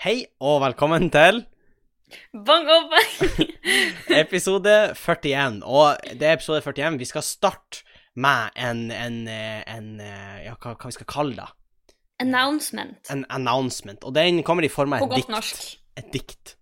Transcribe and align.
Hei 0.00 0.22
og 0.40 0.62
velkommen 0.62 1.10
til 1.12 1.42
Bang 2.32 2.68
og 2.72 2.86
bang! 2.88 3.50
episode 4.22 4.72
41. 4.96 5.58
Og 5.60 5.98
det 6.16 6.24
er 6.26 6.38
episode 6.38 6.62
41. 6.64 6.94
Vi 7.02 7.04
skal 7.04 7.24
starte 7.26 7.82
med 8.16 8.56
en, 8.56 8.80
en, 8.90 9.18
en 9.28 9.90
Ja, 10.00 10.54
hva, 10.56 10.72
hva 10.72 10.88
vi 10.88 10.96
skal 10.96 11.08
kalle 11.10 11.36
det? 11.36 11.50
Announcement. 12.24 12.96
En 13.12 13.26
announcement. 13.28 14.00
Og 14.08 14.14
den 14.16 14.40
kommer 14.42 14.64
i 14.64 14.72
form 14.72 14.96
av 14.96 15.04
et 15.04 15.20
dikt. 15.20 15.30
norsk. 15.32 15.66
Et 16.00 16.08
dikt. 16.16 16.54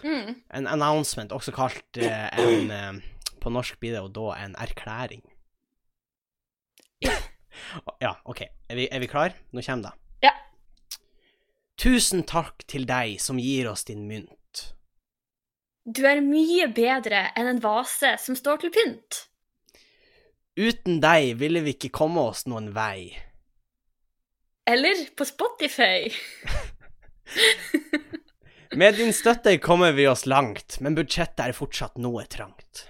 Mm. 0.00 0.32
En 0.56 0.68
announcement, 0.72 1.36
også 1.36 1.52
kalt 1.52 2.00
eh, 2.00 2.26
en 2.40 2.72
eh, 2.72 3.02
På 3.44 3.52
norsk 3.52 3.76
blir 3.80 3.92
det 3.92 4.00
jo 4.06 4.08
da 4.08 4.38
en 4.40 4.56
erklæring. 4.56 5.20
ja, 7.04 8.14
OK. 8.30 8.40
Er 8.68 8.80
vi, 8.80 8.88
er 8.90 9.04
vi 9.04 9.12
klar? 9.12 9.36
Nå 9.52 9.60
kommer 9.68 9.90
det. 9.90 9.94
Tusen 11.80 12.22
takk 12.22 12.64
til 12.70 12.86
deg 12.86 13.18
som 13.22 13.38
gir 13.42 13.68
oss 13.70 13.84
din 13.88 14.06
mynt. 14.08 14.74
Du 15.84 16.04
er 16.08 16.22
mye 16.24 16.68
bedre 16.72 17.26
enn 17.36 17.50
en 17.50 17.60
vase 17.60 18.14
som 18.22 18.38
står 18.38 18.62
til 18.62 18.72
pynt. 18.72 19.24
Uten 20.56 21.00
deg 21.02 21.34
ville 21.40 21.64
vi 21.66 21.74
ikke 21.74 21.92
komme 21.98 22.22
oss 22.30 22.46
noen 22.46 22.70
vei. 22.76 23.10
Eller 24.70 25.02
på 25.18 25.26
Spotify. 25.28 26.08
Med 28.80 28.96
din 28.98 29.12
støtte 29.12 29.58
kommer 29.62 29.92
vi 29.92 30.06
oss 30.08 30.24
langt, 30.30 30.80
men 30.80 30.96
budsjettet 30.96 31.44
er 31.44 31.54
fortsatt 31.54 31.98
noe 32.02 32.24
trangt. 32.30 32.86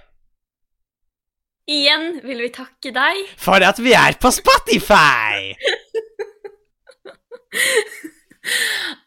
Igjen 1.66 2.20
vil 2.24 2.44
vi 2.44 2.50
takke 2.52 2.92
deg. 2.92 3.24
For 3.40 3.64
at 3.64 3.80
vi 3.80 3.96
er 3.96 4.16
på 4.20 4.30
Spotify! 4.32 5.56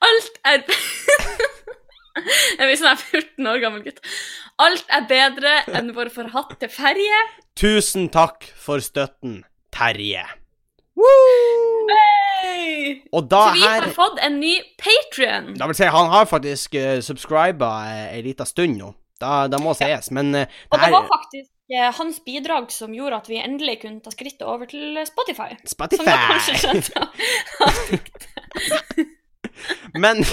Alt 0.08 0.40
er 0.48 0.64
Jeg 2.58 2.66
blir 2.66 2.78
sånn 2.80 2.98
14 2.98 3.50
år 3.52 3.60
gammel 3.62 3.84
gutt. 3.86 4.02
Alt 4.58 4.88
er 4.90 5.06
bedre 5.10 5.60
enn 5.78 5.92
vår 5.94 6.10
forhatte 6.14 6.70
ferje. 6.74 7.20
Tusen 7.58 8.08
takk 8.14 8.48
for 8.58 8.82
støtten, 8.82 9.44
Terje. 9.74 10.24
Woo! 10.98 11.88
Hey! 11.92 13.04
Og 13.14 13.28
da 13.30 13.44
Så 13.50 13.54
vi 13.54 13.66
her 13.66 13.86
har 13.86 13.94
fått 13.94 14.22
en 14.26 14.40
ny 14.42 14.56
Patrion. 14.82 15.52
Da 15.60 15.68
vil 15.70 15.78
si, 15.78 15.86
han 15.94 16.10
har 16.14 16.26
faktisk 16.30 16.78
uh, 16.78 16.98
subscriba 17.06 17.70
ei 18.10 18.24
lita 18.26 18.48
stund 18.50 18.80
nå. 18.82 18.96
Da, 19.22 19.46
da 19.50 19.62
må 19.62 19.74
sies, 19.78 20.10
men 20.14 20.34
uh, 20.34 20.58
Og 20.72 20.78
det 20.78 20.88
her... 20.88 20.94
var 20.94 21.08
faktisk 21.10 21.74
eh, 21.74 21.90
hans 22.00 22.20
bidrag 22.26 22.70
som 22.74 22.94
gjorde 22.94 23.22
at 23.24 23.30
vi 23.30 23.40
endelig 23.42 23.80
kunne 23.86 24.02
ta 24.06 24.14
skrittet 24.14 24.46
over 24.46 24.70
til 24.70 24.98
Spotify. 25.10 25.54
Som 25.66 25.86
dere 25.90 26.18
kanskje 26.32 26.58
Spotify! 26.62 27.06
skjønte. 27.78 29.08
Men 29.98 30.24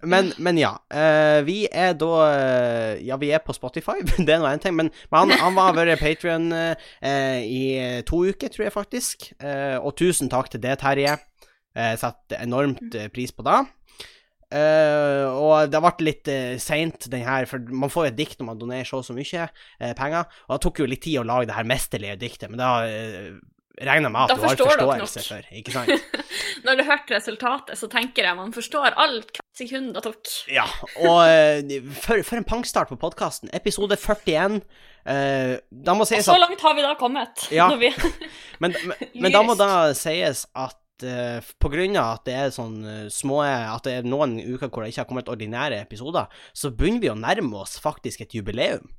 Men, 0.00 0.30
men 0.40 0.56
ja. 0.56 0.70
eh, 0.88 1.42
vi 1.44 1.66
er 1.68 1.90
da 2.00 2.12
eh, 2.32 3.02
Ja, 3.04 3.18
vi 3.20 3.34
er 3.36 3.42
på 3.44 3.52
Spotify, 3.52 3.98
det 4.16 4.32
er 4.32 4.40
nå 4.40 4.48
én 4.48 4.62
ting. 4.62 4.72
Men, 4.78 4.88
han, 5.12 5.28
han 5.28 5.58
var 5.58 5.76
vært 5.76 6.00
Patrion 6.00 6.48
i 6.48 7.64
to 8.08 8.22
uker, 8.24 8.48
tror 8.48 8.64
jeg 8.64 8.72
faktisk. 8.72 9.28
Eh, 9.44 9.76
og 9.76 9.98
tusen 10.00 10.32
takk 10.32 10.48
til 10.54 10.64
det, 10.64 10.78
Terje. 10.80 11.18
Uh, 11.70 11.94
Setter 11.98 12.42
enormt 12.42 12.96
eh, 12.98 13.06
pris 13.14 13.30
på 13.30 13.44
det. 13.46 13.60
Uh, 14.50 15.30
og 15.30 15.70
det 15.70 15.78
ble 15.84 16.06
litt 16.08 16.30
uh, 16.32 16.56
seint, 16.58 17.06
den 17.12 17.22
her, 17.22 17.46
for 17.46 17.62
man 17.70 17.92
får 17.92 18.08
jo 18.08 18.10
et 18.10 18.18
dikt 18.18 18.40
når 18.40 18.48
man 18.48 18.58
donerer 18.58 18.88
så 18.88 18.98
og 18.98 19.06
så 19.06 19.14
mye 19.14 19.46
uh, 19.46 19.92
penger. 19.98 20.26
Og 20.48 20.56
det 20.56 20.60
tok 20.64 20.82
jo 20.82 20.88
litt 20.90 21.04
tid 21.06 21.20
å 21.20 21.28
lage 21.28 21.46
det 21.50 21.54
her 21.54 21.70
mesterlige 21.70 22.18
diktet, 22.18 22.50
men 22.50 22.62
da 22.62 22.72
uh, 22.82 23.38
regner 23.80 24.12
med 24.12 24.20
at 24.22 24.32
Da 24.32 24.36
du 24.36 24.44
har 24.44 24.58
forståelse 24.60 25.22
for, 25.24 25.46
ikke 25.56 25.74
sant? 25.74 25.90
Når 26.66 26.80
du 26.80 26.84
hørte 26.84 27.16
resultatet, 27.16 27.78
så 27.80 27.88
tenker 27.90 28.28
jeg 28.28 28.36
man 28.38 28.52
forstår 28.52 28.92
alt 29.00 29.32
hvert 29.38 29.60
sekund 29.60 29.94
det 29.96 30.04
tok. 30.04 30.34
Ja, 30.52 30.66
og 31.00 31.22
eh, 31.26 31.80
for, 31.96 32.20
for 32.26 32.40
en 32.40 32.46
pangstart 32.48 32.92
på 32.92 32.98
podkasten. 33.00 33.52
Episode 33.56 33.96
41. 33.96 34.60
Uh, 35.00 35.56
da 35.72 35.94
må 35.96 36.04
sies 36.04 36.26
og 36.26 36.34
Så 36.34 36.36
at 36.36 36.42
langt 36.42 36.60
har 36.60 36.76
vi 36.76 36.84
da 36.84 36.92
kommet. 37.00 37.46
Ja. 37.54 37.70
Vi... 37.80 37.88
men, 38.60 38.76
men, 38.90 39.00
men 39.16 39.34
da 39.34 39.42
må 39.46 39.56
da 39.58 39.70
sies 39.96 40.44
at 40.52 40.80
uh, 41.06 41.40
på 41.60 41.72
grunn 41.72 41.96
av 41.96 42.18
at 42.18 42.28
det 42.28 42.36
er 42.36 42.54
sånn 42.54 42.78
eh, 42.84 43.04
små 43.12 43.40
At 43.46 43.86
det 43.88 44.00
er 44.00 44.08
noen 44.08 44.38
uker 44.38 44.68
hvor 44.68 44.84
det 44.84 44.92
ikke 44.92 45.04
har 45.04 45.10
kommet 45.10 45.32
ordinære 45.32 45.80
episoder, 45.80 46.28
så 46.52 46.72
begynner 46.74 47.04
vi 47.04 47.12
å 47.12 47.18
nærme 47.18 47.64
oss 47.64 47.78
faktisk 47.82 48.26
et 48.26 48.36
jubileum. 48.36 48.90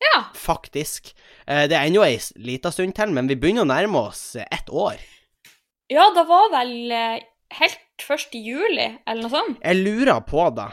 Ja. 0.00 0.24
Faktisk. 0.34 1.14
Eh, 1.46 1.66
det 1.68 1.76
er 1.76 1.88
ennå 1.88 2.04
ei 2.06 2.16
lita 2.40 2.72
stund 2.72 2.96
til, 2.96 3.12
men 3.16 3.28
vi 3.30 3.38
begynner 3.38 3.66
å 3.66 3.70
nærme 3.70 4.06
oss 4.10 4.34
eh, 4.36 4.48
ett 4.50 4.70
år. 4.70 5.00
ja, 5.90 6.10
det 6.14 6.24
var 6.28 6.50
vel 6.54 6.92
eh, 6.94 7.16
helt 7.58 8.04
først 8.06 8.34
i 8.38 8.40
juli, 8.46 8.86
eller 9.04 9.26
noe 9.26 9.32
sånt. 9.32 9.58
Jeg 9.60 9.82
lurer 9.82 10.22
på 10.24 10.46
det. 10.56 10.70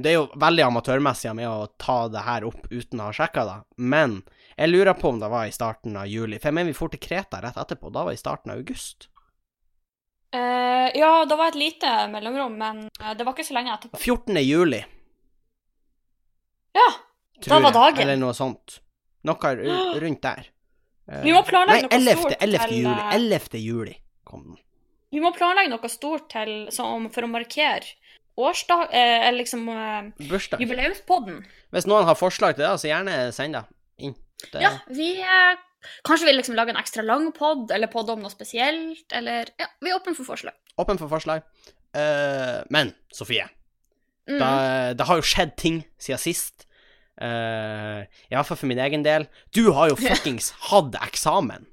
Det 0.00 0.10
er 0.10 0.16
jo 0.18 0.26
veldig 0.40 0.64
amatørmessig 0.66 1.30
av 1.30 1.36
meg 1.38 1.48
å 1.48 1.70
ta 1.80 2.02
det 2.12 2.24
her 2.26 2.44
opp 2.48 2.66
uten 2.68 3.00
å 3.00 3.06
ha 3.08 3.14
sjekka 3.16 3.44
det, 3.48 3.54
men 3.80 4.18
jeg 4.58 4.68
lurer 4.68 4.92
på 4.98 5.08
om 5.08 5.22
det 5.22 5.30
var 5.32 5.48
i 5.48 5.54
starten 5.54 5.96
av 5.96 6.10
juli. 6.10 6.36
For 6.36 6.50
jeg 6.50 6.58
mener 6.58 6.74
vi 6.74 6.76
for 6.76 6.92
til 6.92 7.00
Kreta 7.00 7.40
rett 7.40 7.56
etterpå. 7.56 7.88
Da 7.94 8.02
var 8.04 8.12
det 8.12 8.20
i 8.20 8.20
starten 8.20 8.52
av 8.52 8.60
august. 8.60 9.08
Uh, 10.36 10.92
ja, 10.92 11.24
det 11.24 11.38
var 11.38 11.54
et 11.54 11.60
lite 11.62 11.94
mellomrom, 12.12 12.58
men 12.60 12.82
det 12.90 13.24
var 13.24 13.32
ikke 13.32 13.48
så 13.48 13.56
lenge 13.56 13.78
etterpå. 13.78 14.02
14. 14.02 14.42
juli, 14.44 14.82
Ja, 16.76 16.90
tror 17.40 17.54
Da 17.56 17.60
var 17.60 17.72
jeg. 17.72 17.78
dagen. 17.80 18.02
Eller 18.06 18.20
noe 18.20 18.34
sånt. 18.36 18.80
Noe 19.28 19.52
rundt 20.00 20.22
der. 20.24 20.46
Eh, 21.10 21.22
Vi 21.26 21.32
må 21.36 21.42
planlegge 21.48 21.88
Nei, 21.90 21.98
noe 22.00 22.14
11. 22.14 22.20
stort 22.20 22.36
11. 22.40 22.66
til, 22.66 22.76
juli. 22.82 22.96
eh, 22.96 23.14
11. 23.18 23.62
juli 23.64 23.96
kom 24.24 24.44
den. 24.46 24.58
vi 25.10 25.20
må 25.24 25.32
planlegge 25.34 25.72
noe 25.72 25.88
stort 25.90 26.28
til, 26.30 26.52
som, 26.74 27.08
for 27.10 27.26
å 27.26 27.30
markere 27.32 27.96
årsdag... 28.40 28.92
Eh, 28.94 29.32
liksom 29.36 29.66
eh, 29.68 30.12
Bursdag. 30.30 30.60
jubileumspodden. 30.62 31.42
Hvis 31.74 31.88
noen 31.90 32.06
har 32.08 32.16
forslag 32.16 32.54
til 32.56 32.64
det, 32.64 32.70
så 32.80 32.88
gjerne 32.88 33.16
send 33.36 33.58
det 33.58 33.64
inn. 34.06 34.14
Det, 34.52 34.62
Ja, 34.62 34.70
vi 34.88 35.10
eh, 35.20 35.58
Kanskje 36.04 36.28
vi 36.28 36.32
liksom 36.36 36.54
lager 36.56 36.74
en 36.74 36.80
ekstra 36.80 37.02
lang 37.04 37.30
pod, 37.36 37.70
eller 37.72 37.88
pod 37.92 38.08
om 38.12 38.20
noe 38.22 38.30
spesielt, 38.32 39.04
eller 39.16 39.48
Ja, 39.60 39.66
vi 39.80 39.90
er 39.90 39.96
åpne 39.98 40.12
for 40.16 40.28
forslag. 40.28 40.54
Åpen 40.80 41.00
for 41.00 41.08
forslag. 41.12 41.42
Eh, 41.96 42.60
men, 42.70 42.92
Sofie. 43.12 43.46
Mm. 44.28 44.38
Da, 44.38 44.50
det 44.94 45.06
har 45.08 45.18
jo 45.20 45.24
skjedd 45.26 45.56
ting 45.58 45.80
siden 45.98 46.20
sist. 46.22 46.66
Uh, 47.20 48.04
Iallfall 48.32 48.56
for 48.56 48.70
min 48.70 48.78
egen 48.80 49.02
del. 49.04 49.26
Du 49.54 49.70
har 49.76 49.90
jo 49.92 49.98
fuckings 50.00 50.52
hatt 50.70 50.96
eksamen. 51.04 51.66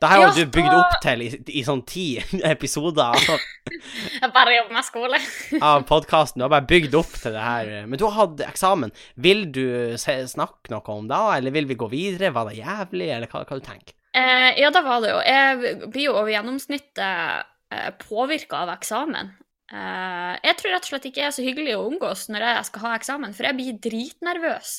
Det 0.00 0.08
her 0.08 0.16
har 0.22 0.30
Ja, 0.30 0.32
du 0.44 0.46
bygd 0.48 0.72
opp 0.72 0.94
til 1.04 1.22
i, 1.26 1.26
i 1.60 1.62
sånn 1.66 1.82
ti 1.84 2.04
episoder 2.54 3.18
Jeg 4.22 4.30
bare 4.32 4.54
jobber 4.54 4.72
med 4.78 4.86
skole. 4.86 5.18
av 5.60 5.82
podkasten. 5.88 6.40
Du 6.40 6.46
har 6.46 6.52
bare 6.54 6.64
bygd 6.70 6.94
opp 6.96 7.12
til 7.20 7.34
det 7.36 7.42
her. 7.44 7.72
Men 7.84 8.00
du 8.00 8.06
har 8.06 8.14
hatt 8.16 8.40
eksamen. 8.46 8.94
Vil 9.20 9.42
du 9.52 9.66
snakke 10.00 10.72
noe 10.72 10.94
om 10.96 11.08
det, 11.10 11.20
eller 11.36 11.52
vil 11.52 11.68
vi 11.68 11.76
gå 11.82 11.90
videre? 11.92 12.32
Var 12.32 12.48
det 12.48 12.62
jævlig, 12.62 13.10
eller 13.12 13.28
hva, 13.28 13.44
hva 13.44 13.60
du 13.60 13.66
tenker 13.66 13.96
Eh, 14.10 14.56
ja, 14.58 14.72
det 14.74 14.80
var 14.82 15.04
det 15.04 15.10
jo. 15.12 15.18
Jeg 15.22 15.74
blir 15.92 16.08
jo 16.08 16.14
over 16.18 16.32
gjennomsnittet 16.32 17.44
eh, 17.70 17.90
påvirka 18.00 18.64
av 18.64 18.72
eksamen. 18.72 19.28
Eh, 19.70 20.32
jeg 20.42 20.56
tror 20.58 20.72
rett 20.74 20.86
og 20.86 20.90
slett 20.90 21.04
ikke 21.06 21.20
jeg 21.22 21.28
er 21.28 21.34
så 21.36 21.44
hyggelig 21.46 21.74
å 21.78 21.84
omgås 21.86 22.24
når 22.32 22.42
jeg 22.42 22.66
skal 22.66 22.82
ha 22.82 22.94
eksamen, 22.96 23.34
for 23.36 23.46
jeg 23.46 23.56
blir 23.58 23.76
dritnervøs. 23.86 24.72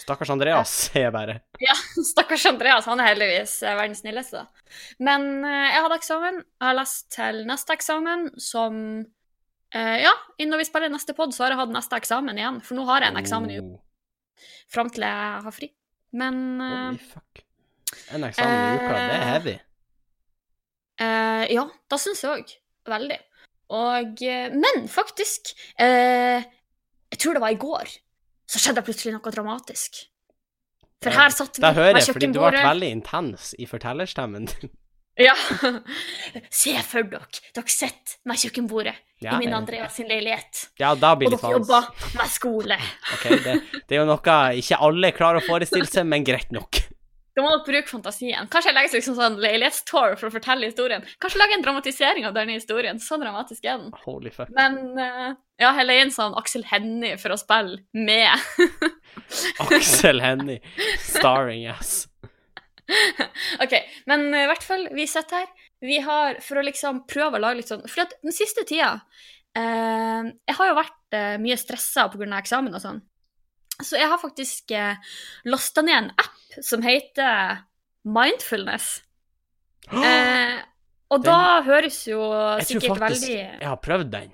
Stakkars 0.00 0.32
Andreas, 0.32 0.72
sier 0.86 1.08
jeg 1.08 1.14
bare. 1.14 1.34
Ja, 1.66 1.74
stakkars 2.06 2.46
Andreas, 2.48 2.88
han 2.88 3.02
er 3.02 3.10
heldigvis 3.10 3.58
eh, 3.60 3.76
verdens 3.76 4.00
snilleste. 4.00 4.46
da. 4.46 4.72
Men 5.04 5.28
uh, 5.44 5.66
jeg 5.68 5.84
hadde 5.84 5.98
eksamen. 6.00 6.40
Jeg 6.40 6.64
har 6.64 6.78
lest 6.78 7.08
til 7.12 7.42
neste 7.50 7.76
eksamen, 7.76 8.24
som 8.40 8.80
uh, 9.74 9.98
Ja, 10.00 10.14
når 10.40 10.62
vi 10.62 10.68
spiller 10.70 10.92
neste 10.94 11.16
pod, 11.18 11.36
så 11.36 11.44
har 11.44 11.52
jeg 11.52 11.60
hatt 11.60 11.74
neste 11.76 12.00
eksamen 12.00 12.40
igjen. 12.40 12.62
For 12.64 12.78
nå 12.78 12.88
har 12.88 13.04
jeg 13.04 13.12
en 13.12 13.20
eksamen 13.20 13.52
i 13.52 13.60
Oh, 13.60 13.76
fram 14.70 14.88
til 14.94 15.04
jeg 15.04 15.44
har 15.44 15.52
fri. 15.52 15.72
Men 16.16 16.36
holy 16.62 17.00
fuck. 17.04 17.44
En 18.14 18.24
eksamen 18.24 18.56
i 18.56 18.80
uka, 18.80 18.92
det 18.96 19.16
er 19.18 19.26
heavy. 19.28 19.56
ja, 21.58 21.64
da 21.90 21.98
syns 22.00 22.22
jeg 22.24 22.32
òg. 22.32 22.54
Veldig. 22.88 23.18
Og 23.74 24.22
eh, 24.24 24.48
Men 24.54 24.86
faktisk 24.88 25.52
eh, 25.78 26.40
Jeg 27.12 27.18
tror 27.20 27.36
det 27.36 27.42
var 27.44 27.52
i 27.52 27.60
går. 27.60 27.90
Så 28.48 28.60
skjedde 28.62 28.80
det 28.80 28.86
plutselig 28.88 29.12
noe 29.12 29.32
dramatisk. 29.34 30.02
For 31.04 31.14
her 31.14 31.30
satt 31.30 31.58
vi 31.58 31.62
ved 31.62 31.68
kjøkkenbordet 31.68 31.76
Da 31.76 31.82
hører 31.82 32.00
jeg, 32.00 32.08
fordi 32.14 32.32
du 32.32 32.40
ble 32.42 32.62
veldig 32.64 32.90
intens 32.96 33.54
i 33.58 33.68
fortellerstemmen. 33.70 34.48
Ja. 35.18 35.32
Se 36.60 36.76
for 36.86 37.02
dere. 37.10 37.26
Dere 37.56 37.72
sitter 37.72 38.20
med 38.30 38.38
kjøkkenbordet 38.38 38.94
Ja, 39.18 39.32
i 39.34 39.40
min 39.40 39.48
det- 39.50 39.56
Andreas 39.56 39.96
sin 39.98 40.06
leilighet. 40.06 40.68
Ja, 40.78 40.92
da 40.94 41.16
blir 41.18 41.26
Og 41.26 41.32
det 41.34 41.40
dere 41.42 41.58
litt 41.58 41.66
jobber 41.66 41.88
med 42.20 42.30
skole. 42.30 42.76
Ok, 43.16 43.24
det, 43.42 43.56
det 43.88 43.96
er 43.96 43.98
jo 44.04 44.06
noe 44.06 44.36
ikke 44.62 44.78
alle 44.78 45.10
klarer 45.16 45.42
å 45.42 45.46
forestille 45.48 45.90
seg, 45.90 46.06
men 46.06 46.22
greit 46.22 46.52
nok. 46.54 46.84
Da 47.38 47.44
må 47.44 47.52
dere 47.52 47.62
bruke 47.62 47.86
fantasien. 47.86 48.48
Kanskje 48.50 48.72
jeg 48.72 48.74
legger 48.74 48.98
liksom 48.98 49.14
sånn 49.14 49.36
leilighetstour 49.38 50.16
for 50.18 50.26
å 50.26 50.34
fortelle 50.34 50.66
historien. 50.66 51.04
Kanskje 51.22 51.38
lage 51.38 51.54
en 51.54 51.62
dramatisering 51.62 52.24
av 52.26 52.32
denne 52.34 52.56
historien. 52.56 52.98
Så 52.98 53.14
dramatisk 53.22 53.62
er 53.62 53.76
den. 53.78 53.92
Holy 54.02 54.32
fuck. 54.34 54.50
Men 54.56 54.80
uh, 54.98 55.36
ja, 55.62 55.70
jeg 55.78 55.86
leier 55.86 56.08
inn 56.08 56.10
sånn 56.14 56.34
Aksel 56.40 56.66
Hennie 56.66 57.14
for 57.22 57.36
å 57.36 57.38
spille 57.38 57.78
med. 57.94 58.42
Aksel 59.68 60.18
Hennie, 60.24 60.58
starring, 61.04 61.62
yes. 61.62 62.08
OK, 63.62 63.76
men 64.10 64.26
eh, 64.32 64.48
i 64.48 64.50
hvert 64.50 64.66
fall, 64.66 64.88
vi 64.96 65.06
sitter 65.06 65.44
her. 65.44 65.66
Vi 65.84 66.00
har, 66.02 66.40
for 66.42 66.58
å 66.58 66.66
liksom 66.66 67.04
prøve 67.06 67.38
å 67.38 67.42
lage 67.44 67.60
litt 67.60 67.70
sånn 67.70 67.84
For 67.86 68.02
at 68.02 68.16
den 68.24 68.34
siste 68.34 68.64
tida 68.66 68.96
eh, 69.54 70.24
Jeg 70.26 70.56
har 70.58 70.66
jo 70.66 70.74
vært 70.74 71.14
eh, 71.14 71.36
mye 71.38 71.54
stressa 71.60 72.08
pga. 72.10 72.26
eksamen 72.40 72.74
og 72.74 72.82
sånn. 72.82 72.98
Så 73.78 73.94
jeg 73.94 74.10
har 74.10 74.18
faktisk 74.18 74.74
eh, 74.74 75.14
lasta 75.46 75.86
ned 75.86 76.00
en 76.00 76.12
app 76.18 76.37
som 76.62 76.82
heter 76.82 77.64
Mindfulness. 78.04 79.02
Eh, 79.92 80.58
og 81.10 81.22
Den- 81.22 81.32
da 81.32 81.62
høres 81.62 82.06
jo 82.08 82.20
Jeg 82.20 82.66
tror 82.66 82.80
sikkert 82.80 82.98
faktisk 82.98 83.28
veldig 83.28 83.60
jeg 83.60 83.68
har 83.68 83.76
prøvd 83.76 84.10
den. 84.10 84.30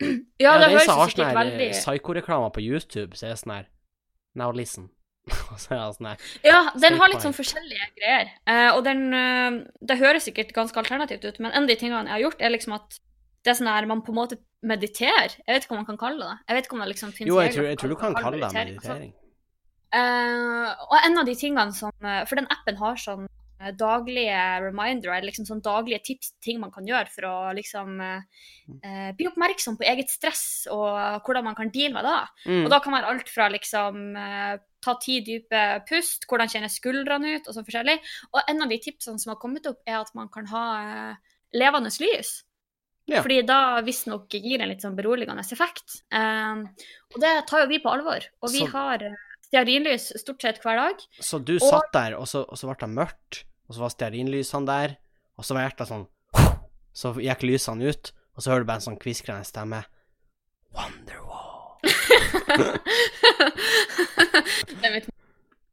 Ja, 0.40 0.58
det 0.58 0.60
det 0.60 0.70
høres 0.70 0.82
sikkert 0.82 0.98
sånn 0.98 1.10
sikkert 1.10 1.38
veldig 1.38 1.68
eh, 1.68 1.78
psykoreklamer 1.78 2.50
på 2.52 2.60
YouTube, 2.64 3.16
så 3.16 3.26
er 3.26 3.34
det 3.34 3.38
sånn 3.42 3.54
her 3.54 3.66
Now 4.34 4.50
listen. 4.50 4.90
Sånn 5.56 6.16
Ja, 6.44 6.70
den 6.76 6.98
har 6.98 7.08
litt 7.08 7.22
sånn 7.22 7.32
forskjellige 7.32 7.86
greier. 7.96 8.32
Eh, 8.46 8.70
og 8.74 8.82
den 8.84 9.14
eh, 9.14 9.62
Det 9.80 9.96
høres 9.96 10.26
sikkert 10.26 10.52
ganske 10.52 10.76
alternativt 10.76 11.24
ut, 11.24 11.38
men 11.40 11.52
en 11.52 11.62
av 11.62 11.68
de 11.68 11.76
tingene 11.76 12.02
jeg 12.04 12.12
har 12.12 12.24
gjort, 12.26 12.42
er 12.42 12.50
liksom 12.52 12.74
at 12.76 12.98
det 13.44 13.52
er 13.52 13.58
sånn 13.60 13.68
her 13.70 13.86
man 13.86 14.02
på 14.04 14.12
en 14.12 14.18
måte 14.18 14.36
mediterer. 14.64 15.32
Jeg 15.46 15.52
vet 15.54 15.64
ikke 15.64 15.74
hva 15.74 15.80
man 15.82 15.88
kan 15.88 16.00
kalle 16.00 16.24
det. 16.24 16.36
Jeg 16.48 16.56
vet 16.56 16.66
ikke 16.68 16.76
om 16.76 16.82
det 16.84 16.88
liksom 16.92 17.12
finnes 17.12 17.28
Jo, 17.28 17.40
jeg 17.40 17.52
tror, 17.54 17.66
jeg 17.68 17.78
tror 17.80 17.92
du 17.92 17.96
kan 18.00 18.14
kalle 18.16 18.40
det 18.40 18.52
meditering. 18.56 19.12
Altså, 19.12 19.23
Eh, 19.94 20.68
og 20.90 20.98
en 21.06 21.20
av 21.20 21.26
de 21.28 21.36
tingene 21.38 21.70
som 21.76 21.92
eh, 22.02 22.24
For 22.26 22.40
den 22.40 22.48
appen 22.50 22.78
har 22.80 22.96
sånn 22.98 23.28
eh, 23.60 23.70
daglige 23.78 24.40
reminder, 24.64 25.12
eller 25.14 25.28
liksom 25.30 25.46
sånn 25.46 25.62
daglige 25.62 26.02
tips 26.08 26.32
til 26.32 26.40
ting 26.48 26.60
man 26.62 26.72
kan 26.74 26.88
gjøre 26.88 27.12
for 27.14 27.28
å 27.28 27.34
liksom 27.54 28.00
eh, 28.02 29.10
bli 29.14 29.28
oppmerksom 29.30 29.76
på 29.78 29.86
eget 29.86 30.10
stress 30.10 30.66
og 30.74 31.22
hvordan 31.26 31.46
man 31.46 31.54
kan 31.58 31.70
deale 31.74 31.94
med 31.94 32.08
det. 32.08 32.22
Mm. 32.50 32.64
Og 32.64 32.72
da 32.74 32.80
kan 32.82 32.96
være 32.96 33.12
alt 33.12 33.30
fra 33.30 33.46
liksom 33.54 34.00
eh, 34.18 34.56
ta 34.84 34.96
ti 35.00 35.20
dype 35.24 35.60
pust, 35.88 36.26
hvordan 36.28 36.50
kjennes 36.52 36.74
skuldrene 36.80 37.36
ut, 37.38 37.46
og 37.46 37.54
sånn 37.56 37.68
forskjellig. 37.68 37.94
Og 38.34 38.40
en 38.50 38.66
av 38.66 38.72
de 38.74 38.80
tipsene 38.82 39.22
som 39.22 39.32
har 39.32 39.38
kommet 39.40 39.70
opp, 39.70 39.78
er 39.86 40.00
at 40.02 40.10
man 40.18 40.26
kan 40.34 40.50
ha 40.50 40.64
eh, 40.82 41.38
levende 41.56 41.94
lys. 42.02 42.40
Ja. 43.06 43.20
Fordi 43.20 43.42
da 43.44 43.80
visstnok 43.84 44.32
gir 44.32 44.62
en 44.64 44.70
litt 44.70 44.80
sånn 44.84 44.96
beroligende 44.96 45.42
effekt. 45.52 45.98
Og 46.16 47.18
det 47.20 47.32
tar 47.50 47.60
jo 47.64 47.68
vi 47.68 47.76
på 47.84 47.92
alvor. 47.92 48.24
Og 48.40 48.48
vi 48.52 48.62
Så- 48.64 48.70
har 48.72 49.02
eh, 49.04 49.16
stearinlys 49.54 50.10
stort 50.18 50.42
sett 50.42 50.58
hver 50.64 50.76
dag. 50.80 50.96
Så 51.22 51.38
du 51.38 51.58
satt 51.62 51.92
der, 51.94 52.16
og 52.18 52.26
så, 52.28 52.42
og 52.42 52.58
så 52.58 52.66
ble 52.66 52.74
det 52.80 52.88
mørkt, 52.90 53.44
og 53.68 53.74
så 53.76 53.80
var 53.84 53.90
stearinlysene 53.94 54.66
der, 54.66 54.96
og 55.38 55.44
så 55.46 55.54
var 55.54 55.62
hjertet 55.68 55.88
sånn 55.90 56.06
Så 56.94 57.10
gikk 57.18 57.42
lysene 57.46 57.84
ut, 57.90 58.12
og 58.34 58.42
så 58.42 58.50
hører 58.52 58.62
du 58.62 58.66
bare 58.68 58.76
en 58.78 58.88
sånn 58.88 59.02
kviskrende 59.02 59.44
stemme. 59.46 59.80
Wonderwall. 60.74 61.50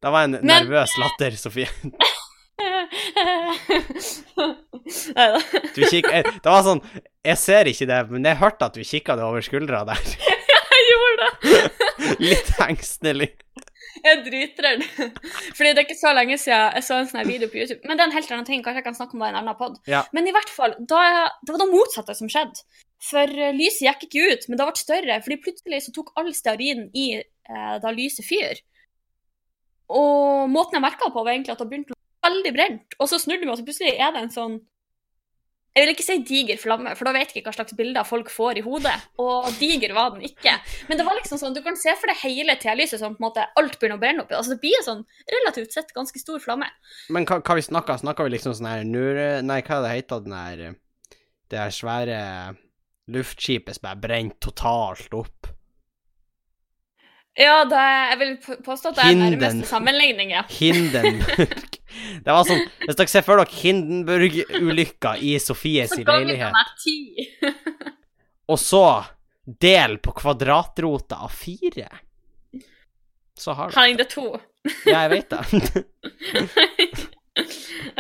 det 0.02 0.10
var 0.14 0.22
en 0.26 0.36
nervøs 0.42 0.92
latter, 1.02 1.32
Sofie. 1.38 1.70
Du 5.76 5.82
kikk, 5.88 6.08
eh, 6.10 6.26
det 6.26 6.50
var 6.50 6.64
sånn 6.66 6.82
Jeg 7.26 7.38
ser 7.40 7.66
ikke 7.70 7.88
det, 7.90 8.00
men 8.12 8.26
jeg 8.28 8.38
hørte 8.42 8.66
at 8.68 8.76
du 8.76 8.82
kikka 8.86 9.16
det 9.18 9.24
over 9.26 9.42
skuldra 9.46 9.80
der. 9.90 10.02
Jeg 10.72 10.82
gjorde 10.88 11.16
det! 11.22 11.30
Litt 12.24 12.50
engstelig. 12.66 13.30
Jeg 14.02 14.12
er 14.18 14.22
dritredd. 14.26 14.86
Fordi 15.58 15.72
det 15.72 15.82
er 15.82 15.86
ikke 15.86 16.00
så 16.00 16.14
lenge 16.16 16.38
siden 16.42 16.78
jeg 16.78 16.86
så 16.88 16.98
en 16.98 17.10
sånn 17.10 17.28
video 17.28 17.50
på 17.52 17.60
YouTube. 17.62 17.82
Men 17.86 17.98
det 17.98 18.06
er 18.06 18.10
en 18.10 18.16
helt 18.18 18.32
annen 18.34 18.48
ting. 18.48 18.64
Kanskje 18.66 18.82
jeg 18.82 18.88
kan 18.88 18.98
snakke 18.98 19.18
om 19.18 19.24
det 19.24 19.30
i 19.30 19.34
en 19.34 19.40
annen 19.42 19.60
pod. 19.60 19.78
Ja. 19.90 20.02
Men 20.16 20.30
i 20.30 20.34
hvert 20.36 20.50
fall, 20.52 20.74
da, 20.80 21.02
det 21.46 21.54
var 21.54 21.62
det 21.62 21.70
motsatte 21.70 22.16
som 22.18 22.32
skjedde. 22.32 22.66
For 23.02 23.38
eh, 23.46 23.54
lyset 23.58 23.86
gikk 23.88 24.08
ikke 24.08 24.26
ut, 24.32 24.50
men 24.50 24.60
det 24.60 24.68
ble 24.70 24.82
større. 24.82 25.20
Fordi 25.26 25.40
plutselig 25.46 25.84
så 25.86 25.96
tok 25.96 26.12
all 26.22 26.34
stearinen 26.38 26.90
i 26.98 27.08
eh, 27.20 27.76
da 27.84 27.94
lyset 27.94 28.26
fyr. 28.28 28.62
Og 29.92 30.50
måten 30.52 30.80
jeg 30.80 30.86
merka 30.86 31.12
på, 31.12 31.24
var 31.24 31.36
egentlig 31.36 31.56
at 31.56 31.62
det 31.62 31.70
begynte 31.70 31.96
å 31.96 32.00
bli 32.00 32.30
veldig 32.30 32.54
brent. 32.58 33.00
Og 33.00 33.10
så 33.12 33.20
snudde 33.22 33.46
vi, 33.46 33.52
og 33.52 33.60
så 33.60 33.68
plutselig 33.68 33.96
er 33.98 34.14
det 34.16 34.26
en 34.26 34.34
sånn 34.34 34.60
Jeg 35.72 35.86
vil 35.86 35.94
ikke 35.94 36.04
si 36.04 36.16
diger 36.28 36.58
flamme, 36.60 36.92
for 37.00 37.08
da 37.08 37.14
vet 37.16 37.30
jeg 37.30 37.40
ikke 37.40 37.48
hva 37.48 37.56
slags 37.56 37.76
bilder 37.78 38.04
folk 38.08 38.28
får 38.34 38.60
i 38.60 38.64
hodet. 38.66 38.96
Og 39.24 39.48
diger 39.56 39.94
var 39.96 40.10
den 40.12 40.26
ikke. 40.28 40.58
Men 40.90 41.00
det 41.00 41.06
var 41.08 41.16
liksom 41.16 41.40
sånn, 41.40 41.56
du 41.56 41.62
kan 41.64 41.80
se 41.80 41.94
for 41.96 42.12
deg 42.12 42.20
hele 42.26 42.58
telyset 42.60 43.00
som 43.00 43.16
på 43.16 43.24
en 43.24 43.28
måte 43.30 43.46
alt 43.56 43.78
begynner 43.80 43.96
å 43.96 44.02
brenne 44.02 44.26
opp 44.26 44.34
i. 44.34 44.36
Altså 44.36 44.58
det 44.58 44.60
blir 44.66 44.76
en 44.82 44.88
sånn 44.90 45.06
relativt 45.32 45.78
sett 45.78 45.94
ganske 45.96 46.20
stor 46.20 46.44
flamme. 46.44 46.68
Men 47.16 47.28
hva, 47.30 47.40
hva 47.40 47.56
vi 47.56 47.64
snakka 47.64 48.02
Snakka 48.02 48.28
vi 48.28 48.34
liksom 48.36 48.58
sånn 48.58 48.68
her 48.68 48.84
nure... 48.88 49.30
Nei, 49.48 49.62
hva 49.64 49.80
er 49.80 49.86
det 49.86 49.96
heter 49.96 50.26
den 50.26 50.36
der 50.36 50.76
Det 51.52 51.62
her 51.62 51.74
svære 51.76 52.20
luftskipet 53.12 53.80
som 53.80 53.88
bare 53.88 54.04
brent 54.04 54.42
totalt 54.44 55.16
opp? 55.16 55.41
Ja, 57.40 57.62
det, 57.66 57.82
jeg 58.12 58.18
vil 58.20 58.32
påstå 58.66 58.90
at 58.92 58.98
det 58.98 59.04
er 59.04 59.10
Hinden. 59.14 59.38
nærmeste 59.40 59.68
sammenligning, 59.70 60.34
ja. 60.36 60.42
Hindenburg. 60.52 61.78
Det 62.26 62.32
var 62.32 62.44
sånn 62.48 62.62
Hvis 62.86 62.98
dere 63.00 63.12
ser 63.12 63.24
for 63.24 63.40
dere 63.40 63.52
Hindenburg-ulykka 63.62 65.14
i 65.24 65.34
Sofies 65.44 65.92
Så 65.96 66.04
leilighet, 66.08 66.52
den 66.52 66.60
er 66.60 66.70
ti. 66.80 66.98
og 68.52 68.60
så 68.60 68.84
del 69.46 69.98
på 70.04 70.14
kvadratrota 70.20 71.22
av 71.26 71.32
fire, 71.36 71.88
så 73.40 73.56
har 73.58 73.72
du 73.72 73.80
Henning, 73.80 73.98
det 74.00 74.06
er 74.06 74.12
to. 74.12 74.28
Ja, 74.86 75.02
jeg 75.08 75.12
vet 75.16 75.30
det. 75.34 75.42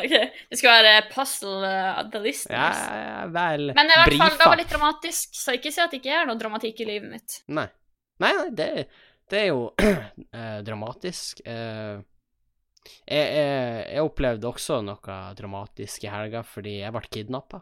OK. 0.01 0.13
Det 0.51 0.59
skal 0.59 0.83
være 0.83 1.05
puzzle 1.11 1.71
of 1.97 2.09
the 2.13 2.19
listeners. 2.23 2.81
Jeg 2.83 3.05
er 3.23 3.31
vel 3.33 3.71
Men 3.75 3.87
i 3.91 3.95
hvert 3.97 4.17
fall, 4.19 4.35
det 4.37 4.49
var 4.51 4.59
litt 4.59 4.73
dramatisk, 4.73 5.31
så 5.39 5.55
ikke 5.57 5.71
si 5.73 5.81
at 5.83 5.93
det 5.93 6.01
ikke 6.01 6.13
er 6.21 6.27
noe 6.29 6.39
dramatikk 6.39 6.83
i 6.83 6.89
livet 6.93 7.09
mitt. 7.15 7.39
Nei. 7.51 7.67
Nei, 8.21 8.31
nei 8.37 8.49
det, 8.53 8.67
det 9.31 9.41
er 9.45 9.51
jo 9.51 9.67
eh, 10.37 10.59
dramatisk. 10.67 11.41
Eh, 11.45 11.99
jeg, 13.05 13.25
jeg, 13.25 13.83
jeg 13.93 14.05
opplevde 14.05 14.49
også 14.49 14.79
noe 14.85 15.17
dramatisk 15.37 16.07
i 16.07 16.11
helga 16.11 16.41
fordi 16.47 16.79
jeg 16.81 16.95
ble 16.95 17.03
kidnappa. 17.09 17.61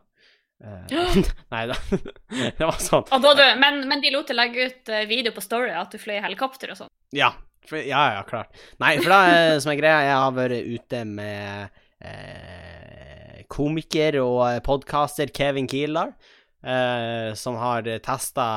nei 1.53 1.61
da. 1.69 1.75
det 2.57 2.65
var 2.65 2.79
sånn. 2.83 3.05
Du, 3.07 3.43
men, 3.61 3.83
men 3.87 4.01
de 4.03 4.11
lot 4.11 4.27
deg 4.27 4.39
legge 4.39 4.65
ut 4.67 4.91
eh, 4.91 5.05
video 5.07 5.35
på 5.35 5.43
Story 5.43 5.71
at 5.75 5.93
du 5.93 6.01
fløy 6.01 6.17
i 6.17 6.23
helikopter 6.25 6.73
og 6.73 6.81
sånn. 6.83 6.91
Ja. 7.15 7.33
For, 7.67 7.79
ja, 7.83 8.15
ja, 8.15 8.23
klart. 8.25 8.55
Nei, 8.81 8.95
for 9.01 9.11
da 9.11 9.19
eh, 9.29 9.55
som 9.61 9.73
er 9.73 9.79
greia, 9.79 10.03
jeg 10.07 10.19
har 10.23 10.35
vært 10.35 10.69
ute 10.73 11.01
med 11.07 11.79
eh, 12.01 13.41
komiker 13.51 14.19
og 14.23 14.61
podcaster 14.65 15.31
Kevin 15.35 15.67
Kielar, 15.69 16.15
eh, 16.63 17.35
som 17.39 17.59
har 17.59 17.87
testa 18.05 18.47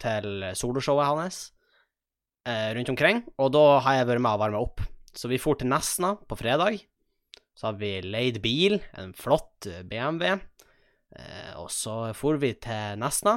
til 0.00 0.44
soloshowet 0.58 1.08
hans 1.08 1.40
eh, 1.48 1.59
rundt 2.48 2.88
omkring. 2.92 3.20
Og 3.38 3.50
da 3.52 3.64
har 3.84 4.00
jeg 4.00 4.08
vært 4.08 4.24
med 4.24 4.36
å 4.36 4.40
varme 4.40 4.62
opp. 4.62 4.80
Så 5.16 5.28
vi 5.30 5.40
for 5.42 5.58
til 5.58 5.70
Nesna 5.70 6.14
på 6.28 6.38
fredag. 6.38 6.78
Så 7.56 7.68
har 7.68 7.78
vi 7.80 7.98
leid 8.00 8.40
bil, 8.40 8.78
en 8.96 9.12
flott 9.16 9.66
eh, 9.68 9.82
BMW. 9.84 10.38
Eh, 11.16 11.50
og 11.60 11.68
så 11.74 12.12
for 12.16 12.38
vi 12.40 12.54
til 12.62 13.00
Nesna. 13.00 13.36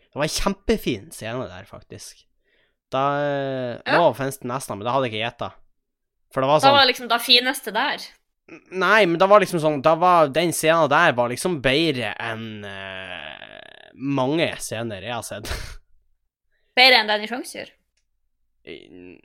Det 0.00 0.16
var 0.16 0.26
en 0.26 0.36
kjempefin 0.36 1.10
scene 1.14 1.48
der, 1.50 1.66
faktisk. 1.68 2.24
Da 2.90 3.02
eh, 3.20 3.74
Ja. 3.84 3.98
Offense 4.06 4.40
til 4.40 4.50
Nesna, 4.50 4.78
men 4.78 4.86
da 4.86 4.94
hadde 4.94 5.10
jeg 5.10 5.14
ikke 5.14 5.26
gjetta. 5.26 5.50
For 6.30 6.42
det 6.42 6.48
var 6.48 6.62
Da 6.62 6.64
sånn 6.64 6.76
var 6.78 6.86
det 6.86 6.92
liksom 6.94 7.10
det 7.10 7.20
fineste 7.26 7.74
der. 7.74 8.06
Nei, 8.70 9.04
men 9.06 9.18
da 9.20 9.28
var 9.30 9.42
liksom 9.42 9.60
sånn 9.62 9.76
Da 9.82 9.92
var 9.94 10.30
den 10.34 10.50
scenen 10.50 10.88
der 10.90 11.12
var 11.14 11.30
liksom 11.30 11.60
bedre 11.62 12.08
enn 12.18 12.64
uh, 12.66 13.92
mange 13.94 14.48
scener 14.58 15.04
jeg 15.06 15.14
har 15.14 15.26
sett. 15.26 15.50
Bedre 16.78 17.02
enn 17.02 17.10
den 17.10 17.26
i 17.26 17.30
Sjangsjur. 17.30 17.70
Jeg 18.64 19.20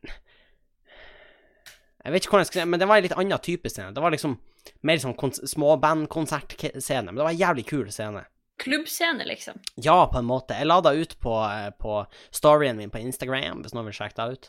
vet 2.14 2.22
ikke 2.22 2.36
hvordan 2.36 2.46
jeg 2.46 2.52
skal 2.52 2.62
si 2.62 2.70
men 2.70 2.82
det 2.82 2.90
var 2.90 3.02
en 3.02 3.08
litt 3.08 3.18
annen 3.18 3.44
type 3.44 3.72
scene. 3.72 3.96
Det 3.96 4.04
var 4.04 4.14
liksom 4.14 4.38
mer 4.86 5.02
sånn 5.02 5.18
kons 5.18 5.42
småbandkonsertscene, 5.52 7.10
men 7.10 7.20
det 7.20 7.26
var 7.26 7.34
en 7.34 7.44
jævlig 7.44 7.66
kul 7.70 7.88
scene. 7.94 8.24
Klubbscene, 8.62 9.26
liksom. 9.28 9.58
Ja, 9.84 10.06
på 10.08 10.22
en 10.22 10.30
måte. 10.30 10.56
Jeg 10.56 10.70
la 10.70 10.78
det 10.86 10.94
ut 10.96 11.14
på, 11.20 11.34
eh, 11.44 11.72
på 11.76 12.06
storyen 12.32 12.80
min 12.80 12.94
på 12.94 13.02
Instagram, 13.04 13.66
hvis 13.66 13.76
noen 13.76 13.90
vil 13.90 13.98
sjekke 13.98 14.16
det 14.16 14.38
ut. 14.38 14.46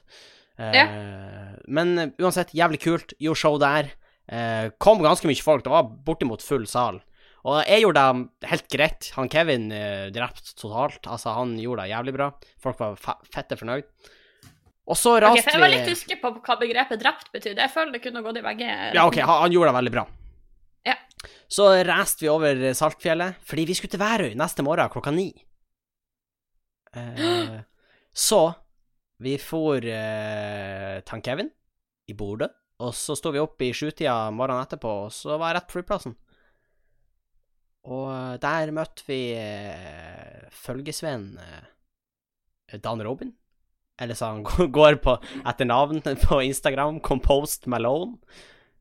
Eh, 0.59 0.76
Men 1.66 1.99
eh, 1.99 2.12
uansett, 2.23 2.55
jævlig 2.55 2.81
kult. 2.85 3.16
Gjorde 3.19 3.40
show 3.40 3.59
der. 3.59 3.90
Uh, 4.26 4.73
kom 4.83 4.99
ganske 4.99 5.28
mye 5.28 5.38
folk. 5.38 5.62
Det 5.62 5.71
var 5.71 5.90
bortimot 6.07 6.43
full 6.43 6.64
sal. 6.66 6.99
Og 7.47 7.61
jeg 7.62 7.85
gjorde 7.85 8.02
det 8.02 8.49
helt 8.50 8.66
greit. 8.73 9.11
Han 9.14 9.31
Kevin 9.31 9.69
uh, 9.71 10.09
drept 10.11 10.57
totalt. 10.59 11.07
Altså, 11.07 11.31
han 11.37 11.55
gjorde 11.62 11.85
det 11.85 11.93
jævlig 11.93 12.14
bra. 12.16 12.33
Folk 12.62 12.81
var 12.83 12.99
fette 13.31 13.59
fornøyd. 13.59 13.87
Og 14.87 14.95
så 14.99 15.16
Ok, 15.16 15.25
okay, 15.33 15.43
for 15.43 15.57
jeg 15.57 15.62
var 15.64 15.73
litt 15.73 15.88
usikker 15.90 16.19
på 16.23 16.31
hva 16.37 16.57
begrepet 16.61 17.00
drept 17.00 17.33
betydde. 17.35 17.64
Jeg 17.64 17.75
føler 17.75 17.97
det 17.97 18.02
kunne 18.05 18.23
gått 18.23 18.38
i 18.38 18.45
begge 18.45 18.69
Ja, 18.95 19.07
OK, 19.09 19.19
han, 19.19 19.40
han 19.43 19.55
gjorde 19.55 19.73
det 19.73 19.78
veldig 19.81 19.93
bra. 19.97 20.05
Ja. 20.87 20.95
Så 21.50 21.66
raste 21.88 22.23
vi 22.23 22.31
over 22.31 22.62
Saltfjellet, 22.78 23.40
fordi 23.47 23.64
vi 23.66 23.75
skulle 23.78 23.95
til 23.97 24.02
Værøy 24.02 24.37
neste 24.38 24.62
morgen 24.66 24.93
klokka 24.93 25.11
ni. 25.14 25.33
Eh, 26.95 27.59
så 28.28 28.43
vi 29.23 29.35
for 29.43 29.83
eh, 29.83 31.00
til 31.09 31.25
Kevin 31.25 31.50
i 32.07 32.14
Bodø, 32.14 32.47
og 32.85 32.95
så 32.95 33.16
sto 33.19 33.33
vi 33.35 33.40
opp 33.43 33.62
i 33.64 33.73
sjutida 33.75 34.28
morgenen 34.31 34.66
etterpå, 34.66 34.93
og 35.07 35.14
så 35.14 35.35
var 35.40 35.50
jeg 35.50 35.59
rett 35.59 35.69
på 35.71 35.78
flyplassen. 35.78 36.14
Og 37.87 38.07
eh, 38.11 38.37
der 38.43 38.75
møtte 38.75 39.07
vi 39.09 39.21
eh, 39.38 40.47
følgesvennen 40.55 41.40
eh, 41.43 42.78
Dan 42.83 43.02
Robin. 43.07 43.33
Eller 44.00 44.19
så 44.19 44.33
han 44.35 44.45
går 44.79 45.00
på 45.05 45.17
etter 45.47 45.69
navnet 45.69 46.09
på 46.26 46.43
Instagram, 46.45 47.00
Compost 47.00 47.67
Malone. 47.71 48.19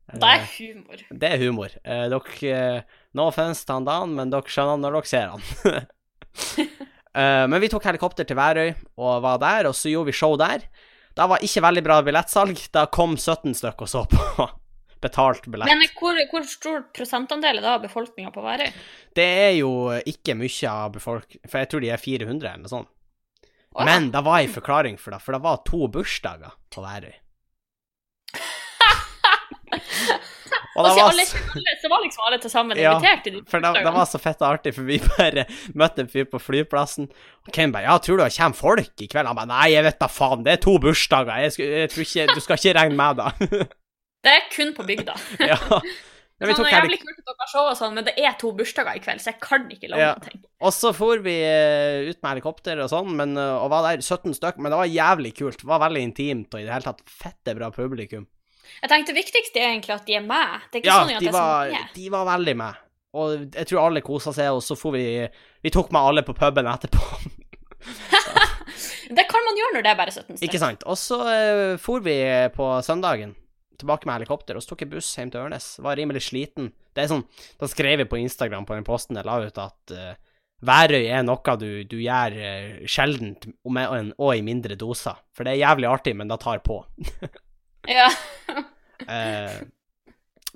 Det 0.06 0.22
er 0.22 0.44
humor. 0.46 1.00
Det 1.10 1.30
er 1.32 1.40
humor. 1.42 1.72
Eh, 1.82 2.04
dere 2.12 2.50
eh, 2.54 2.98
No 3.16 3.26
offense 3.32 3.64
til 3.66 3.74
han 3.74 3.86
Dan, 3.88 4.12
men 4.14 4.30
dere 4.30 4.52
skjønner 4.52 4.78
når 4.78 5.00
dere 5.00 5.12
ser 5.14 5.34
han. 5.34 5.86
Eh, 7.16 7.46
men 7.48 7.62
vi 7.62 7.70
tok 7.72 7.86
helikopter 7.88 8.26
til 8.28 8.36
Værøy 8.36 8.74
og 9.00 9.22
var 9.24 9.38
der, 9.40 9.70
og 9.70 9.72
så 9.72 9.88
gjorde 9.88 10.10
vi 10.10 10.16
show 10.18 10.34
der. 10.36 10.66
Da 11.16 11.24
var 11.30 11.40
ikke 11.40 11.62
veldig 11.64 11.82
bra 11.86 11.94
billettsalg. 12.04 12.60
Da 12.74 12.82
kom 12.92 13.14
17 13.16 13.56
stykker 13.56 13.86
og 13.86 13.88
så 13.88 14.02
på 14.10 14.44
betalt 15.06 15.46
billett. 15.48 15.70
Men 15.70 15.80
hvor, 15.96 16.18
hvor 16.28 16.44
stor 16.50 16.82
prosentandel 16.92 17.56
er 17.56 17.64
det 17.64 17.70
av 17.72 17.86
befolkninga 17.86 18.34
på 18.34 18.44
Værøy? 18.44 18.68
Det 19.16 19.26
er 19.46 19.54
jo 19.62 19.70
ikke 20.12 20.36
mye 20.36 20.74
av 20.74 20.92
befolk... 20.98 21.38
For 21.48 21.62
jeg 21.62 21.72
tror 21.72 21.86
de 21.86 21.94
er 21.96 22.04
400 22.04 22.50
eller 22.50 22.66
noe 22.66 22.74
sånt. 22.74 22.92
Men 23.84 24.10
det 24.14 24.22
var 24.24 24.40
en 24.40 24.52
forklaring 24.52 24.96
for 24.98 25.12
det, 25.12 25.20
for 25.22 25.36
det 25.36 25.42
var 25.44 25.62
to 25.66 25.88
bursdager 25.92 26.52
på 26.72 26.84
Værøy. 26.84 27.14
Og 30.76 30.84
det 30.84 30.90
var 30.92 31.08
alle 31.08 31.24
så 31.80 31.88
var 31.88 32.02
liksom 32.04 32.24
alle 32.26 32.38
til 32.42 32.52
sammen 32.52 32.76
Ja, 32.76 32.96
invitert 32.96 33.24
de 33.24 33.40
For 33.48 33.64
det, 33.64 33.70
det 33.86 33.92
var 33.94 34.08
så 34.10 34.18
fett 34.20 34.42
og 34.42 34.48
artig, 34.50 34.74
for 34.76 34.84
vi 34.88 34.98
bare 35.00 35.46
møtte 35.78 36.04
en 36.04 36.10
fyr 36.12 36.26
på 36.28 36.40
flyplassen. 36.42 37.08
Og 37.46 37.52
Ken 37.54 37.72
bare 37.72 37.86
'Ja, 37.86 37.96
tror 37.98 38.20
du 38.20 38.24
det 38.24 38.36
kommer 38.36 38.56
folk 38.56 39.00
i 39.00 39.08
kveld?' 39.08 39.26
Han 39.26 39.36
bare 39.36 39.48
'Nei, 39.48 39.72
jeg 39.72 39.84
vet 39.84 40.00
da 40.00 40.06
faen, 40.06 40.44
det 40.44 40.52
er 40.52 40.60
to 40.60 40.78
bursdager. 40.78 41.36
Jeg, 41.46 41.60
jeg 41.60 41.90
tror 41.90 42.04
ikke, 42.04 42.34
Du 42.34 42.40
skal 42.40 42.58
ikke 42.60 42.78
regne 42.78 42.96
med 42.96 43.16
det'. 43.16 43.32
Det 44.24 44.32
er 44.32 44.42
kun 44.56 44.74
på 44.76 44.82
bygda. 44.82 45.14
ja. 45.50 45.56
Sånn, 46.36 46.50
tok 46.52 46.66
det 46.66 46.72
er 46.74 46.82
jævlig 46.82 46.98
kult 47.00 47.20
at 47.22 47.38
dere 47.40 47.48
show 47.48 47.66
og 47.70 47.76
sånn, 47.78 47.94
men 47.96 48.04
det 48.04 48.12
er 48.20 48.34
to 48.36 48.50
bursdager 48.52 48.98
i 48.98 49.00
kveld, 49.00 49.22
så 49.24 49.30
jeg 49.32 49.38
kan 49.40 49.62
ikke 49.72 49.88
love 49.88 50.00
Ja. 50.02 50.10
noen 50.12 50.26
ting. 50.26 50.42
Og 50.60 50.72
så 50.76 50.90
for 50.94 51.22
vi 51.24 51.32
eh, 51.40 52.10
ut 52.10 52.18
med 52.22 52.30
helikopter 52.34 52.82
og 52.84 52.90
sånn, 52.92 53.08
men, 53.16 53.36
eh, 53.40 53.54
og 53.56 53.70
var 53.72 53.86
der 53.88 54.02
17 54.04 54.34
stykk. 54.36 54.58
Men 54.60 54.74
det 54.74 54.80
var 54.82 54.90
jævlig 54.92 55.32
kult. 55.38 55.56
Det 55.62 55.70
var 55.70 55.80
veldig 55.80 56.02
intimt 56.04 56.52
og 56.52 56.60
i 56.60 56.64
det 56.66 56.74
hele 56.74 56.84
tatt 56.90 57.00
fette 57.08 57.54
bra 57.56 57.70
publikum. 57.72 58.26
Jeg 58.82 58.90
tenkte 58.90 59.14
det 59.14 59.22
viktigste 59.24 59.56
er 59.62 59.70
egentlig 59.72 59.94
at 59.96 60.04
de 60.04 60.14
er 60.18 60.26
med. 60.26 60.60
Det 60.70 60.76
er 60.76 60.82
ikke 60.82 60.92
Ja, 60.92 60.98
sånn 61.06 61.16
at 61.16 61.22
de 61.24 61.32
var, 61.32 61.70
så 61.70 61.72
mye. 61.72 61.88
de 61.94 62.08
var 62.10 62.24
veldig 62.36 62.56
med. 62.56 62.74
Og 63.16 63.54
jeg 63.56 63.66
tror 63.70 63.86
alle 63.86 64.00
kosa 64.04 64.32
seg, 64.36 64.50
og 64.52 64.60
så 64.60 64.76
for 64.76 64.92
vi 64.92 65.06
Vi 65.64 65.70
tok 65.70 65.90
med 65.92 66.02
alle 66.02 66.22
på 66.22 66.34
puben 66.36 66.66
etterpå. 66.68 67.00
Det 69.08 69.24
kan 69.30 69.44
man 69.46 69.56
gjøre 69.56 69.74
når 69.76 69.82
det 69.86 69.90
er 69.92 69.98
bare 69.98 70.12
17 70.12 70.36
stykker. 70.36 70.44
Ikke 70.48 70.58
sant? 70.60 70.82
Og 70.90 70.98
så 70.98 71.18
uh, 71.22 71.76
for 71.80 72.02
vi 72.04 72.16
på 72.56 72.66
søndagen 72.84 73.34
tilbake 73.80 74.08
med 74.08 74.18
helikopter, 74.18 74.56
og 74.56 74.64
så 74.64 74.72
tok 74.72 74.84
jeg 74.84 74.92
buss 74.94 75.10
hjem 75.18 75.32
til 75.32 75.44
Ørnes. 75.44 75.68
Var 75.84 75.98
rimelig 76.00 76.24
sliten. 76.28 76.70
Det 76.94 77.04
er 77.04 77.12
sånn, 77.12 77.26
Da 77.60 77.68
skrev 77.70 78.02
jeg 78.02 78.10
på 78.10 78.20
Instagram 78.20 78.66
på 78.68 78.76
den 78.76 78.86
posten 78.86 79.18
jeg 79.18 79.28
la 79.28 79.38
ut, 79.44 79.60
at 79.62 79.94
uh, 79.94 80.34
Værøy 80.66 81.04
er 81.12 81.24
noe 81.26 81.56
du, 81.60 81.68
du 81.84 81.98
gjør 82.00 82.36
uh, 82.40 82.84
sjeldent, 82.88 83.48
og, 83.66 83.80
og 84.16 84.30
i 84.32 84.44
mindre 84.46 84.78
doser. 84.80 85.18
For 85.36 85.44
det 85.44 85.54
er 85.54 85.64
jævlig 85.66 85.90
artig, 85.90 86.16
men 86.16 86.32
det 86.32 86.40
tar 86.44 86.64
på. 86.66 86.82
Ja. 87.86 88.08
uh, 89.06 89.58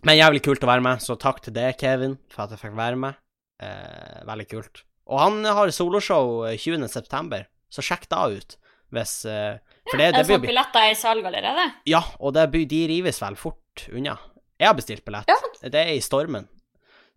men 0.02 0.16
jævlig 0.16 0.40
kult 0.42 0.64
å 0.64 0.70
være 0.70 0.82
med, 0.82 1.02
så 1.04 1.14
takk 1.14 1.36
til 1.44 1.54
deg, 1.54 1.76
Kevin, 1.78 2.16
for 2.32 2.42
at 2.42 2.54
jeg 2.56 2.62
fikk 2.64 2.74
være 2.74 2.98
med. 2.98 3.20
Uh, 3.62 4.24
veldig 4.26 4.46
kult. 4.50 4.82
Og 5.10 5.18
han 5.18 5.44
har 5.44 5.72
soloshow 5.74 6.44
eh, 6.46 6.58
20. 6.58 6.86
september, 6.92 7.46
så 7.72 7.82
sjekk 7.84 8.06
da 8.12 8.24
ut. 8.30 8.56
Hvis 8.90 9.12
eh, 9.30 9.58
For 9.86 10.00
det, 10.00 10.08
Er 10.08 10.12
det 10.16 10.22
det 10.24 10.26
sånn 10.26 10.40
blir 10.42 10.50
billetter 10.50 10.86
er 10.86 10.94
i 10.94 10.98
salg 10.98 11.26
allerede? 11.28 11.66
Ja, 11.86 12.00
og 12.18 12.34
det, 12.34 12.48
de 12.70 12.80
rives 12.90 13.20
vel 13.22 13.36
fort 13.38 13.84
unna. 13.94 14.16
Jeg 14.60 14.68
har 14.68 14.76
bestilt 14.76 15.04
billett. 15.06 15.30
Ja. 15.30 15.36
Det 15.70 15.78
er 15.84 15.92
i 15.94 16.02
Stormen. 16.04 16.48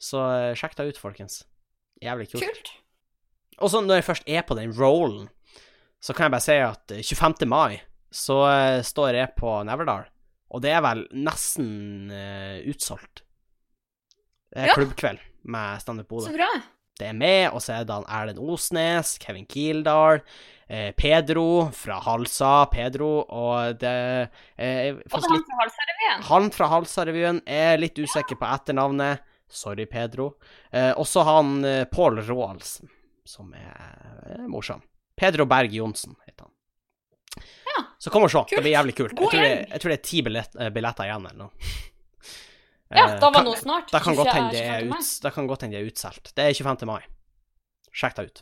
Så 0.02 0.22
eh, 0.22 0.54
sjekk 0.60 0.78
deg 0.80 0.94
ut, 0.94 1.02
folkens. 1.02 1.42
Jævlig 2.04 2.30
kult. 2.32 2.46
Kult. 2.46 2.74
Og 3.64 3.72
så 3.72 3.82
når 3.84 4.02
jeg 4.02 4.08
først 4.10 4.30
er 4.30 4.46
på 4.48 4.58
den 4.58 4.74
rollen, 4.78 5.28
så 6.04 6.14
kan 6.16 6.28
jeg 6.28 6.36
bare 6.36 6.46
si 6.46 6.58
at 6.60 6.94
eh, 6.94 7.04
25. 7.04 7.48
mai 7.50 7.80
så 8.14 8.38
eh, 8.50 8.80
står 8.86 9.18
jeg 9.18 9.34
på 9.40 9.56
Neverdal, 9.66 10.06
og 10.54 10.62
det 10.62 10.74
er 10.76 10.84
vel 10.86 11.00
nesten 11.18 12.12
uh, 12.14 12.60
utsolgt. 12.70 13.24
Det 14.54 14.60
er 14.62 14.68
Ja. 14.70 14.76
klubbkveld 14.78 15.24
med 15.50 15.82
Standup 15.82 16.12
Så 16.22 16.30
bra. 16.36 16.50
Det 17.00 17.08
er 17.10 17.16
med, 17.18 17.50
og 17.52 17.62
så 17.64 17.80
er 17.80 17.86
det 17.90 17.96
han 17.96 18.06
Erlend 18.06 18.40
Osnes, 18.40 19.16
Kevin 19.22 19.48
Kildahl, 19.50 20.20
eh, 20.68 20.92
Pedro 20.98 21.70
fra 21.74 21.98
Halsa, 22.06 22.52
Pedro, 22.72 23.24
og 23.34 23.80
det 23.82 23.94
eh, 24.58 24.94
Og 25.10 25.18
han 25.26 25.42
fra 25.48 25.58
Halsa-revyen. 25.64 26.24
han 26.30 26.50
fra 26.54 26.70
Halsa-revyen 26.76 27.42
er 27.50 27.82
litt 27.82 27.98
usikker 27.98 28.38
på 28.38 28.46
etternavnet. 28.46 29.24
Sorry, 29.54 29.86
Pedro. 29.90 30.36
Eh, 30.72 30.92
også 30.98 31.26
han 31.28 31.60
eh, 31.66 31.84
Pål 31.90 32.22
Roaldsen, 32.30 32.90
som 33.26 33.52
er, 33.58 34.46
morsom. 34.50 34.82
Pedro 35.18 35.46
Berg 35.50 35.74
Johnsen 35.74 36.16
heter 36.26 36.46
han. 36.46 36.54
Ja. 37.74 37.84
Så 38.02 38.10
kom 38.14 38.26
og 38.26 38.32
se. 38.34 38.38
Kult. 38.42 38.54
Det 38.58 38.64
blir 38.66 38.74
jævlig 38.78 38.96
kult. 38.98 39.14
Jeg 39.18 39.30
tror, 39.34 39.42
det, 39.42 39.52
jeg 39.74 39.82
tror 39.82 39.94
det 39.94 39.98
er 39.98 40.06
ti 40.10 40.22
billett, 40.26 40.56
eh, 40.62 40.70
billetter 40.74 41.10
igjen 41.10 41.26
eller 41.30 41.48
noe. 41.48 41.74
Ja, 42.96 43.06
Eh, 43.14 43.20
da 43.20 43.30
var 43.34 43.44
nå 43.44 43.54
snart. 43.58 43.92
Da 43.92 44.00
kan 44.00 44.14
24 44.16 44.24
godt 44.24 44.34
hende 44.36 44.52
det 44.52 44.62
er 44.64 44.80
25. 44.80 44.90
mai. 44.90 44.98
ut- 45.00 45.22
da 45.24 45.30
kan 45.32 45.48
godt 45.48 45.62
hende 45.66 45.78
det 45.78 45.82
er 45.84 45.92
utsolgt. 45.92 46.34
Det 46.36 46.44
er 46.46 46.54
25. 46.54 46.86
mai. 46.90 47.02
Sjekk 47.94 48.16
det 48.20 48.26
ut. 48.30 48.42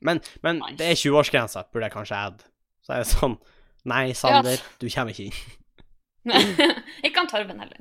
Men, 0.00 0.20
men 0.42 0.60
Nice. 0.62 0.76
det 0.78 0.86
er 0.92 0.94
20-årsgrensa, 1.00 1.64
burde 1.72 1.88
jeg 1.88 1.92
kanskje 1.92 2.16
add. 2.16 2.42
Så 2.86 2.92
er 2.94 3.02
det 3.02 3.10
sånn 3.12 3.38
Nei, 3.88 4.12
Sander, 4.12 4.58
du 4.78 4.88
kommer 4.90 5.10
ikke 5.14 5.28
inn. 5.30 5.38
ikke 7.06 7.16
han 7.22 7.28
Torben 7.30 7.60
heller. 7.62 7.78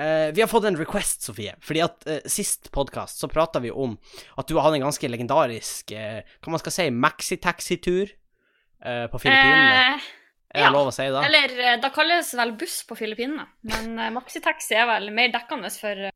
Uh, 0.00 0.30
vi 0.32 0.40
har 0.40 0.48
fått 0.48 0.64
en 0.64 0.78
request, 0.80 1.26
Sofie. 1.26 1.52
Fordi 1.60 1.82
at 1.84 2.06
uh, 2.08 2.20
sist 2.30 2.70
podkast 2.72 3.20
så 3.20 3.28
prata 3.28 3.60
vi 3.60 3.70
om 3.70 3.98
at 4.40 4.48
du 4.48 4.56
hadde 4.58 4.78
en 4.78 4.86
ganske 4.86 5.10
legendarisk 5.10 5.92
uh, 5.92 6.22
Hva 6.40 6.54
man 6.54 6.62
skal 6.62 6.72
si, 6.72 6.86
maxitaxitur 6.94 8.08
uh, 8.86 9.06
på 9.12 9.20
Filippinene. 9.20 10.00
Er 10.50 10.64
det 10.64 10.66
ja. 10.66 10.70
lov 10.74 10.88
å 10.90 10.94
si 10.94 11.04
da? 11.14 11.20
eller 11.28 11.52
eh, 11.62 11.76
da 11.78 11.92
kalles 11.94 12.32
vel 12.34 12.56
buss 12.58 12.80
på 12.88 12.96
Filippinene, 12.98 13.44
men 13.70 13.92
eh, 13.94 14.10
maxitaxi 14.10 14.74
er 14.74 14.88
vel 14.88 15.12
mer 15.14 15.30
dekkende 15.30 15.70
for 15.70 16.08
eh, 16.08 16.14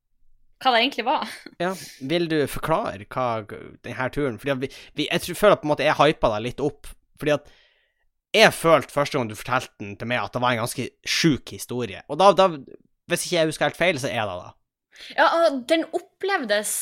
hva 0.65 0.73
det 0.75 0.81
egentlig 0.81 1.05
var. 1.07 1.29
Ja. 1.63 1.71
Vil 2.03 2.27
du 2.31 2.41
forklare 2.51 3.07
hva 3.07 3.29
denne 3.47 4.09
turen 4.11 4.41
Fordi 4.43 4.57
vi, 4.65 4.71
vi, 4.99 5.07
Jeg 5.07 5.37
føler 5.39 5.61
på 5.61 5.69
en 5.69 5.71
måte 5.71 5.87
jeg 5.87 5.95
hypa 6.01 6.33
deg 6.35 6.49
litt 6.49 6.65
opp. 6.65 6.91
Fordi 7.21 7.37
at 7.37 7.53
jeg 8.35 8.51
følte 8.57 8.91
første 8.91 9.15
gang 9.15 9.31
du 9.31 9.37
fortalte 9.39 9.71
den 9.79 9.95
til 10.01 10.11
meg, 10.11 10.25
at 10.25 10.35
det 10.35 10.43
var 10.43 10.57
en 10.57 10.65
ganske 10.65 10.89
sjuk 11.07 11.55
historie. 11.55 12.03
Og 12.11 12.19
da, 12.19 12.33
da 12.35 12.49
Hvis 13.07 13.29
ikke 13.29 13.37
jeg 13.37 13.51
husker 13.53 13.69
helt 13.69 13.79
feil, 13.79 14.01
så 14.03 14.11
er 14.11 14.27
det 14.27 14.39
da. 14.41 14.51
Ja, 15.15 15.29
den 15.71 15.87
opplevdes 15.95 16.73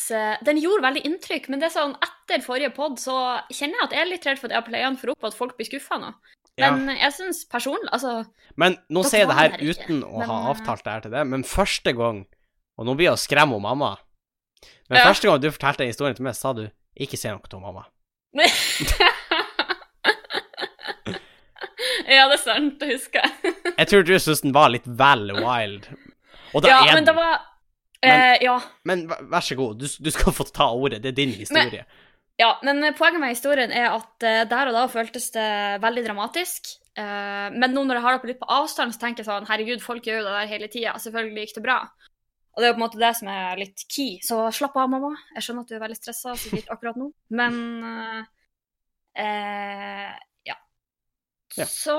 Den 0.49 0.61
gjorde 0.61 0.87
veldig 0.87 1.05
inntrykk, 1.09 1.51
men 1.53 1.61
det 1.61 1.69
er 1.69 1.77
sånn 1.77 1.99
etter 2.01 2.45
forrige 2.45 2.73
pod 2.73 2.97
så 3.03 3.19
kjenner 3.53 3.77
jeg 3.77 3.91
at 3.91 3.97
jeg 3.99 4.07
er 4.07 4.11
litt 4.15 4.31
redd 4.31 4.41
for 4.41 4.49
at 4.49 4.57
jeg 4.57 4.63
har 4.63 4.71
playa 4.71 4.89
den 4.89 5.01
for 5.03 5.13
opp, 5.13 5.29
at 5.29 5.37
folk 5.37 5.59
blir 5.59 5.69
skuffa 5.69 6.01
nå. 6.01 6.15
Ja. 6.61 6.69
Men 6.77 6.97
jeg 7.01 7.13
syns 7.17 7.45
personlig 7.49 7.89
Altså, 7.93 8.27
Men 8.61 8.75
nå 8.93 9.01
sier 9.09 9.23
jeg 9.23 9.29
det 9.31 9.37
her 9.39 9.55
ikke, 9.57 9.73
uten 9.73 10.03
å 10.05 10.19
men, 10.19 10.29
ha 10.29 10.35
eh, 10.43 10.49
avtalt 10.53 10.85
det 10.85 10.93
her 10.93 11.01
til 11.07 11.15
det, 11.15 11.23
men 11.31 11.45
første 11.49 11.95
gang 11.97 12.27
Og 12.77 12.85
nå 12.87 12.95
blir 12.99 13.09
jeg 13.09 13.17
å 13.17 13.23
skremme 13.23 13.57
om 13.57 13.63
mamma. 13.65 13.95
Men 14.91 14.99
Ja. 15.01 15.07
første 15.09 15.29
gang 15.31 15.41
du 15.41 15.49
fortalte 15.51 15.79
den 15.85 15.89
historien 15.95 16.15
til 16.19 16.25
meg, 16.29 16.35
sa 16.37 16.53
du 16.53 16.67
ikke 17.01 17.17
si 17.17 17.29
noe 17.33 17.41
til 17.49 17.61
mamma. 17.65 17.87
Ja, 22.07 22.27
det 22.29 22.37
er 22.37 22.43
sant, 22.43 22.77
det 22.81 22.89
husker 22.93 23.25
jeg. 23.25 23.55
Jeg 23.79 23.89
tror 23.91 24.05
du 24.07 24.13
syntes 24.19 24.43
den 24.45 24.53
var 24.55 24.71
litt 24.73 24.85
vel 24.87 25.33
wild. 25.39 25.87
Og 26.53 26.63
da 26.65 26.69
Ja, 26.69 26.79
er 26.91 26.95
men 26.99 27.07
det 27.09 27.15
var, 27.17 27.41
eh, 28.05 28.37
Ja. 28.45 28.59
Men 28.85 29.07
vær 29.09 29.41
så 29.41 29.57
god, 29.59 29.79
du, 29.81 29.87
du 29.87 30.11
skal 30.11 30.33
få 30.37 30.45
ta 30.53 30.69
ordet. 30.75 31.03
Det 31.03 31.13
er 31.13 31.17
din 31.17 31.33
historie. 31.35 31.85
Ja, 32.41 32.55
men 32.65 32.81
poenget 32.97 33.21
med 33.21 33.35
historien 33.35 33.73
er 33.75 33.93
at 33.93 34.25
eh, 34.25 34.45
der 34.49 34.71
og 34.71 34.77
da 34.77 34.87
føltes 34.91 35.29
det 35.35 35.49
veldig 35.83 36.05
dramatisk. 36.07 36.73
Eh, 36.99 37.49
men 37.53 37.73
nå 37.73 37.85
når 37.87 37.99
jeg 37.99 38.05
har 38.07 38.17
det 38.17 38.23
på 38.23 38.31
litt 38.31 38.41
på 38.41 38.49
avstand, 38.53 38.95
så 38.95 39.03
tenker 39.03 39.23
jeg 39.23 39.29
sånn 39.29 39.49
Herregud, 39.49 39.85
folk 39.85 40.09
gjør 40.09 40.21
jo 40.21 40.25
det 40.27 40.35
der 40.39 40.51
hele 40.51 40.71
tida. 40.73 40.97
Selvfølgelig 41.03 41.47
gikk 41.47 41.55
det 41.59 41.67
bra. 41.69 41.79
Og 42.53 42.61
det 42.61 42.67
er 42.67 42.73
jo 42.73 42.77
på 42.77 42.83
en 42.83 42.85
måte 42.87 43.01
det 43.01 43.13
som 43.17 43.31
er 43.33 43.61
litt 43.61 43.85
key. 43.87 44.19
Så 44.25 44.43
slapp 44.53 44.77
av, 44.81 44.91
mamma. 44.93 45.15
Jeg 45.37 45.47
skjønner 45.47 45.65
at 45.65 45.73
du 45.73 45.77
er 45.79 45.85
veldig 45.87 46.01
stressa 46.01 46.35
sikkert 46.41 46.75
akkurat 46.75 47.01
nå, 47.01 47.09
men 47.37 47.63
eh, 47.93 48.19
eh, 49.25 50.11
ja. 50.49 50.59
Ja. 51.57 51.69
Så 51.69 51.97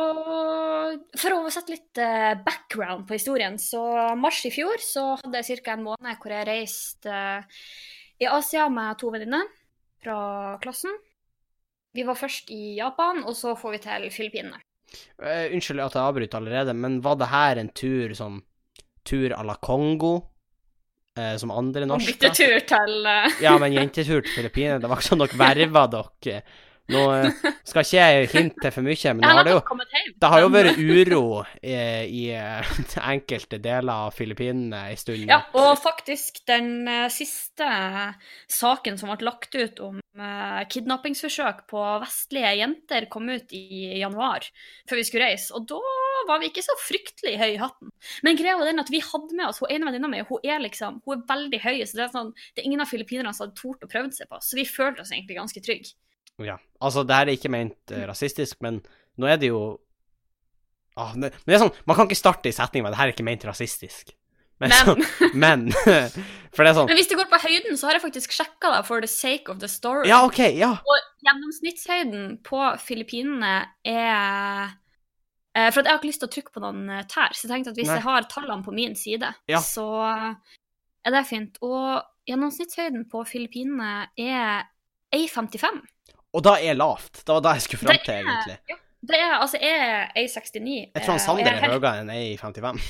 for 1.21 1.33
å 1.33 1.41
oversette 1.43 1.73
litt 1.73 2.03
background 2.45 3.05
på 3.09 3.17
historien, 3.17 3.57
så 3.61 3.81
mars 4.17 4.41
i 4.49 4.53
fjor 4.53 4.81
så 4.81 5.11
hadde 5.21 5.41
jeg 5.41 5.61
ca. 5.61 5.75
en 5.77 5.85
måned 5.89 6.21
hvor 6.21 6.33
jeg 6.33 6.49
reiste 6.49 7.17
i 8.21 8.29
Asia 8.29 8.65
med 8.73 8.97
to 9.01 9.09
venninner 9.13 9.45
fra 10.03 10.19
klassen. 10.63 10.93
Vi 11.93 12.05
var 12.05 12.17
først 12.17 12.51
i 12.53 12.75
Japan, 12.77 13.23
og 13.23 13.35
så 13.37 13.55
får 13.57 13.75
vi 13.75 13.81
til 13.83 14.07
Filippinene. 14.13 14.61
Uh, 15.17 15.49
unnskyld 15.53 15.81
at 15.81 15.95
jeg 15.95 16.03
avbryter 16.03 16.37
allerede, 16.37 16.75
men 16.77 16.99
var 17.05 17.17
det 17.21 17.31
her 17.31 17.61
en 17.61 17.71
tur 17.73 18.13
sånn 18.17 18.43
Tur 19.03 19.33
à 19.35 19.43
la 19.43 19.57
Kongo? 19.59 20.13
Eh, 21.19 21.35
som 21.37 21.51
andre 21.51 21.85
norske? 21.85 22.15
byttetur 22.15 22.63
til 22.65 22.93
uh... 23.05 23.41
Ja, 23.43 23.57
men 23.61 23.73
jentetur 23.77 24.23
til 24.23 24.31
Filippinene. 24.31 24.79
Det 24.81 24.89
var 24.89 25.01
ikke 25.01 25.09
sånn 25.11 25.21
dere 25.21 25.39
verva 25.41 25.83
dere. 25.91 26.37
Nå 26.91 27.01
eh, 27.15 27.29
skal 27.63 27.85
ikke 27.85 27.99
jeg 28.01 28.29
hinte 28.33 28.71
for 28.75 28.83
mye, 28.83 29.13
men 29.15 29.23
Jeg 29.23 29.37
har 29.37 29.47
det 29.47 29.53
jo. 29.53 29.61
Det 30.19 30.31
har 30.33 30.41
jo 30.43 30.49
vært 30.51 30.79
uro 30.81 31.23
i, 31.63 31.75
i 32.11 32.23
eh, 32.35 32.73
enkelte 33.13 33.59
deler 33.63 34.09
av 34.09 34.17
Filippinene 34.17 34.81
en 34.91 34.99
stund. 34.99 35.23
Ja, 35.29 35.39
og 35.55 35.77
faktisk 35.79 36.41
den 36.49 36.87
eh, 36.91 37.07
siste 37.13 37.69
saken 38.51 38.99
som 38.99 39.13
ble 39.13 39.29
lagt 39.29 39.55
ut 39.55 39.83
om 39.83 39.99
kidnappingsforsøk 40.69 41.63
på 41.71 41.83
vestlige 42.03 42.51
jenter, 42.59 43.07
kom 43.09 43.31
ut 43.31 43.49
i 43.57 43.97
januar, 43.97 44.45
før 44.85 44.99
vi 44.99 45.05
skulle 45.07 45.31
reise. 45.31 45.49
Og 45.57 45.65
da 45.71 45.79
var 46.27 46.43
vi 46.43 46.51
ikke 46.51 46.61
så 46.61 46.75
fryktelig 46.77 47.33
høy 47.39 47.47
i 47.55 47.57
hatten. 47.57 47.89
Men 48.21 48.37
greia 48.37 48.59
var 48.59 48.69
den 48.69 48.83
at 48.83 48.91
vi 48.93 49.01
hadde 49.01 49.33
med 49.33 49.47
oss 49.47 49.63
hun 49.63 49.73
ene 49.73 49.89
venninna 49.89 50.11
mi, 50.11 50.21
hun 50.29 50.45
er 50.45 50.61
liksom, 50.61 51.01
hun 51.07 51.17
er 51.17 51.25
veldig 51.31 51.63
høy, 51.63 51.79
så 51.81 51.97
det 51.97 52.05
er, 52.05 52.13
sånn, 52.13 52.29
det 52.53 52.61
er 52.61 52.69
ingen 52.69 52.85
av 52.85 52.91
filippinerne 52.91 53.33
som 53.33 53.47
hadde 53.47 53.57
tort 53.57 53.87
å 53.87 53.89
prøve 53.89 54.13
seg 54.13 54.29
på, 54.29 54.37
så 54.43 54.59
vi 54.59 54.69
følte 54.69 55.01
oss 55.01 55.15
egentlig 55.15 55.39
ganske 55.39 55.65
trygge. 55.65 55.95
Ja. 56.41 56.57
Altså, 56.81 57.03
det 57.05 57.15
her 57.15 57.29
er 57.29 57.37
ikke 57.37 57.51
ment 57.53 57.93
uh, 57.93 58.03
rasistisk, 58.09 58.61
men 58.65 58.81
nå 59.21 59.27
er 59.29 59.37
det 59.37 59.51
jo 59.51 59.61
ah, 60.97 61.13
det, 61.13 61.29
Men 61.45 61.51
det 61.53 61.55
er 61.59 61.63
sånn, 61.67 61.75
man 61.85 61.97
kan 61.99 62.09
ikke 62.09 62.17
starte 62.17 62.49
i 62.49 62.55
setningen 62.55 62.87
med 62.87 62.93
'det 62.93 62.99
her 63.01 63.07
er 63.11 63.13
ikke 63.13 63.27
ment 63.27 63.45
rasistisk'. 63.45 64.15
Men, 64.61 64.69
Men. 64.69 64.85
så, 64.85 65.29
men 65.33 65.63
For 66.53 66.63
det 66.63 66.69
er 66.71 66.75
sånn 66.77 66.87
Men 66.87 66.97
hvis 66.99 67.09
det 67.09 67.17
går 67.17 67.29
på 67.31 67.39
høyden, 67.41 67.77
så 67.77 67.87
har 67.87 67.97
jeg 67.97 68.03
faktisk 68.03 68.31
sjekka 68.35 68.69
det 68.75 68.83
for 68.85 69.01
the 69.01 69.09
sake 69.09 69.49
of 69.51 69.57
the 69.59 69.67
story. 69.67 70.05
Ja, 70.07 70.21
OK, 70.25 70.39
ja. 70.55 70.69
Og 70.77 71.07
gjennomsnittshøyden 71.25 72.37
på 72.45 72.59
Filippinene 72.79 73.53
er 73.83 74.69
eh, 75.57 75.69
For 75.73 75.81
at 75.81 75.85
jeg 75.85 75.91
har 75.91 75.99
ikke 75.99 76.11
lyst 76.11 76.21
til 76.21 76.29
å 76.29 76.33
trykke 76.35 76.53
på 76.53 76.63
noen 76.63 76.83
eh, 76.89 77.03
tær, 77.09 77.33
så 77.33 77.47
jeg 77.47 77.51
tenkte 77.53 77.73
at 77.73 77.81
hvis 77.81 77.89
Nei. 77.89 77.97
jeg 77.97 78.05
har 78.05 78.29
tallene 78.29 78.63
på 78.63 78.75
min 78.75 78.95
side, 78.95 79.33
Ja. 79.49 79.59
så 79.59 79.87
er 81.03 81.11
det 81.17 81.25
fint. 81.27 81.57
Og 81.65 82.03
gjennomsnittshøyden 82.29 83.09
på 83.11 83.25
Filippinene 83.27 84.07
er 84.15 84.69
1,55. 85.13 85.81
Og 86.33 86.43
da 86.45 86.55
er 86.57 86.77
lavt. 86.77 87.21
Det 87.21 87.29
var 87.29 87.43
da 87.45 87.53
jeg 87.57 87.67
skulle 87.67 87.83
fram 87.85 87.99
til, 88.01 88.15
egentlig. 88.21 88.57
Ja, 88.69 88.77
det 89.03 89.19
er 89.19 89.33
altså 89.37 89.59
jeg 89.61 89.89
er 89.89 90.13
1,69. 90.23 90.77
Jeg 90.95 91.03
tror 91.03 91.11
han 91.11 91.19
eh, 91.19 91.25
Sander 91.25 91.49
er 91.51 91.59
helt- 91.61 91.75
høyere 91.75 92.01
enn 92.01 92.13
ei 92.13 92.37
55. 92.39 92.81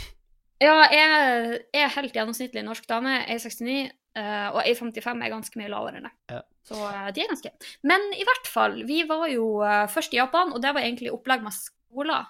Ja, 0.63 0.77
jeg 0.93 1.59
er 1.75 1.91
helt 1.97 2.15
gjennomsnittlig 2.15 2.63
norsk 2.63 2.87
dame. 2.87 3.19
1,69. 3.33 3.91
Uh, 4.13 4.53
og 4.53 4.59
A55 4.69 5.23
er 5.25 5.31
ganske 5.33 5.57
mye 5.57 5.71
lavere 5.73 5.97
enn 5.97 6.05
det. 6.05 6.11
Ja. 6.29 6.43
Så 6.69 6.77
uh, 6.77 7.07
de 7.09 7.23
er 7.23 7.31
ganske 7.31 7.49
Men 7.81 8.03
i 8.13 8.21
hvert 8.27 8.45
fall, 8.45 8.75
vi 8.85 8.99
var 9.09 9.25
jo 9.31 9.47
uh, 9.65 9.87
først 9.89 10.13
i 10.13 10.19
Japan, 10.19 10.53
og 10.53 10.61
det 10.61 10.69
var 10.75 10.85
egentlig 10.85 11.09
opplegg 11.11 11.41
med 11.41 11.55
skoler. 11.55 12.27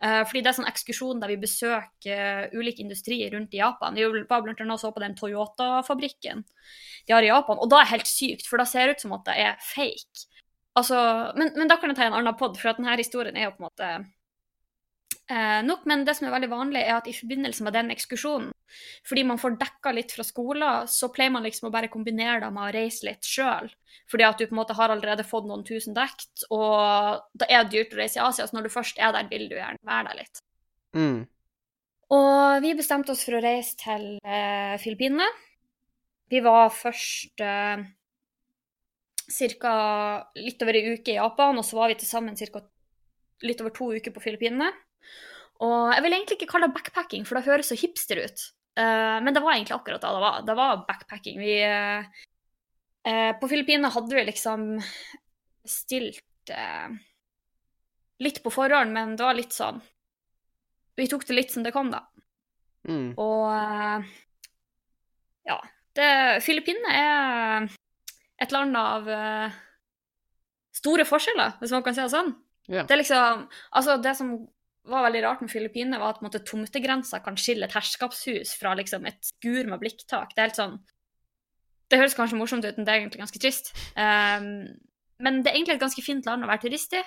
Eh, 0.00 0.22
fordi 0.24 0.40
det 0.40 0.48
er 0.48 0.56
sånn 0.56 0.68
ekskursjon 0.70 1.18
der 1.20 1.28
vi 1.28 1.42
besøker 1.42 2.20
uh, 2.48 2.54
ulik 2.56 2.78
industri 2.80 3.18
rundt 3.34 3.52
i 3.52 3.58
Japan. 3.60 3.98
Vi 3.98 4.06
var 4.30 4.40
blant 4.46 4.62
annet 4.64 4.80
så 4.80 4.88
på 4.96 5.02
den 5.02 5.12
Toyota-fabrikken 5.18 6.40
de 7.04 7.12
har 7.12 7.26
i 7.26 7.28
Japan, 7.28 7.60
og 7.60 7.68
da 7.68 7.82
er 7.82 7.84
det 7.84 7.92
helt 7.98 8.08
sykt, 8.08 8.46
for 8.48 8.62
da 8.62 8.64
ser 8.68 8.88
det 8.88 8.96
ut 8.96 9.04
som 9.04 9.12
at 9.18 9.26
det 9.28 9.36
er 9.44 9.60
fake. 9.60 10.24
Altså, 10.78 10.96
men, 11.36 11.52
men 11.56 11.70
da 11.70 11.76
kan 11.80 11.90
jeg 11.90 11.98
ta 11.98 12.06
en 12.06 12.16
annen 12.20 12.36
pod, 12.38 12.58
for 12.60 12.72
at 12.72 12.78
denne 12.78 12.96
historien 13.00 13.36
er 13.36 13.48
jo 13.48 13.54
på 13.56 13.64
en 13.64 13.66
måte 13.66 13.88
eh, 15.30 15.60
nok. 15.66 15.82
Men 15.90 16.04
det 16.06 16.14
som 16.18 16.28
er 16.28 16.34
veldig 16.36 16.50
vanlig, 16.52 16.82
er 16.84 16.98
at 16.98 17.08
i 17.10 17.16
forbindelse 17.16 17.66
med 17.66 17.74
den 17.76 17.90
ekskursjonen, 17.94 18.52
fordi 19.08 19.24
man 19.26 19.40
får 19.42 19.58
dekka 19.60 19.92
litt 19.96 20.14
fra 20.14 20.26
skolen, 20.26 20.86
så 20.90 21.10
pleier 21.14 21.34
man 21.34 21.46
liksom 21.46 21.68
å 21.68 21.74
bare 21.74 21.90
kombinere 21.92 22.38
det 22.44 22.52
med 22.54 22.68
å 22.68 22.74
reise 22.76 23.08
litt 23.08 23.26
sjøl. 23.26 23.70
Fordi 24.10 24.26
at 24.26 24.38
du 24.38 24.46
på 24.46 24.54
en 24.54 24.62
måte 24.62 24.78
har 24.78 24.94
allerede 24.94 25.26
fått 25.26 25.48
noen 25.50 25.66
tusen 25.66 25.96
dekt, 25.96 26.46
og 26.54 27.26
da 27.34 27.50
er 27.50 27.66
det 27.66 27.74
dyrt 27.74 27.94
å 27.94 28.00
reise 28.02 28.20
i 28.20 28.24
Asia, 28.24 28.46
så 28.46 28.56
når 28.56 28.68
du 28.68 28.74
først 28.76 29.02
er 29.02 29.14
der, 29.16 29.28
vil 29.30 29.48
du 29.50 29.58
gjerne 29.58 29.90
være 29.90 30.10
der 30.10 30.22
litt. 30.22 30.42
Mm. 30.94 31.20
Og 32.10 32.64
vi 32.64 32.74
bestemte 32.78 33.14
oss 33.14 33.22
for 33.26 33.38
å 33.38 33.44
reise 33.44 33.78
til 33.78 34.06
eh, 34.26 34.74
Filippinene. 34.82 35.28
Vi 36.30 36.40
var 36.42 36.70
først 36.74 37.42
eh, 37.42 37.82
ca. 39.30 39.74
litt 40.36 40.62
over 40.62 40.76
ei 40.76 40.94
uke 40.94 41.14
i 41.14 41.18
Japan, 41.18 41.58
og 41.58 41.66
så 41.66 41.78
var 41.78 41.90
vi 41.90 41.98
til 42.00 42.10
sammen 42.10 42.36
ca. 42.36 42.62
litt 43.46 43.60
over 43.62 43.74
to 43.74 43.92
uker 43.96 44.14
på 44.14 44.22
Filippinene. 44.24 44.70
Og 45.60 45.92
jeg 45.92 46.04
vil 46.04 46.16
egentlig 46.16 46.38
ikke 46.38 46.50
kalle 46.54 46.70
det 46.70 46.76
backpacking, 46.76 47.26
for 47.28 47.36
det 47.36 47.48
høres 47.48 47.70
så 47.70 47.78
hipster 47.78 48.22
ut. 48.24 48.46
Uh, 48.78 49.18
men 49.20 49.34
det 49.34 49.42
var 49.44 49.56
egentlig 49.56 49.76
akkurat 49.76 50.00
det 50.00 50.12
det 50.14 50.24
var. 50.24 50.42
Det 50.46 50.56
var 50.56 50.84
backpacking. 50.88 51.40
Vi, 51.42 51.56
uh, 51.66 53.32
på 53.40 53.50
Filippinene 53.50 53.92
hadde 53.92 54.16
vi 54.16 54.24
liksom 54.24 54.70
stilt 55.68 56.54
uh, 56.54 56.88
litt 58.24 58.40
på 58.44 58.52
forhånd, 58.54 58.94
men 58.96 59.16
det 59.18 59.26
var 59.26 59.36
litt 59.36 59.56
sånn 59.56 59.80
Vi 60.96 61.06
tok 61.08 61.26
det 61.28 61.36
litt 61.36 61.52
som 61.52 61.64
det 61.64 61.74
kom, 61.76 61.92
da. 61.92 62.06
Mm. 62.88 63.12
Og 63.20 64.08
ja. 65.48 65.56
Filippinene 66.40 66.92
er 66.96 67.70
et 68.40 68.54
land 68.54 68.76
av 68.78 69.08
eh, 69.10 69.58
store 70.76 71.04
forskjeller, 71.08 71.58
hvis 71.60 71.74
man 71.74 71.84
kan 71.84 71.96
si 71.96 72.04
det 72.04 72.12
sånn. 72.14 72.32
Yeah. 72.70 72.86
Det 72.86 73.00
liksom 73.00 73.46
Altså, 73.74 73.96
det 74.02 74.14
som 74.18 74.34
var 74.90 75.04
veldig 75.06 75.22
rart 75.24 75.42
med 75.44 75.52
Filippinene, 75.52 76.00
var 76.00 76.16
at 76.16 76.22
måte, 76.24 76.40
tomtegrensa 76.46 77.20
kan 77.24 77.36
skille 77.38 77.66
et 77.66 77.74
herskapshus 77.76 78.54
fra 78.58 78.72
liksom, 78.78 79.04
et 79.06 79.18
skur 79.26 79.68
med 79.68 79.80
blikktak. 79.82 80.32
Det 80.34 80.40
er 80.40 80.48
helt 80.48 80.60
sånn 80.60 80.78
Det 81.90 81.98
høres 81.98 82.14
kanskje 82.14 82.38
morsomt 82.38 82.64
ut, 82.64 82.76
men 82.78 82.86
det 82.86 82.92
er 82.92 83.00
egentlig 83.00 83.18
ganske 83.18 83.40
trist. 83.42 83.72
Um, 83.98 84.68
men 85.20 85.40
det 85.42 85.50
er 85.50 85.56
egentlig 85.58 85.74
et 85.74 85.82
ganske 85.82 86.04
fint 86.06 86.26
land 86.28 86.46
å 86.46 86.48
være 86.48 86.62
turist 86.68 86.94
i. 86.94 87.00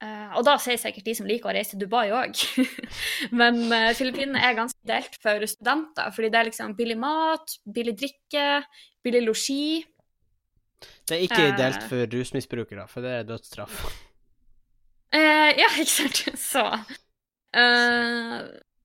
Eh, 0.00 0.28
og 0.38 0.46
da 0.48 0.54
sier 0.56 0.78
sikkert 0.80 1.08
de 1.10 1.12
som 1.18 1.26
liker 1.28 1.50
å 1.50 1.52
reise 1.52 1.74
til 1.74 1.82
Dubai 1.82 2.08
òg. 2.16 2.38
Men 3.40 3.58
uh, 3.68 3.90
Filippinene 3.96 4.40
er 4.40 4.56
ganske 4.56 4.80
delt 4.88 5.18
for 5.20 5.44
studenter, 5.50 6.08
fordi 6.16 6.30
det 6.32 6.38
er 6.40 6.48
liksom 6.48 6.76
billig 6.78 6.96
mat, 7.00 7.56
billig 7.68 7.98
drikke, 8.00 8.46
billig 9.04 9.20
losji. 9.26 9.82
Det 11.04 11.18
er 11.18 11.26
ikke 11.26 11.50
uh, 11.50 11.56
delt 11.58 11.84
for 11.90 12.08
rusmisbrukere, 12.14 12.86
for 12.88 13.04
det 13.04 13.12
er 13.18 13.28
dødsstraff. 13.28 13.82
Uh, 15.12 15.50
ja, 15.58 15.68
ikke 15.82 15.92
sant? 15.92 16.24
Så 16.40 16.64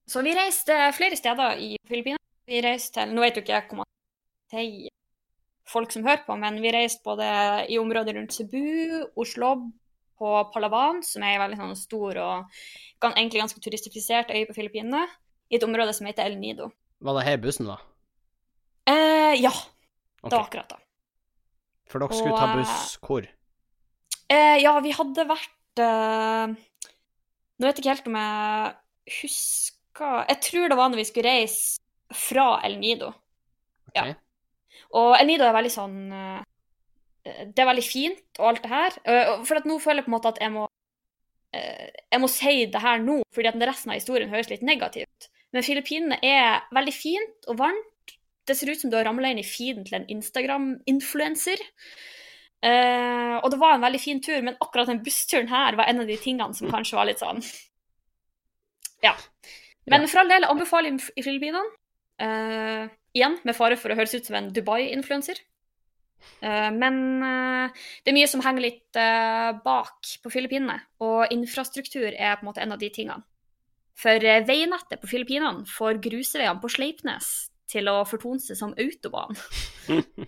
Så 0.06 0.22
vi 0.26 0.34
reiste 0.34 0.74
flere 0.94 1.16
steder 1.16 1.62
i 1.62 1.76
Filippinene. 1.86 2.20
Vi 2.46 2.60
reiste 2.62 3.00
til 3.00 3.14
Nå 3.14 3.22
vet 3.22 3.38
jo 3.38 3.44
ikke 3.44 3.54
jeg 3.54 3.68
hvor 3.70 3.80
man 3.80 3.88
sier 4.52 4.92
folk 5.66 5.94
som 5.94 6.04
hører 6.06 6.26
på, 6.26 6.36
men 6.38 6.60
vi 6.62 6.74
reiste 6.74 7.02
både 7.06 7.26
i 7.70 7.78
området 7.78 8.14
rundt 8.18 8.34
Cebu, 8.34 9.06
Oslo, 9.18 9.54
på 10.18 10.32
Palawan, 10.54 11.02
som 11.04 11.22
er 11.26 11.36
en 11.36 11.42
veldig 11.44 11.58
sånn 11.60 11.76
stor 11.78 12.18
og 12.22 12.58
egentlig 13.12 13.42
ganske 13.42 13.60
turistifisert 13.62 14.30
øy 14.32 14.44
på 14.48 14.56
Filippinene, 14.56 15.04
i 15.52 15.56
et 15.58 15.64
område 15.66 15.92
som 15.94 16.06
heter 16.08 16.26
El 16.26 16.38
Nido. 16.40 16.70
Var 17.04 17.18
det 17.18 17.26
her 17.28 17.36
bussen 17.42 17.68
var? 17.70 17.82
Eh, 18.88 19.34
ja, 19.42 19.52
Okay. 20.26 20.30
det 20.30 20.36
var 20.40 20.46
akkurat 20.48 20.70
da. 20.72 20.78
For 21.86 22.02
dere 22.02 22.16
skulle 22.18 22.38
ta 22.40 22.46
buss 22.56 22.96
hvor? 23.04 23.26
Eh, 24.32 24.56
ja, 24.58 24.72
vi 24.82 24.90
hadde 24.96 25.22
vært 25.28 25.82
eh, 25.84 26.54
Nå 27.60 27.68
vet 27.68 27.76
jeg 27.78 27.84
ikke 27.84 27.92
helt 27.92 28.08
om 28.10 28.16
jeg 28.18 28.72
husker 29.20 30.24
Jeg 30.32 30.40
tror 30.48 30.66
det 30.72 30.78
var 30.80 30.90
når 30.90 30.98
vi 30.98 31.04
skulle 31.06 31.30
reise 31.36 31.78
fra 32.10 32.48
El 32.66 32.74
Nido. 32.80 33.12
Ja. 33.94 34.08
Ok. 34.08 34.16
Og 34.98 35.12
El 35.20 35.30
Nido 35.30 35.46
er 35.46 35.54
veldig 35.54 35.72
sånn 35.76 35.96
eh, 36.10 36.42
Det 37.26 37.62
er 37.62 37.68
veldig 37.68 37.84
fint 37.84 38.40
og 38.40 38.50
alt 38.50 38.64
det 38.64 38.72
her. 38.72 38.98
Eh, 39.04 39.32
for 39.48 39.58
at 39.58 39.68
nå 39.68 39.78
føler 39.82 40.02
jeg 40.02 40.06
på 40.06 40.12
en 40.12 40.16
måte 40.16 40.32
at 40.34 40.42
jeg 40.42 40.52
må 40.54 40.66
eh, 41.56 41.88
Jeg 42.12 42.22
må 42.22 42.30
si 42.30 42.58
det 42.72 42.82
her 42.82 43.02
nå, 43.02 43.20
fordi 43.34 43.50
at 43.50 43.66
resten 43.70 43.92
av 43.92 44.00
historien 44.00 44.32
høres 44.32 44.50
litt 44.52 44.64
negativt 44.66 45.10
ut. 45.10 45.30
Men 45.54 45.64
Filippinene 45.64 46.18
er 46.26 46.66
veldig 46.74 46.94
fint 46.94 47.48
og 47.50 47.60
varmt. 47.62 48.16
Det 48.46 48.54
ser 48.54 48.70
ut 48.70 48.78
som 48.78 48.92
du 48.92 48.98
har 48.98 49.06
ramla 49.08 49.32
inn 49.32 49.40
i 49.42 49.46
feeden 49.46 49.86
til 49.86 49.98
en 49.98 50.06
Instagram-influenser. 50.12 51.62
Uh, 52.66 53.36
og 53.44 53.50
det 53.52 53.58
var 53.60 53.76
en 53.76 53.84
veldig 53.84 54.00
fin 54.00 54.20
tur, 54.22 54.38
men 54.42 54.56
akkurat 54.64 54.88
den 54.90 55.02
bussturen 55.04 55.50
her 55.50 55.76
var 55.78 55.90
en 55.90 56.00
av 56.02 56.08
de 56.08 56.16
tingene 56.18 56.56
som 56.56 56.70
kanskje 56.72 56.96
var 56.96 57.06
litt 57.06 57.20
sånn 57.20 57.42
Ja. 59.04 59.12
Men 59.86 60.06
for 60.08 60.22
all 60.22 60.32
del, 60.32 60.46
anbefaler 60.48 60.96
i 60.96 61.22
Filippinene. 61.22 61.66
Uh, 62.16 62.88
igjen, 63.16 63.36
med 63.44 63.56
fare 63.58 63.76
for 63.78 63.92
å 63.92 63.98
høres 63.98 64.14
ut 64.16 64.28
som 64.28 64.38
en 64.38 64.48
Dubai-influenser. 64.54 65.42
Eh, 66.40 66.70
men 66.74 66.98
eh, 67.22 67.84
det 68.04 68.12
er 68.12 68.16
mye 68.16 68.28
som 68.30 68.42
henger 68.44 68.66
litt 68.66 69.00
eh, 69.00 69.50
bak 69.64 70.12
på 70.22 70.32
Filippinene, 70.32 70.78
og 71.04 71.32
infrastruktur 71.34 72.08
er 72.10 72.36
på 72.36 72.44
en 72.44 72.50
måte 72.50 72.64
en 72.64 72.76
av 72.76 72.82
de 72.82 72.90
tingene. 72.92 73.24
For 73.96 74.20
veinettet 74.20 75.00
på 75.00 75.08
Filippinene 75.08 75.64
får 75.70 76.02
grusveiene 76.04 76.60
på 76.60 76.68
Sleipnes 76.68 77.30
til 77.70 77.88
å 77.88 78.02
fortone 78.06 78.42
seg 78.44 78.58
som 78.58 78.74
autobahn. 78.76 79.38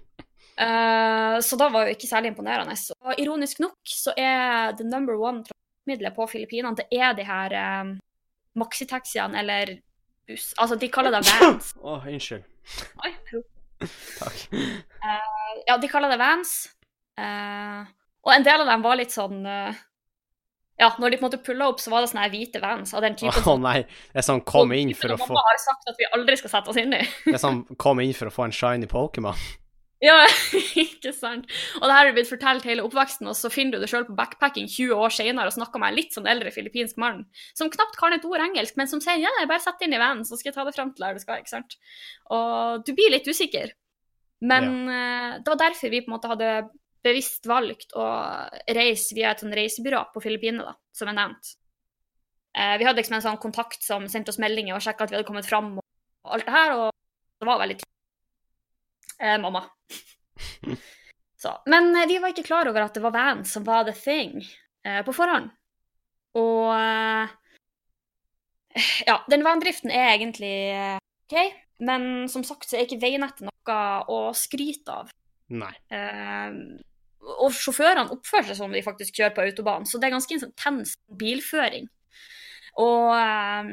Så 0.58 1.54
da 1.60 1.68
var 1.70 1.86
jo 1.86 1.92
ikke 1.94 2.08
særlig 2.08 2.32
imponerende. 2.32 2.74
Og 3.04 3.20
ironisk 3.22 3.60
nok 3.62 3.76
så 3.86 4.10
er 4.18 4.72
the 4.74 4.82
number 4.82 5.14
one 5.14 5.44
transportmiddelet 5.46 6.16
på 6.16 6.26
Filippinene 6.26 6.76
det 6.80 6.88
er 6.90 7.14
de 7.14 7.28
her 7.28 7.54
um, 7.84 7.92
maxitaxiene 8.58 9.38
eller 9.38 9.76
buss 10.26 10.54
Altså, 10.58 10.76
de 10.76 10.88
kaller 10.88 11.14
det 11.14 11.22
vans. 11.28 11.74
Å, 11.80 12.00
unnskyld. 12.08 12.44
Oi. 13.04 13.14
Takk. 14.18 14.48
Ja, 15.66 15.76
de 15.80 15.90
kaller 15.90 16.12
det 16.12 16.18
vans. 16.20 16.54
Uh, 17.18 17.84
og 18.26 18.34
en 18.34 18.46
del 18.46 18.62
av 18.62 18.68
dem 18.70 18.82
var 18.84 18.98
litt 18.98 19.14
sånn 19.14 19.40
uh, 19.42 19.74
Ja, 20.78 20.92
når 21.02 21.10
de 21.10 21.16
på 21.18 21.24
en 21.24 21.26
måte 21.26 21.40
pulla 21.42 21.66
opp, 21.72 21.80
så 21.82 21.90
var 21.90 22.04
det 22.04 22.12
sånne 22.12 22.28
hvite 22.30 22.60
vans 22.62 22.92
av 22.94 23.02
den 23.02 23.16
Å 23.26 23.32
oh, 23.42 23.56
nei. 23.58 23.80
Det 24.12 24.22
er 24.22 24.26
sånn 24.28 24.44
kom 24.46 24.74
inn 24.76 24.92
for 24.94 25.14
å 25.14 25.18
Mamma 25.18 25.32
få 25.34 25.46
har 25.48 25.62
sagt 25.62 25.90
at 25.90 25.98
vi 25.98 26.06
aldri 26.14 26.38
skal 26.38 26.52
sette 26.52 26.70
oss 26.70 26.78
inn 26.78 26.94
i. 26.94 27.00
Det 27.24 27.34
er 27.34 27.42
sånn 27.42 27.64
kom 27.80 27.98
inn 28.04 28.14
for 28.14 28.30
å 28.30 28.34
få 28.34 28.46
en 28.46 28.54
shiny 28.54 28.90
Pokémon. 28.90 29.34
Ja, 29.98 30.14
ikke 30.78 31.10
sant. 31.10 31.48
Og 31.80 31.88
det 31.88 31.94
her 31.96 32.08
er 32.08 32.14
blitt 32.14 32.28
fortalt 32.30 32.66
hele 32.68 32.84
oppveksten, 32.86 33.26
og 33.26 33.34
så 33.34 33.50
finner 33.50 33.74
du 33.74 33.82
det 33.82 33.88
sjøl 33.90 34.04
på 34.06 34.14
backpacking 34.14 34.68
20 34.70 34.94
år 34.94 35.10
senere 35.10 35.50
og 35.50 35.56
snakker 35.56 35.82
med 35.82 35.90
en 35.90 35.98
litt 35.98 36.14
sånn 36.14 36.28
eldre 36.30 36.52
filippinsk 36.54 37.00
mann 37.02 37.24
som 37.58 37.70
knapt 37.72 37.98
kan 37.98 38.14
et 38.14 38.26
ord 38.28 38.44
engelsk, 38.44 38.76
men 38.78 38.86
som 38.86 39.02
sier 39.02 39.18
ja, 39.18 39.32
jeg 39.40 39.50
bare 39.50 39.64
setter 39.64 39.88
inn 39.88 39.96
i 39.98 39.98
vans, 39.98 40.30
så 40.30 40.38
skal 40.38 40.52
jeg 40.52 40.58
ta 40.60 40.68
det 40.68 40.76
fram 40.76 40.92
til 40.94 41.02
der 41.02 41.18
du 41.18 41.24
skal, 41.24 41.42
ikke 41.42 41.50
sant. 41.50 41.74
Og 42.30 42.86
du 42.86 42.94
blir 42.94 43.10
litt 43.10 43.26
usikker. 43.26 43.74
Men 44.40 44.86
ja. 44.86 45.38
det 45.42 45.50
var 45.50 45.58
derfor 45.58 45.90
vi 45.90 46.00
på 46.04 46.12
en 46.12 46.14
måte 46.14 46.28
hadde 46.30 46.50
bevisst 47.02 47.46
valgt 47.46 47.94
å 47.98 48.04
reise 48.74 49.16
via 49.16 49.32
et 49.32 49.42
sånn 49.42 49.54
reisebyrå 49.54 50.04
på 50.12 50.22
Filippinene, 50.22 50.74
som 50.94 51.10
jeg 51.10 51.18
nevnte. 51.18 51.56
Eh, 52.58 52.78
vi 52.78 52.86
hadde 52.86 52.98
liksom 52.98 53.18
en 53.18 53.24
sånn 53.24 53.40
kontakt 53.42 53.84
som 53.84 54.06
sendte 54.10 54.32
oss 54.32 54.40
meldinger 54.42 54.76
og 54.76 54.82
sjekka 54.82 55.06
at 55.06 55.12
vi 55.12 55.18
hadde 55.18 55.28
kommet 55.28 55.46
fram 55.46 55.76
og, 55.78 55.84
alt 56.28 56.46
det 56.46 56.54
her, 56.54 56.74
og 56.74 56.88
det 57.38 57.48
var 57.48 57.60
veldig 57.62 57.76
trivelig. 57.78 57.94
Eh, 59.18 59.36
mamma. 59.42 59.64
Så. 61.42 61.52
Men 61.70 61.92
eh, 61.94 62.08
vi 62.10 62.18
var 62.18 62.34
ikke 62.34 62.46
klar 62.48 62.70
over 62.70 62.86
at 62.86 62.96
det 62.96 63.04
var 63.04 63.14
van 63.14 63.44
som 63.46 63.66
var 63.66 63.86
the 63.86 63.94
thing 63.94 64.40
eh, 64.86 65.04
på 65.06 65.14
forhånd. 65.14 65.52
Og 66.38 66.72
eh, 66.74 67.36
ja, 69.06 69.20
den 69.30 69.46
vandriften 69.46 69.94
er 69.94 70.16
egentlig 70.16 70.54
eh, 70.74 70.98
OK, 71.28 71.38
men 71.86 72.26
som 72.32 72.42
sagt 72.46 72.66
så 72.66 72.78
er 72.78 72.88
ikke 72.88 73.02
veinettet 73.04 73.46
noe 73.46 73.54
å 73.74 74.18
skryte 74.36 75.00
av. 75.02 75.12
Nei. 75.48 75.72
Eh, 75.94 76.58
og 77.38 77.52
sjåførene 77.54 78.14
oppfører 78.14 78.50
seg 78.50 78.60
som 78.60 78.74
de 78.74 78.84
faktisk 78.84 79.18
kjører 79.18 79.34
på 79.36 79.46
autobahn, 79.48 79.86
så 79.88 80.00
det 80.00 80.08
er 80.08 80.16
ganske 80.16 80.36
intens 80.38 80.94
bilføring. 81.20 81.88
Og 82.78 83.14
eh, 83.18 83.72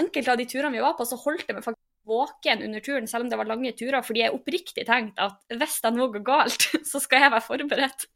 enkelte 0.00 0.32
av 0.32 0.40
de 0.40 0.48
turene 0.48 0.74
vi 0.74 0.84
var 0.84 0.96
på, 0.98 1.06
så 1.08 1.18
holdt 1.20 1.46
det 1.48 1.58
meg 1.58 1.66
faktisk 1.66 1.82
våken 2.06 2.62
under 2.62 2.82
turen, 2.84 3.08
selv 3.10 3.26
om 3.26 3.30
det 3.30 3.38
var 3.38 3.48
lange 3.50 3.72
turer, 3.74 4.02
fordi 4.06 4.22
jeg 4.22 4.34
oppriktig 4.34 4.86
tenkte 4.86 5.26
at 5.26 5.56
hvis 5.58 5.80
det 5.82 5.94
noe 5.96 6.12
går 6.14 6.26
galt, 6.26 6.68
så 6.90 7.02
skal 7.02 7.26
jeg 7.26 7.34
være 7.34 7.46
forberedt. 7.46 8.06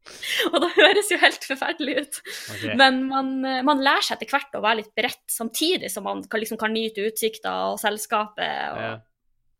og 0.52 0.60
det 0.62 0.70
høres 0.76 1.10
jo 1.10 1.18
helt 1.20 1.44
forferdelig 1.44 1.96
ut. 1.98 2.20
Okay. 2.54 2.76
Men 2.78 3.02
man, 3.10 3.34
eh, 3.44 3.64
man 3.66 3.82
lærer 3.84 4.06
seg 4.06 4.16
etter 4.16 4.32
hvert 4.32 4.56
å 4.56 4.64
være 4.64 4.82
litt 4.82 4.94
beredt, 4.96 5.24
samtidig 5.32 5.92
som 5.92 6.06
man 6.08 6.24
kan, 6.24 6.42
liksom, 6.42 6.60
kan 6.60 6.74
nyte 6.74 7.04
utsikter 7.10 7.72
og 7.72 7.82
selskapet 7.82 8.72
og 8.72 8.82
Ja. 8.86 8.96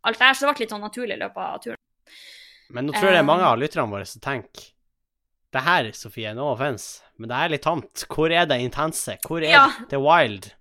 Alt 0.04 0.18
det 0.18 0.26
her. 0.26 0.34
Så 0.34 0.46
det 0.46 0.54
ble 0.54 0.64
litt 0.64 0.70
sånn 0.74 0.84
naturlig 0.84 1.14
i 1.16 1.22
løpet 1.24 1.36
av 1.42 1.60
turen. 1.62 1.76
Men 2.70 2.86
nå 2.86 2.92
tror 2.92 3.04
jeg 3.10 3.12
det 3.12 3.18
er 3.22 3.28
mange 3.28 3.42
Um, 3.46 3.52
av 3.52 3.58
lytterne 3.58 3.90
våre 3.90 4.06
som 4.06 4.20
tenker 4.20 4.72
Det 5.52 5.62
her, 5.62 5.92
Sofie, 5.92 6.34
no 6.34 6.48
offense, 6.52 7.02
men 7.18 7.28
det 7.30 7.36
er 7.36 7.48
litt 7.48 7.62
tamt. 7.62 8.02
Hvor 8.10 8.30
er 8.34 8.44
det 8.46 8.60
intense? 8.60 9.16
Hvor 9.24 9.38
er 9.40 9.48
Ja. 9.54 9.68
det 9.88 9.96
wild? 10.02 10.52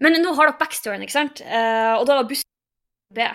Men 0.00 0.12
nå 0.22 0.32
har 0.34 0.46
dere 0.46 0.58
backstoryen, 0.58 1.02
ikke 1.02 1.12
sant? 1.12 1.40
Eh, 1.42 1.94
og 1.98 2.06
da 2.06 2.14
var 2.22 2.28
bussen 2.30 2.44
B. 3.12 3.26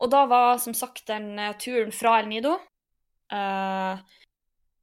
Og 0.00 0.10
da 0.10 0.26
var 0.26 0.58
som 0.58 0.74
sagt 0.74 1.06
den 1.06 1.38
eh, 1.38 1.52
turen 1.54 1.92
fra 1.92 2.18
El 2.18 2.26
Nido. 2.28 2.58
Eh, 3.32 3.98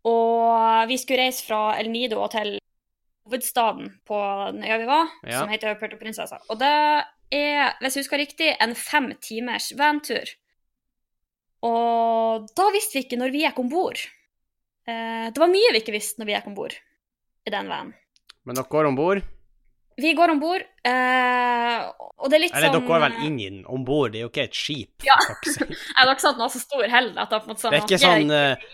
og 0.06 0.88
vi 0.88 0.98
skulle 0.98 1.26
reise 1.28 1.44
fra 1.46 1.76
El 1.80 1.90
Nido 1.92 2.22
og 2.24 2.32
til 2.32 2.58
hovedstaden 3.28 3.92
på 4.08 4.18
den 4.54 4.64
øya 4.64 4.78
vi 4.80 4.86
var, 4.90 5.08
Ja. 5.26 5.40
som 5.40 5.50
heter 5.50 5.76
Puerto 5.80 5.98
Princesa. 5.98 6.38
Og 6.50 6.58
det 6.60 7.04
er, 7.34 7.76
hvis 7.82 7.98
jeg 7.98 8.06
husker 8.06 8.22
riktig, 8.22 8.50
en 8.62 8.76
fem 8.78 9.12
timers 9.24 9.72
vantur. 9.78 10.34
Og 11.66 12.50
da 12.58 12.70
visste 12.76 13.00
vi 13.00 13.06
ikke 13.06 13.20
når 13.20 13.34
vi 13.34 13.46
gikk 13.46 13.62
om 13.62 13.70
bord. 13.72 14.02
Eh, 14.86 15.30
det 15.34 15.42
var 15.42 15.50
mye 15.50 15.72
vi 15.74 15.82
ikke 15.82 15.96
visste 15.96 16.22
når 16.22 16.30
vi 16.30 16.36
gikk 16.36 16.52
om 16.52 16.58
bord 16.58 16.76
i 17.46 17.54
den 17.54 17.72
vanen. 17.72 17.96
Men 18.46 18.60
dere 18.60 18.70
går 18.70 18.92
om 18.92 18.98
bord? 18.98 19.24
Vi 19.98 20.12
går 20.14 20.34
om 20.34 20.42
bord, 20.42 20.64
eh, 20.84 21.84
og 22.20 22.28
det 22.28 22.36
er 22.36 22.42
litt 22.44 22.56
Eller 22.58 22.68
sånn 22.68 22.74
dere 22.76 22.88
går 22.90 23.04
vel 23.06 23.14
inn 23.30 23.38
i 23.40 23.46
den 23.48 23.62
om 23.72 23.86
bord, 23.88 24.12
det 24.12 24.20
er 24.20 24.26
jo 24.26 24.32
ikke 24.34 24.44
et 24.50 24.58
skip. 24.60 25.06
Ja. 25.08 25.16
Jeg 25.64 25.96
har 25.96 26.12
ikke 26.12 26.26
sant 26.26 26.42
noe 26.42 26.52
så 26.52 26.60
stor 26.60 26.84
heller 26.92 27.22
at 27.24 27.32
det, 27.32 27.40
på 27.46 27.56
sånn, 27.56 27.72
Det 27.72 27.80
er 27.80 27.86
ikke 27.88 28.02
sånn 28.04 28.34
eh, 28.36 28.66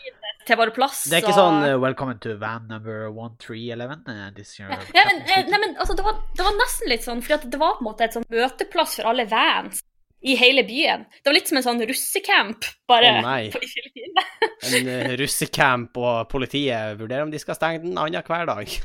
til 0.47 0.59
våre 0.59 0.73
plass. 0.75 1.03
Det 1.09 1.19
er 1.19 1.23
ikke 1.25 1.37
sånn 1.37 1.61
uh, 1.65 1.75
Welcome 1.81 2.17
to 2.23 2.35
van 2.41 2.67
number 2.71 3.07
1311. 3.09 4.01
Uh, 4.07 4.89
ja, 4.95 5.05
men, 5.07 5.21
eh, 5.25 5.47
nei, 5.47 5.61
men 5.61 5.77
altså, 5.77 5.95
det, 5.97 6.05
var, 6.05 6.19
det 6.37 6.45
var 6.47 6.57
nesten 6.57 6.91
litt 6.91 7.07
sånn, 7.07 7.23
for 7.25 7.45
det 7.45 7.61
var 7.61 7.77
på 7.77 7.85
en 7.85 7.89
måte 7.91 8.07
et 8.07 8.17
sånn 8.17 8.27
møteplass 8.31 8.99
for 8.99 9.11
alle 9.11 9.27
vans 9.31 9.81
i 10.21 10.35
hele 10.37 10.63
byen. 10.63 11.05
Det 11.09 11.29
var 11.29 11.37
litt 11.37 11.49
som 11.49 11.59
en 11.59 11.65
sånn 11.65 11.83
russecamp, 11.89 12.67
bare 12.89 13.11
oh, 13.17 13.21
nei. 13.25 13.43
på 13.53 13.61
Filippinene. 13.61 14.25
en 14.69 14.91
eh, 14.95 15.13
russecamp, 15.21 15.97
og 15.97 16.29
politiet 16.31 16.97
vurderer 16.99 17.25
om 17.25 17.33
de 17.33 17.41
skal 17.41 17.57
stenge 17.57 17.83
den 17.85 17.97
annenhver 17.97 18.49
dag. 18.49 18.75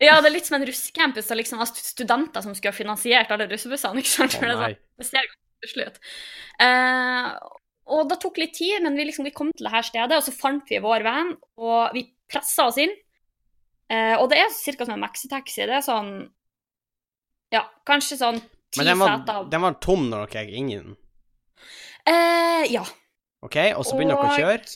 Ja, 0.00 0.18
det 0.20 0.28
er 0.28 0.34
litt 0.34 0.48
som 0.48 0.58
en 0.58 0.66
russecamp 0.68 1.16
hvis 1.16 1.28
det 1.32 1.38
liksom 1.40 1.60
var 1.60 1.70
studenter 1.72 2.44
som 2.44 2.56
skulle 2.56 2.74
ha 2.74 2.76
finansiert 2.76 3.30
alle 3.32 3.48
russebussene. 3.48 4.00
ikke 4.02 4.12
sant? 4.12 4.38
Oh, 4.40 4.48
det, 4.48 4.56
sånn, 4.56 4.80
det 5.00 5.08
ser 5.08 5.30
stusslig 5.60 5.88
ut. 5.88 6.00
Eh, 6.64 7.30
og 7.86 8.08
det 8.10 8.18
tok 8.22 8.40
litt 8.42 8.54
tid, 8.56 8.80
men 8.82 8.96
vi, 8.98 9.06
liksom, 9.08 9.26
vi 9.28 9.34
kom 9.34 9.52
til 9.54 9.68
det 9.68 9.74
her 9.74 9.86
stedet, 9.86 10.18
og 10.18 10.24
så 10.26 10.34
fant 10.34 10.66
vi 10.70 10.82
vår 10.82 11.04
van, 11.06 11.34
og 11.62 11.94
vi 11.94 12.02
pressa 12.30 12.66
oss 12.70 12.80
inn. 12.82 12.94
Eh, 13.86 14.14
og 14.18 14.26
det 14.32 14.40
er 14.42 14.50
ca. 14.50 14.84
som 14.84 14.96
en 14.96 15.04
maxitaxi. 15.04 15.62
Det 15.62 15.76
er 15.78 15.84
sånn 15.84 16.14
Ja, 17.54 17.62
kanskje 17.86 18.18
sånn 18.18 18.40
ti 18.42 18.80
Men 18.80 18.88
den 18.90 18.98
var, 18.98 19.44
den 19.52 19.62
var 19.62 19.76
tom 19.78 20.08
når 20.10 20.32
dere 20.32 20.42
gikk 20.48 20.56
inn 20.58 20.72
i 20.72 20.80
den. 20.80 20.96
Eh, 22.06 22.64
ja. 22.74 22.82
OK, 23.46 23.60
og 23.76 23.86
så 23.86 23.94
begynner 23.94 24.18
dere 24.18 24.32
å 24.32 24.40
kjøre? 24.40 24.74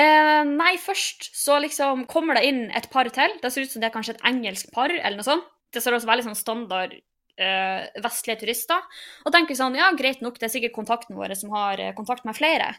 Eh, 0.00 0.42
nei, 0.48 0.72
først 0.80 1.28
så 1.36 1.60
liksom 1.62 2.06
kommer 2.10 2.40
det 2.40 2.48
inn 2.48 2.62
et 2.74 2.88
par 2.90 3.08
til. 3.12 3.36
Det 3.42 3.52
ser 3.52 3.68
ut 3.68 3.74
som 3.74 3.84
det 3.84 3.90
er 3.90 3.94
kanskje 3.98 4.16
et 4.16 4.24
engelsk 4.32 4.72
par, 4.72 4.88
eller 4.88 5.20
noe 5.20 5.28
sånt. 5.28 5.50
Det 5.74 5.82
ser 5.82 5.96
også 5.96 6.08
veldig 6.08 6.30
sånn 6.30 6.38
standard 6.38 6.96
vestlige 7.38 8.42
turister. 8.44 8.84
Og 9.24 9.34
tenker 9.34 9.58
sånn, 9.58 9.78
ja, 9.78 9.90
greit 9.98 10.22
nok, 10.24 10.38
det 10.38 10.48
er 10.48 10.54
sikkert 10.54 10.76
kontakten 10.76 11.18
vår 11.18 11.34
som 11.38 11.54
har 11.54 11.80
eh, 11.82 11.94
kontakt 11.96 12.26
med 12.28 12.36
flere. 12.38 12.74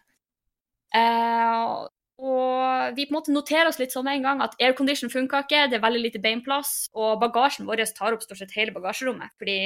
Uh, 0.96 1.88
og 2.24 2.96
vi 2.96 3.04
på 3.04 3.12
en 3.12 3.18
måte 3.18 3.34
noterer 3.36 3.68
oss 3.68 3.82
litt 3.82 3.92
sånn 3.92 4.06
med 4.08 4.22
en 4.22 4.28
gang 4.30 4.44
at 4.46 4.56
aircondition 4.64 5.12
funka 5.12 5.42
ikke, 5.44 5.66
det 5.68 5.80
er 5.80 5.84
veldig 5.84 6.04
lite 6.06 6.22
beinplass, 6.24 6.86
og 6.96 7.20
bagasjen 7.20 7.68
vår 7.68 7.84
tar 7.98 8.16
opp 8.16 8.24
stort 8.24 8.40
sett 8.40 8.56
hele 8.56 8.72
bagasjerommet. 8.76 9.36
Fordi 9.42 9.58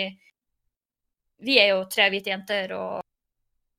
vi 1.45 1.59
er 1.61 1.75
jo 1.75 1.85
tre 1.91 2.09
hvite 2.09 2.33
jenter, 2.33 2.73
og 2.73 3.05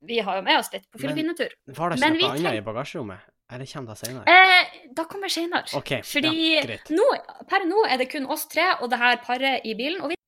vi 0.07 0.20
har 0.23 0.38
jo 0.38 0.46
med 0.46 0.61
oss 0.61 0.70
litt 0.73 0.87
på 0.87 1.01
Men- 1.01 1.09
filippinetur. 1.09 1.59
Var 1.66 1.90
det 1.90 1.99
ikke 1.99 2.14
vi 2.14 2.23
noe 2.23 2.38
annet 2.38 2.61
i 2.61 2.66
bagasjerommet? 2.70 3.27
Eller 3.51 3.66
kommer 3.66 3.88
det 3.90 3.99
senere? 3.99 4.25
Eh, 4.31 4.90
da 4.94 5.05
kommer 5.05 5.27
det 5.27 5.35
senere. 5.35 5.66
Okay, 5.75 6.03
Fordi 6.07 6.55
ja, 6.55 6.79
nå, 6.94 7.07
per 7.51 7.66
nå 7.66 7.83
er 7.88 7.99
det 7.99 8.07
kun 8.12 8.29
oss 8.31 8.46
tre 8.46 8.77
og 8.79 8.90
det 8.92 9.01
her 9.01 9.18
paret 9.25 9.66
i 9.66 9.75
bilen. 9.75 9.99
Og 10.05 10.12
vi, 10.12 10.18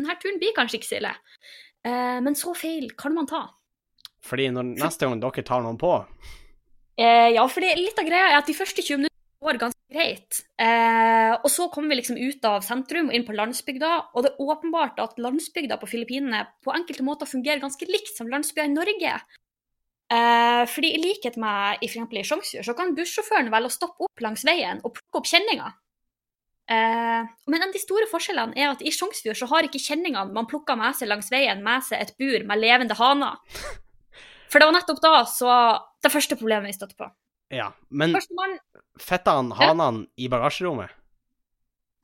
denne 0.00 0.18
turen 0.20 0.40
blir 0.42 0.56
kanskje 0.56 0.80
ikke 0.80 0.90
så 0.90 0.98
ille. 0.98 1.14
Eh, 1.86 2.18
men 2.24 2.36
så 2.38 2.56
feil 2.56 2.90
kan 2.98 3.14
man 3.16 3.28
ta. 3.30 3.46
Fordi 4.26 4.50
når 4.52 4.74
neste 4.74 5.06
gang 5.06 5.20
dere 5.22 5.46
tar 5.46 5.62
noen 5.64 5.80
på 5.80 5.94
Eh, 7.00 7.30
ja, 7.32 7.46
for 7.48 7.64
litt 7.64 8.00
av 8.00 8.04
greia 8.04 8.26
er 8.28 8.38
at 8.42 8.48
de 8.50 8.52
første 8.52 8.82
20 8.82 8.98
minuttene 9.00 9.46
går 9.46 9.58
ganske 9.62 9.94
greit. 9.94 10.40
Eh, 10.60 11.32
og 11.38 11.48
så 11.48 11.70
kommer 11.72 11.94
vi 11.94 12.00
liksom 12.02 12.18
ut 12.20 12.44
av 12.44 12.64
sentrum 12.66 13.08
og 13.08 13.16
inn 13.16 13.24
på 13.24 13.36
landsbygda, 13.36 13.92
og 14.12 14.26
det 14.26 14.34
er 14.34 14.42
åpenbart 14.44 15.00
at 15.00 15.20
landsbygda 15.22 15.78
på 15.80 15.88
Filippinene 15.88 16.42
på 16.64 16.74
enkelte 16.76 17.06
måter 17.06 17.30
fungerer 17.30 17.62
ganske 17.62 17.88
likt 17.88 18.12
som 18.18 18.28
landsbygda 18.28 18.68
i 18.68 18.74
Norge. 18.74 19.14
Eh, 20.10 20.64
fordi 20.68 20.92
i 20.92 21.00
likhet 21.00 21.38
med 21.40 21.80
i, 21.80 21.88
for 21.88 22.18
i 22.20 22.26
Sjongsfjord, 22.26 22.66
så 22.68 22.76
kan 22.76 22.92
bussjåføren 22.98 23.48
velge 23.54 23.70
å 23.70 23.78
stoppe 23.78 24.04
opp 24.04 24.24
langs 24.26 24.44
veien 24.44 24.82
og 24.84 24.98
plukke 24.98 25.22
opp 25.22 25.30
kjenninger. 25.30 25.79
Eh, 26.70 27.22
men 27.50 27.58
en 27.58 27.68
av 27.68 27.74
de 27.74 27.82
store 27.82 28.06
forskjellene 28.10 28.54
er 28.54 28.68
at 28.70 28.82
i 28.86 28.92
Sjongsfjord 28.94 29.38
så 29.40 29.48
har 29.50 29.66
ikke 29.66 29.80
kjenningene 29.82 30.30
man 30.36 30.46
plukker 30.50 30.78
med 30.78 30.94
seg 30.94 31.10
langs 31.10 31.30
veien, 31.32 31.64
med 31.66 31.82
seg 31.82 32.04
et 32.04 32.12
bur 32.20 32.44
med 32.46 32.62
levende 32.62 32.94
haner. 32.98 33.40
For 34.50 34.62
det 34.62 34.68
var 34.68 34.76
nettopp 34.76 35.02
da 35.02 35.14
så 35.30 35.50
det 36.02 36.12
første 36.14 36.38
problemet 36.38 36.70
vi 36.70 36.78
støtte 36.78 36.98
på. 36.98 37.10
Ja, 37.50 37.72
men 37.90 38.14
Førstemann 38.14 38.56
fetta 39.02 39.34
han 39.40 39.50
hanene 39.58 40.06
i 40.14 40.28
bagasjerommet? 40.30 40.94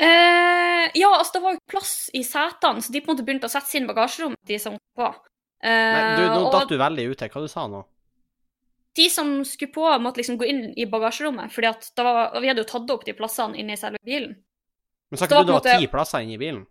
eh, 0.02 0.90
Ja, 0.98 1.12
altså 1.14 1.38
det 1.38 1.42
var 1.44 1.54
jo 1.54 1.62
plass 1.70 1.94
i 2.14 2.24
setene, 2.26 2.82
så 2.82 2.90
de 2.94 3.02
på 3.02 3.10
en 3.10 3.14
måte 3.14 3.26
begynte 3.26 3.46
å 3.46 3.52
sette 3.52 3.70
sin 3.70 3.86
bagasjerom, 3.86 4.34
de 4.46 4.58
som 4.62 4.78
på. 4.98 5.12
Eh, 5.62 5.70
Nei, 5.70 6.16
du, 6.18 6.24
nå 6.26 6.40
og 6.48 6.54
datt 6.54 6.70
du 6.70 6.78
veldig 6.80 7.06
ut 7.12 7.22
her. 7.22 7.30
Hva 7.30 7.42
du 7.46 7.50
sa 7.50 7.68
nå? 7.70 7.86
de 8.96 9.10
som 9.12 9.44
skulle 9.44 9.72
på, 9.74 9.84
måtte 10.00 10.22
liksom 10.22 10.38
gå 10.40 10.46
inn 10.48 10.62
i 10.72 10.86
bagasjerommet, 10.88 11.52
fordi 11.52 11.68
at 11.68 11.90
var, 12.00 12.38
vi 12.40 12.48
hadde 12.48 12.62
jo 12.64 12.70
tatt 12.70 12.92
opp 12.94 13.02
de 13.04 13.12
plassene 13.16 13.58
inne 13.60 13.74
i 13.76 13.80
selve 13.80 14.00
bilen. 14.06 14.38
Men 15.10 15.18
sa 15.20 15.28
ikke 15.28 15.42
du 15.44 15.52
det 15.52 15.56
var 15.58 15.80
ti 15.80 15.88
plasser 15.90 16.24
inni 16.24 16.38
bilen? 16.40 16.64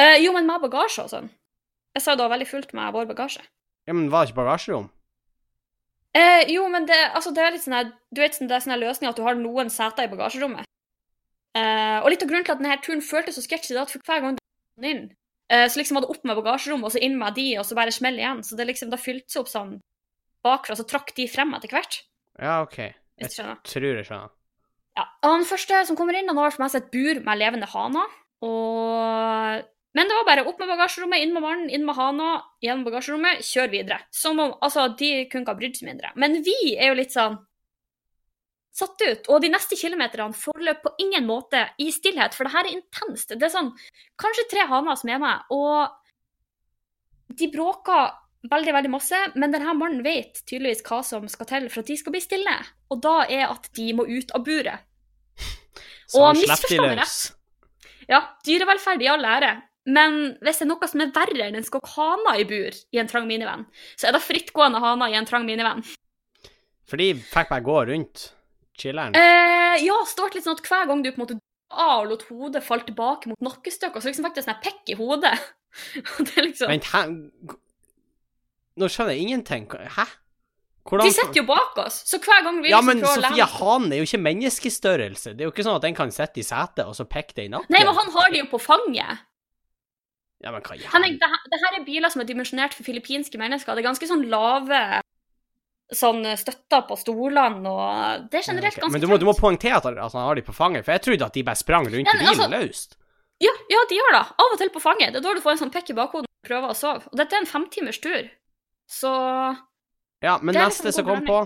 Uh, 0.00 0.16
jo, 0.22 0.32
men 0.32 0.46
med 0.48 0.62
bagasje 0.62 1.04
og 1.04 1.10
sånn. 1.12 1.28
Jeg 1.96 2.04
sa 2.04 2.12
jo 2.14 2.20
det 2.20 2.26
var 2.28 2.34
veldig 2.36 2.48
fullt 2.48 2.72
med 2.78 2.94
vår 2.94 3.08
bagasje. 3.10 3.42
Ja, 3.88 3.94
men 3.96 4.08
var 4.12 4.24
det 4.24 4.30
ikke 4.30 4.40
bagasjerom? 4.44 4.88
Uh, 6.16 6.42
jo, 6.50 6.64
men 6.70 6.86
det, 6.88 6.98
altså, 7.14 7.32
det 7.34 7.42
er 7.42 7.54
litt 7.54 7.62
sånn 7.62 7.76
her 7.76 7.90
Du 8.10 8.18
vet, 8.18 8.34
sånn- 8.34 8.48
det 8.50 8.56
er 8.56 8.64
sånn 8.64 8.80
løsning 8.80 9.10
at 9.10 9.18
du 9.18 9.22
har 9.22 9.38
noen 9.38 9.70
seter 9.70 10.06
i 10.06 10.10
bagasjerommet. 10.10 10.66
Uh, 11.58 11.98
og 12.02 12.10
litt 12.12 12.22
av 12.22 12.30
grunnen 12.30 12.46
til 12.46 12.54
at 12.54 12.62
denne 12.62 12.78
turen 12.82 13.02
føltes 13.02 13.38
så 13.38 13.42
sketsjy, 13.44 13.74
er 13.74 13.82
at 13.82 13.90
for 13.90 14.02
hver 14.06 14.22
gang 14.22 14.36
du 14.38 14.42
kom 14.78 14.86
inn, 14.86 15.04
eh, 15.50 15.66
så 15.66 15.80
liksom 15.80 15.98
var 15.98 16.06
det 16.06 16.12
opp 16.14 16.24
med 16.24 16.38
bagasjerommet, 16.38 16.86
og 16.86 16.94
så 16.94 17.02
inn 17.02 17.18
med 17.18 17.34
de, 17.34 17.46
og 17.58 17.66
så 17.66 17.74
bare 17.78 17.94
smell 17.94 18.18
igjen. 18.18 18.42
Så 18.46 18.58
det 18.58 18.68
liksom, 18.70 18.90
det 18.94 19.02
fylte 19.02 19.34
seg 19.34 19.42
opp 19.42 19.50
sånn 19.50 19.72
bakfra, 20.46 20.78
så 20.78 20.86
trakk 20.86 21.10
de 21.18 21.26
frem 21.30 21.50
etter 21.58 21.74
hvert. 21.74 22.02
Ja, 22.38 22.60
OK. 22.62 22.78
Jeg. 22.78 23.34
Tror 23.66 23.98
jeg 23.98 24.06
skjønner. 24.06 24.30
Ja. 24.98 25.04
Han 25.26 25.46
første 25.48 25.84
som 25.86 25.98
kommer 25.98 26.16
inn, 26.18 26.30
han 26.30 26.40
har 26.40 26.54
som 26.54 26.64
jeg 26.66 26.74
seg 26.74 26.86
et 26.86 26.94
bur 26.94 27.20
med 27.26 27.42
levende 27.42 27.68
haner. 27.70 28.16
Og... 28.46 29.68
Men 29.96 30.06
det 30.06 30.14
var 30.14 30.26
bare 30.28 30.46
opp 30.46 30.60
med 30.62 30.70
bagasjerommet, 30.70 31.22
inn 31.24 31.32
med 31.34 31.42
mannen, 31.42 31.70
inn 31.74 31.82
med 31.82 31.96
hana, 31.98 32.36
gjennom 32.62 32.84
bagasjerommet, 32.86 33.42
kjør 33.42 33.72
videre. 33.72 33.98
Som 34.14 34.38
om, 34.38 34.52
altså, 34.62 34.86
De 34.94 35.08
kunne 35.30 35.42
ikke 35.42 35.54
ha 35.56 35.58
brydd 35.58 35.80
seg 35.80 35.88
mindre. 35.88 36.12
Men 36.14 36.38
vi 36.46 36.54
er 36.76 36.92
jo 36.92 36.98
litt 37.00 37.14
sånn 37.14 37.40
satt 38.80 39.02
ut. 39.02 39.30
Og 39.34 39.42
de 39.42 39.50
neste 39.50 39.78
kilometerne 39.78 40.36
forløp 40.36 40.84
på 40.84 40.94
ingen 41.02 41.26
måte 41.26 41.64
i 41.82 41.90
stillhet, 41.94 42.36
for 42.36 42.46
det 42.46 42.54
her 42.54 42.68
er 42.68 42.76
intenst. 42.78 43.34
Det 43.34 43.48
er 43.48 43.52
sånn 43.52 43.72
kanskje 44.20 44.46
tre 44.52 44.66
haner 44.70 44.98
som 44.98 45.10
er 45.10 45.22
med, 45.22 45.50
og 45.54 47.34
de 47.40 47.50
bråker 47.50 48.14
veldig, 48.48 48.72
veldig 48.76 48.92
masse, 48.92 49.18
men 49.36 49.52
denne 49.52 49.74
mannen 49.76 50.04
vet 50.04 50.42
tydeligvis 50.48 50.84
hva 50.86 51.00
som 51.06 51.26
skal 51.30 51.48
til 51.50 51.66
for 51.72 51.82
at 51.82 51.90
de 51.90 51.96
skal 52.00 52.14
bli 52.14 52.22
stille. 52.24 52.54
Og 52.92 53.02
da 53.04 53.16
er 53.26 53.50
at 53.50 53.68
de 53.76 53.90
må 53.96 54.06
ut 54.08 54.32
av 54.36 54.44
buret. 54.46 54.86
Så 56.10 56.18
Og 56.18 56.30
han 56.30 56.40
slapp 56.40 56.64
de 56.64 56.78
misforstå 56.78 56.86
meg 56.88 57.02
løs. 57.02 57.18
Ja, 58.10 58.22
dyrevelferd 58.46 59.04
i 59.04 59.10
all 59.12 59.26
ære. 59.26 59.52
Men 59.90 60.16
hvis 60.44 60.60
det 60.60 60.66
er 60.66 60.70
noe 60.72 60.88
som 60.90 61.02
er 61.02 61.12
verre 61.14 61.46
enn 61.46 61.56
en 61.58 61.66
skokk 61.66 61.86
haner 61.94 62.40
i 62.42 62.46
bur 62.48 62.74
i 62.74 63.00
en 63.00 63.08
trang 63.10 63.28
minivenn, 63.28 63.64
så 63.96 64.08
er 64.08 64.16
det 64.16 64.24
frittgående 64.24 64.82
haner 64.82 65.12
i 65.12 65.16
en 65.18 65.28
trang 65.28 65.46
minivenn. 65.46 65.84
For 66.90 67.00
de 67.00 67.12
fikk 67.14 67.52
bare 67.52 67.64
gå 67.64 67.78
rundt. 67.92 68.26
Chiller'n. 68.80 69.16
Eh, 69.16 69.78
ja, 69.84 69.96
ble 70.16 70.28
litt 70.34 70.46
sånn 70.46 70.58
at 70.58 70.66
hver 70.66 70.86
gang 70.90 71.02
du 71.04 71.10
på 71.12 71.18
en 71.18 71.24
måte 71.24 71.38
av 71.70 72.02
og 72.02 72.10
lot 72.10 72.22
hodet 72.30 72.62
falle 72.66 72.86
tilbake 72.86 73.30
mot 73.30 73.44
nakkestykket, 73.44 74.02
så 74.02 74.10
liksom 74.10 74.26
fikk 74.26 74.38
det 74.38 74.46
sånn 74.46 74.62
pekk 74.64 74.94
i 74.94 74.98
hodet. 74.98 75.34
Det 76.26 76.32
er 76.34 76.48
liksom... 76.48 76.72
Vent? 76.72 76.88
Nå 78.80 78.88
skjønner 78.88 79.14
jeg 79.16 79.26
ingenting. 79.28 79.68
Hæ? 79.96 80.06
Hvordan 80.90 81.06
De 81.06 81.12
sitter 81.12 81.36
jo 81.42 81.44
bak 81.46 81.76
oss, 81.84 81.98
så 82.08 82.18
hver 82.18 82.40
gang 82.46 82.62
vi 82.64 82.70
Ja, 82.72 82.78
liksom 82.80 82.86
men 82.88 83.02
prøver 83.04 83.12
å 83.12 83.22
Sofia, 83.28 83.46
Sofie 83.46 83.58
hanen 83.60 83.92
er 83.92 83.98
jo 84.00 84.06
ikke 84.08 84.20
menneskestørrelse. 84.26 85.34
Det 85.36 85.44
er 85.44 85.48
jo 85.50 85.52
ikke 85.52 85.66
sånn 85.66 85.76
at 85.76 85.84
den 85.84 85.94
kan 85.98 86.10
sitte 86.14 86.40
i 86.40 86.46
setet 86.46 86.86
og 86.88 86.96
så 86.96 87.04
peke 87.04 87.36
det 87.36 87.44
i 87.46 87.52
nakken. 87.52 87.68
Nei, 87.76 87.82
men 87.84 87.94
han 88.00 88.10
har 88.16 88.30
de 88.32 88.40
jo 88.40 88.46
på 88.50 88.60
fanget. 88.64 89.20
Ja, 90.40 90.50
men 90.54 90.64
hva 90.64 90.72
gjør 90.80 90.88
Henning, 90.96 91.18
det, 91.20 91.28
her- 91.28 91.46
det 91.52 91.58
her 91.60 91.76
er 91.78 91.84
biler 91.84 92.08
som 92.10 92.22
er 92.24 92.28
dimensjonert 92.32 92.72
for 92.72 92.82
filippinske 92.88 93.36
mennesker. 93.38 93.76
Det 93.76 93.84
er 93.84 93.88
ganske 93.90 94.08
sånn 94.08 94.24
lave 94.32 94.80
sånn 95.92 96.22
støtter 96.38 96.84
på 96.88 96.96
stolene, 96.96 97.66
og 97.68 98.28
det 98.30 98.40
er 98.40 98.46
generelt 98.52 98.76
Ok, 98.78 98.80
ganske 98.84 98.92
Men 98.94 99.02
du 99.04 99.08
må, 99.10 99.18
du 99.18 99.26
må 99.26 99.34
poengtere 99.36 99.76
at, 99.82 99.86
at 99.90 100.12
han 100.16 100.26
har 100.28 100.38
de 100.38 100.44
på 100.46 100.54
fanget, 100.54 100.84
for 100.86 100.94
jeg 100.96 101.02
trodde 101.02 101.26
at 101.26 101.34
de 101.36 101.42
bare 101.44 101.58
sprang 101.60 101.84
rundt 101.90 102.06
Ja, 102.06 102.14
i 102.14 102.16
men 102.16 102.26
bilen 102.30 102.46
altså- 102.46 102.50
løst. 102.56 102.96
Ja, 103.40 103.52
ja, 103.72 103.80
de 103.88 103.96
gjør 103.96 104.12
det. 104.16 104.24
Av 104.38 104.52
og 104.52 104.58
til 104.60 104.70
på 104.70 104.80
fanget. 104.84 105.12
Det 105.12 105.16
er 105.20 105.24
da 105.24 105.34
du 105.34 105.40
får 105.40 105.52
en 105.56 105.60
sånn 105.64 105.72
pikk 105.72 105.90
i 105.90 105.96
bakhodet 105.96 106.28
når 106.28 106.40
du 106.44 106.48
prøver 106.48 106.68
å 106.72 106.76
sove. 106.76 107.06
Og 107.08 107.16
dette 107.16 107.32
er 107.36 107.40
en 107.40 107.46
femtimers 107.48 107.98
tur. 107.98 108.28
Så 108.90 109.10
Ja, 110.22 110.38
men 110.42 110.54
neste 110.54 110.88
liksom 110.90 111.04
som 111.06 111.10
kom 111.10 111.26
på 111.28 111.40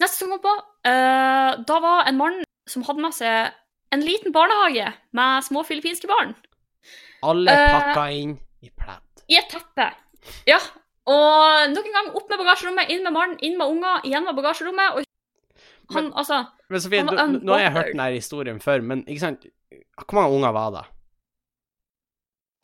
neste 0.00 0.18
som 0.22 0.30
kom 0.32 0.40
på, 0.42 0.52
uh, 0.88 1.58
da 1.68 1.80
var 1.82 2.06
en 2.08 2.16
mann 2.18 2.38
som 2.70 2.82
hadde 2.86 3.02
med 3.04 3.14
seg 3.14 3.52
en 3.92 4.00
liten 4.02 4.32
barnehage 4.34 4.88
med 5.14 5.44
små 5.46 5.62
filippinske 5.68 6.08
barn. 6.10 6.32
Alle 7.22 7.52
pakka 7.52 7.82
pakka 7.92 8.06
inn 8.16 8.32
i 8.64 8.70
pledd. 8.70 9.22
I 9.30 9.36
et 9.38 9.50
teppe. 9.52 9.90
Ja. 10.48 10.58
Og 11.06 11.70
nok 11.74 11.86
en 11.86 11.96
gang 11.98 12.10
opp 12.16 12.30
med 12.30 12.40
bagasjerommet, 12.40 12.90
inn 12.94 13.02
med 13.04 13.14
mannen, 13.14 13.38
inn 13.42 13.58
med 13.58 13.68
unger, 13.74 14.02
igjen 14.06 14.24
med 14.26 14.38
bagasjerommet. 14.38 14.96
Og 14.96 15.94
han, 15.94 16.04
Men- 16.08 16.12
altså 16.14 16.44
Men 16.70 16.80
Sofie, 16.80 17.02
nå 17.04 17.52
har 17.52 17.60
jeg 17.60 17.72
hørt 17.72 17.90
denne 17.92 18.10
historien 18.14 18.60
før, 18.60 18.80
men 18.82 19.04
ikke 19.04 19.20
sant 19.20 19.44
Hvor 19.98 20.14
mange 20.16 20.34
unger 20.38 20.52
var 20.56 20.70
det? 20.70 20.84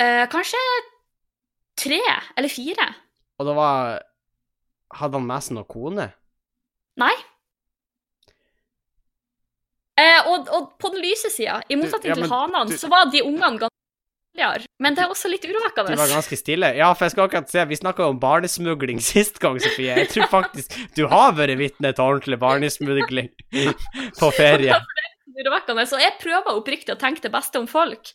Uh, 0.00 0.24
Kanskje 0.32 0.58
tre 1.76 2.00
eller 2.36 2.48
fire. 2.48 2.86
Og 3.38 3.46
det 3.48 3.56
var 3.58 3.98
Hadde 4.98 5.18
han 5.20 5.26
med 5.28 5.44
seg 5.44 5.52
noen 5.58 5.68
kone? 5.68 6.04
Nei. 6.98 7.12
Eh, 9.98 10.28
og, 10.30 10.46
og 10.54 10.70
på 10.80 10.88
den 10.94 11.02
lyse 11.02 11.28
sida, 11.34 11.58
i 11.68 11.76
motsetning 11.76 12.14
ja, 12.14 12.16
til 12.16 12.30
hanene, 12.30 12.62
du- 12.70 12.78
så 12.80 12.88
var 12.88 13.10
de 13.12 13.20
ungene 13.26 13.58
ganske. 13.60 13.74
Men 14.78 14.94
det 14.94 15.02
er 15.02 15.10
også 15.10 15.26
litt 15.26 15.42
Du 15.42 15.50
var 15.58 15.72
ganske 15.74 16.36
stille. 16.38 16.70
Ja, 16.78 16.92
for 16.94 17.04
jeg 17.08 17.16
skal 17.16 17.24
akkurat 17.26 17.50
se, 17.50 17.64
vi 17.66 17.78
snakka 17.80 18.06
om 18.06 18.20
barnesmugling 18.22 19.00
sist 19.12 19.40
gang, 19.42 19.58
Sofie. 19.60 19.96
Jeg 19.98 20.08
tror 20.12 20.30
faktisk 20.30 20.76
du 20.94 21.08
har 21.10 21.34
vært 21.34 21.58
vitne 21.58 21.90
til 21.92 22.04
ordentlig 22.04 22.38
barnesmugling 22.38 23.32
på 24.20 24.30
ferie. 24.36 24.78
urovekkende. 25.38 25.84
Så 25.90 25.98
jeg 26.00 26.16
prøver 26.22 26.54
oppriktig 26.54 26.94
å 26.94 27.00
tenke 27.00 27.24
det 27.24 27.32
beste 27.34 27.58
om 27.60 27.66
folk. 27.70 28.12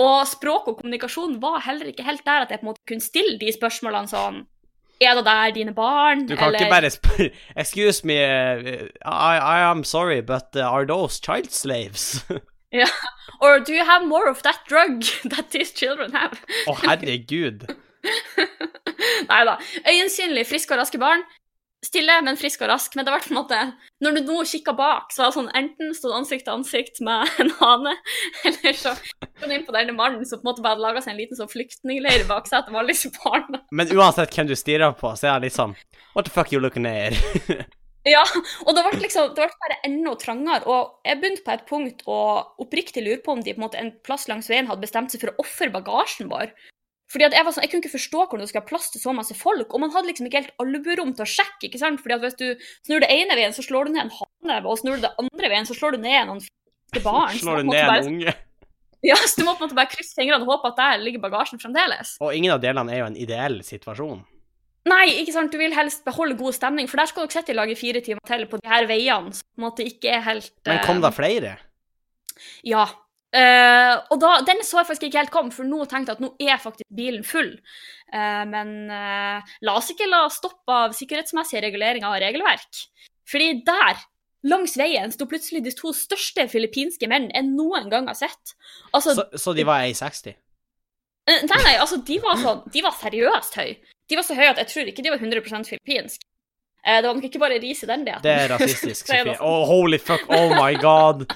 Og 0.00 0.24
språk 0.28 0.72
og 0.72 0.80
kommunikasjon 0.80 1.38
var 1.44 1.60
heller 1.68 1.92
ikke 1.92 2.06
helt 2.08 2.24
der 2.26 2.46
at 2.46 2.52
jeg 2.54 2.62
på 2.62 2.66
en 2.66 2.72
måte 2.72 2.86
kunne 2.88 3.04
stille 3.04 3.36
de 3.40 3.52
spørsmålene 3.54 4.10
sånn 4.10 4.42
Er 5.00 5.14
det 5.14 5.24
der 5.24 5.50
dine 5.50 5.74
barn? 5.74 6.26
Du 6.28 6.36
kan 6.36 6.54
ikke 6.54 6.70
bare 6.70 6.90
spørre 6.90 7.30
Excuse 7.62 8.06
me, 8.06 8.14
uh, 8.14 8.88
I, 9.04 9.36
I 9.36 9.70
am 9.70 9.84
sorry, 9.84 10.20
but 10.20 10.56
uh, 10.56 10.62
are 10.62 10.86
those 10.86 11.20
child 11.20 11.52
slaves? 11.52 12.24
ja. 12.72 12.88
Or 13.40 13.58
do 13.58 13.72
you 13.72 13.84
have 13.84 14.06
more 14.06 14.30
of 14.30 14.42
that 14.42 14.60
drug 14.68 15.02
that 15.34 15.50
these 15.50 15.72
children 15.74 16.12
have? 16.12 16.40
Å, 16.66 16.74
herregud. 16.86 17.66
Nei 19.28 19.42
da. 19.44 19.58
Øyensynlig 19.84 20.46
friske 20.46 20.74
og 20.74 20.80
raske 20.80 20.98
barn. 20.98 21.24
Stille, 21.84 22.16
men 22.24 22.38
frisk 22.40 22.62
og 22.64 22.70
rask. 22.72 22.96
Men 22.96 23.04
det 23.06 23.12
var 23.12 23.24
på 23.24 23.34
en 23.34 23.40
måte 23.40 23.58
Når 24.00 24.16
du 24.16 24.20
nå 24.30 24.44
kikker 24.48 24.76
bak, 24.78 25.12
så 25.12 25.22
var 25.22 25.30
det 25.30 25.36
sånn 25.36 25.52
enten 25.60 25.92
stod 25.94 26.16
ansikt 26.16 26.46
til 26.48 26.56
ansikt 26.56 27.02
med 27.04 27.36
en 27.42 27.52
hane, 27.60 27.94
eller 28.48 28.76
så 28.76 28.94
kom 29.38 29.50
du 29.50 29.56
inn 29.56 29.66
på 29.66 29.74
denne 29.76 29.94
mannen 29.96 30.26
som 30.26 30.40
på 30.40 30.46
en 30.46 30.50
måte 30.50 30.64
bare 30.64 30.76
hadde 30.76 30.86
laga 30.86 31.02
seg 31.04 31.14
en 31.14 31.20
liten 31.20 31.38
sånn 31.38 31.50
flyktningleir 31.52 32.24
i 32.24 32.28
baksetet 32.28 32.72
med 32.72 32.82
alle 32.82 32.94
disse 32.94 33.12
barna. 33.16 33.62
Men 33.70 33.90
uansett 33.92 34.32
hvem 34.34 34.50
du 34.50 34.56
stirrer 34.58 34.94
på, 34.96 35.12
så 35.18 35.30
er 35.30 35.36
han 35.38 35.50
sånn 35.52 35.74
What 36.14 36.28
the 36.28 36.32
fuck 36.32 36.52
you 36.54 36.62
looking 36.62 36.88
at? 36.88 37.16
Ja, 38.06 38.22
og 38.62 38.76
det 38.76 38.84
ble 38.86 39.00
liksom, 39.02 39.32
det 39.34 39.48
ble 39.48 39.62
bare 39.64 39.76
enda 39.88 40.12
trangere. 40.20 40.62
Og 40.70 41.08
jeg 41.08 41.18
begynte 41.18 41.42
på 41.42 41.54
et 41.56 41.64
punkt 41.66 42.04
å 42.06 42.18
oppriktig 42.62 43.02
lure 43.02 43.18
på 43.24 43.34
om 43.34 43.42
de 43.42 43.50
på 43.50 43.58
en 43.58 43.64
måte 43.64 43.80
en 43.80 43.90
plass 44.06 44.28
langs 44.30 44.46
veien 44.46 44.68
hadde 44.70 44.84
bestemt 44.84 45.10
seg 45.10 45.24
for 45.24 45.32
å 45.32 45.42
ofre 45.42 45.72
bagasjen 45.74 46.30
vår. 46.30 46.52
Fordi 47.10 47.26
at 47.26 47.34
jeg 47.34 47.46
var 47.46 47.54
sånn, 47.54 47.62
jeg 47.66 47.72
kunne 47.72 47.84
ikke 47.84 47.96
forstå 47.96 48.22
hvordan 48.22 48.46
du 48.46 48.50
skal 48.50 48.62
ha 48.62 48.68
plass 48.68 48.88
til 48.94 49.02
så 49.02 49.14
masse 49.14 49.34
folk, 49.38 49.74
og 49.74 49.82
man 49.82 49.92
hadde 49.94 50.10
liksom 50.10 50.26
ikke 50.26 50.42
helt 50.42 50.62
albuerom 50.62 51.12
til 51.18 51.26
å 51.26 51.30
sjekke. 51.30 51.68
ikke 51.68 51.82
sant? 51.82 52.02
Fordi 52.02 52.16
at 52.16 52.24
hvis 52.24 52.38
du 52.38 52.70
snur 52.86 53.02
det 53.02 53.10
ene 53.14 53.38
veien, 53.38 53.54
så 53.54 53.66
slår 53.66 53.86
du 53.86 53.94
ned 53.94 54.06
en 54.06 54.14
hane, 54.16 54.58
og 54.62 54.80
snur 54.80 54.98
du 54.98 55.06
det 55.06 55.14
andre 55.22 55.52
veien, 55.52 55.68
så 55.68 55.74
slår 55.78 55.94
du 55.96 56.02
ned 56.06 56.30
noen 56.30 56.42
barn. 57.02 57.38
Slår 57.38 57.62
du 57.62 57.70
ned 57.70 57.90
en 57.90 58.10
unge? 58.14 58.34
Ja, 59.04 59.16
så 59.20 59.40
du 59.40 59.44
må 59.46 59.54
på 59.56 59.64
en 59.64 59.68
måte 59.68 59.76
bare 59.76 59.90
krysse 59.92 60.16
fingrene 60.16 60.46
og 60.46 60.54
håpe 60.54 60.72
at 60.72 60.80
der 60.80 61.02
ligger 61.02 61.22
bagasjen 61.22 61.60
fremdeles. 61.62 62.16
Og 62.22 62.32
ingen 62.36 62.54
av 62.54 62.62
delene 62.62 62.94
er 62.94 63.02
jo 63.02 63.10
en 63.10 63.18
ideell 63.20 63.60
situasjon. 63.66 64.24
Nei, 64.86 65.06
ikke 65.22 65.34
sant, 65.34 65.50
du 65.50 65.58
vil 65.58 65.74
helst 65.74 66.04
beholde 66.06 66.36
god 66.38 66.54
stemning, 66.54 66.86
for 66.86 67.00
der 67.00 67.10
skal 67.10 67.26
dere 67.26 67.40
sitte 67.40 67.52
i 67.52 67.56
lag 67.58 67.70
i 67.72 67.78
fire 67.78 68.02
timer 68.06 68.22
til 68.28 68.46
på 68.50 68.60
de 68.60 68.70
her 68.70 68.86
veiene, 68.86 69.34
som 69.34 69.42
på 69.42 69.58
en 69.58 69.66
måte 69.66 69.86
ikke 69.86 70.12
er 70.14 70.22
helt 70.28 70.52
Men 70.68 70.84
kom 70.86 71.02
da 71.02 71.10
flere? 71.14 71.56
Ja. 72.66 72.86
Uh, 73.36 73.96
og 74.14 74.20
da, 74.22 74.36
den 74.46 74.62
så 74.64 74.78
jeg 74.80 74.88
faktisk 74.88 75.08
ikke 75.08 75.24
helt 75.24 75.34
komme, 75.34 75.52
for 75.52 75.66
nå 75.66 75.82
tenkte 75.90 76.14
jeg 76.14 76.20
at 76.20 76.22
nå 76.22 76.30
er 76.38 76.62
faktisk 76.62 76.86
bilen 76.94 77.26
full. 77.26 77.50
Uh, 78.14 78.44
men 78.46 78.70
eh, 78.94 79.56
la 79.66 79.74
oss 79.74 79.90
ikke 79.90 80.06
la 80.06 80.22
stoppe 80.30 80.70
av 80.70 80.94
sikkerhetsmessige 80.94 81.64
reguleringer 81.66 82.06
og 82.06 82.22
regelverk. 82.22 82.84
Fordi 83.26 83.50
der, 83.66 84.04
langs 84.44 84.76
veien, 84.76 85.12
sto 85.12 85.26
plutselig 85.26 85.62
de 85.64 85.72
to 85.74 85.92
største 85.96 86.48
filippinske 86.52 87.08
menn 87.08 87.30
jeg 87.32 87.48
noen 87.48 87.88
gang 87.92 88.06
har 88.10 88.14
sett. 88.18 88.54
Altså, 88.92 89.14
Så, 89.14 89.26
så 89.38 89.54
de 89.56 89.64
var 89.64 89.82
1,60? 89.86 90.34
eh, 91.30 91.42
nei, 91.48 91.60
nei, 91.64 91.76
altså, 91.82 91.96
de 92.06 92.18
var 92.22 92.36
sånn, 92.42 92.62
de 92.72 92.82
var 92.84 92.94
seriøst 93.00 93.56
høye. 93.58 93.76
De 94.06 94.16
var 94.16 94.22
så 94.22 94.36
høye 94.38 94.52
at 94.52 94.60
jeg 94.62 94.70
tror 94.70 94.90
ikke 94.92 95.02
de 95.02 95.10
var 95.10 95.18
100 95.18 95.64
filippinsk. 95.66 96.20
Eh, 96.86 97.00
det 97.02 97.08
var 97.08 97.16
nok 97.18 97.24
ikke 97.26 97.40
bare 97.42 97.58
ris 97.58 97.82
i 97.82 97.88
den 97.90 98.04
det. 98.06 98.20
Det 98.22 98.34
er 98.44 98.52
rasistisk, 98.54 99.06
Sofie. 99.10 99.34
Oh, 99.40 99.64
holy 99.66 99.98
fuck, 99.98 100.22
oh 100.30 100.52
my 100.54 100.76
god. 100.78 101.26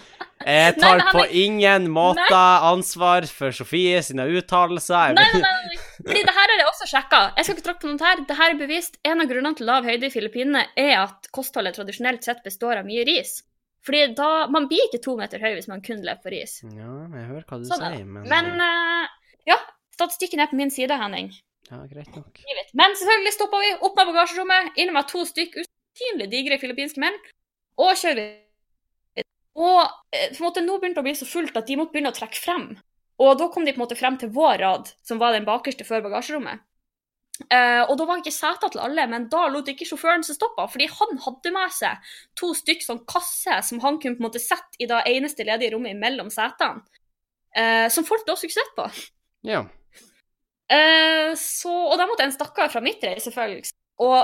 Jeg 0.47 0.77
Nei, 0.79 0.81
tar 0.81 1.03
på 1.11 1.25
ingen 1.37 1.89
måte 1.93 2.39
ansvar 2.71 3.27
for 3.29 3.51
Sofie 3.53 3.99
sine 4.07 4.29
uttalelser. 4.39 5.17
Nei, 5.19 5.27
nei, 5.35 5.43
nei, 5.43 5.75
nei. 5.75 5.80
Fordi 6.11 6.25
det 6.27 6.35
her 6.35 6.53
er 6.53 6.59
det 6.61 6.67
også 6.67 6.89
sjekka. 6.91 7.21
Jeg 7.37 7.47
skal 7.47 7.57
ikke 7.57 7.67
tråkke 7.69 7.85
på 7.85 7.91
noe 7.93 8.07
her. 8.09 8.23
Det 8.27 8.37
her 8.39 8.55
er 8.55 8.59
bevist. 8.59 8.99
En 9.07 9.23
av 9.23 9.31
grunnene 9.31 9.59
til 9.59 9.69
lav 9.71 9.87
høyde 9.87 10.09
i 10.09 10.13
Filippinene 10.13 10.65
er 10.79 10.97
at 11.05 11.31
kostholdet 11.35 11.79
tradisjonelt 11.79 12.27
sett 12.27 12.43
består 12.47 12.81
av 12.81 12.89
mye 12.89 13.05
ris. 13.07 13.39
Fordi 13.87 14.03
da, 14.19 14.31
Man 14.53 14.67
blir 14.69 14.83
ikke 14.89 15.01
to 15.05 15.15
meter 15.17 15.41
høy 15.41 15.55
hvis 15.55 15.71
man 15.71 15.85
kun 15.85 16.03
lever 16.05 16.21
på 16.25 16.33
ris. 16.35 16.59
Ja, 16.67 16.91
jeg 17.15 17.29
hører 17.31 17.47
hva 17.47 17.61
du 17.61 17.69
Sånn 17.69 17.87
er 17.87 17.97
sier, 17.97 18.11
men, 18.11 18.27
Men 18.29 18.51
uh, 18.61 19.07
ja, 19.49 19.57
statistikken 19.97 20.43
er 20.43 20.51
på 20.51 20.59
min 20.59 20.75
side, 20.75 20.99
Henning. 21.01 21.31
Ja, 21.71 21.81
greit 21.87 22.11
nok. 22.17 22.43
Men 22.77 22.99
selvfølgelig 22.99 23.37
stoppa 23.37 23.63
vi, 23.63 23.73
opp 23.79 23.97
med 23.97 24.11
bagasjerommet, 24.11 24.75
inn 24.83 24.93
med 24.97 25.09
to 25.11 25.23
stykk 25.29 25.61
usynlig 25.63 26.29
digre 26.33 26.59
filippinske 26.61 27.03
menn, 27.03 27.17
og 27.81 27.95
kjører 27.95 28.21
vi. 28.21 29.25
Og 29.61 29.81
eh, 30.15 30.31
på 30.35 30.41
en 30.41 30.47
måte 30.47 30.63
nå 30.65 30.79
begynte 30.79 30.99
det 30.99 31.05
å 31.05 31.09
bli 31.09 31.19
så 31.19 31.29
fullt 31.29 31.57
at 31.59 31.69
de 31.69 31.77
måtte 31.79 31.95
begynne 31.95 32.13
å 32.13 32.17
trekke 32.17 32.39
frem. 32.39 32.67
Og 33.21 33.37
da 33.39 33.51
kom 33.53 33.67
de 33.67 33.75
på 33.75 33.81
en 33.81 33.85
måte 33.85 33.99
frem 33.99 34.17
til 34.21 34.33
vår 34.33 34.61
rad, 34.63 34.91
som 35.05 35.21
var 35.21 35.35
den 35.37 35.47
bakerste 35.49 35.85
før 35.85 36.05
bagasjerommet. 36.07 36.63
Uh, 37.41 37.87
og 37.89 37.95
da 37.97 38.05
var 38.05 38.21
ikke 38.21 38.35
seter 38.37 38.69
til 38.69 38.83
alle, 38.85 39.07
men 39.09 39.27
da 39.33 39.47
lot 39.49 39.69
ikke 39.73 39.87
sjåføren 39.89 40.25
seg 40.27 40.37
stoppe, 40.37 40.67
fordi 40.73 40.91
han 40.93 41.21
hadde 41.25 41.53
med 41.55 41.73
seg 41.73 42.11
to 42.37 42.51
stykk 42.57 42.85
sånn 42.85 43.01
kasse 43.09 43.63
som 43.65 43.81
han 43.81 43.97
kunne 44.01 44.19
på 44.19 44.25
en 44.25 44.29
måte 44.29 44.43
sette 44.43 44.77
i 44.77 44.89
det 44.91 44.99
eneste 45.09 45.47
ledige 45.49 45.73
rommet 45.77 45.97
mellom 46.01 46.33
setene, 46.33 46.85
Uh, 47.51 47.89
som 47.91 48.05
folk 48.07 48.23
da 48.29 48.37
skulle 48.39 48.55
sett 48.55 48.77
på. 48.77 48.85
Ja. 49.43 49.65
Uh, 50.71 51.33
så, 51.35 51.73
og 51.73 51.97
da 51.99 52.07
måtte 52.07 52.23
en 52.29 52.35
stakkar 52.35 52.71
fra 52.71 52.83
mitt 52.85 53.03
selvfølgelig. 53.03 53.73
Og 54.01 54.19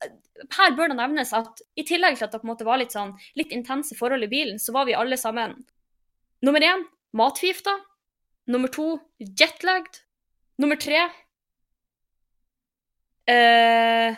eh, 0.00 0.14
her 0.56 0.72
bør 0.78 0.88
det 0.88 0.96
nevnes 0.96 1.34
at 1.36 1.60
i 1.76 1.84
tillegg 1.84 2.16
til 2.16 2.24
at 2.26 2.32
det 2.32 2.40
på 2.40 2.48
en 2.48 2.52
måte 2.54 2.66
var 2.66 2.80
litt 2.80 2.96
sånn 2.96 3.12
litt 3.36 3.52
intense 3.52 3.98
forhold 3.98 4.24
i 4.24 4.30
bilen, 4.32 4.56
så 4.58 4.72
var 4.72 4.88
vi 4.88 4.96
alle 4.96 5.20
sammen 5.20 5.58
nummer 6.40 6.64
én 6.64 6.86
matforgifta. 7.12 7.76
Nummer 8.48 8.68
to 8.72 8.98
jetlagd. 9.18 10.00
Nummer 10.60 10.76
tre 10.76 10.98
eh, 13.30 14.16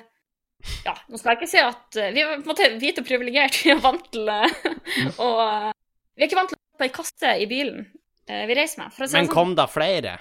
Ja, 0.86 0.94
nå 1.06 1.18
skal 1.18 1.32
jeg 1.32 1.38
ikke 1.38 1.50
si 1.50 1.60
at 1.62 1.98
eh, 2.00 2.10
Vi 2.14 2.22
er 2.22 2.32
på 2.32 2.38
en 2.40 2.48
måte 2.48 2.70
hvite 2.82 3.04
og 3.04 3.08
privilegerte. 3.08 3.60
Vi 3.66 3.74
er 3.74 3.82
vant 3.82 4.08
til 4.14 4.30
eh, 4.32 4.56
å 5.22 5.28
Vi 6.16 6.24
er 6.24 6.28
ikke 6.28 6.40
vant 6.40 6.52
til 6.54 6.58
å 6.58 6.82
ha 6.82 6.88
ei 6.88 6.94
kasse 6.94 7.36
i 7.44 7.46
bilen 7.50 7.84
eh, 8.26 8.44
vi 8.48 8.56
reiser 8.58 8.82
med. 8.82 8.94
Si 8.96 9.04
Men 9.04 9.28
sånn. 9.28 9.30
kom 9.32 9.54
da 9.58 9.68
flere? 9.70 10.16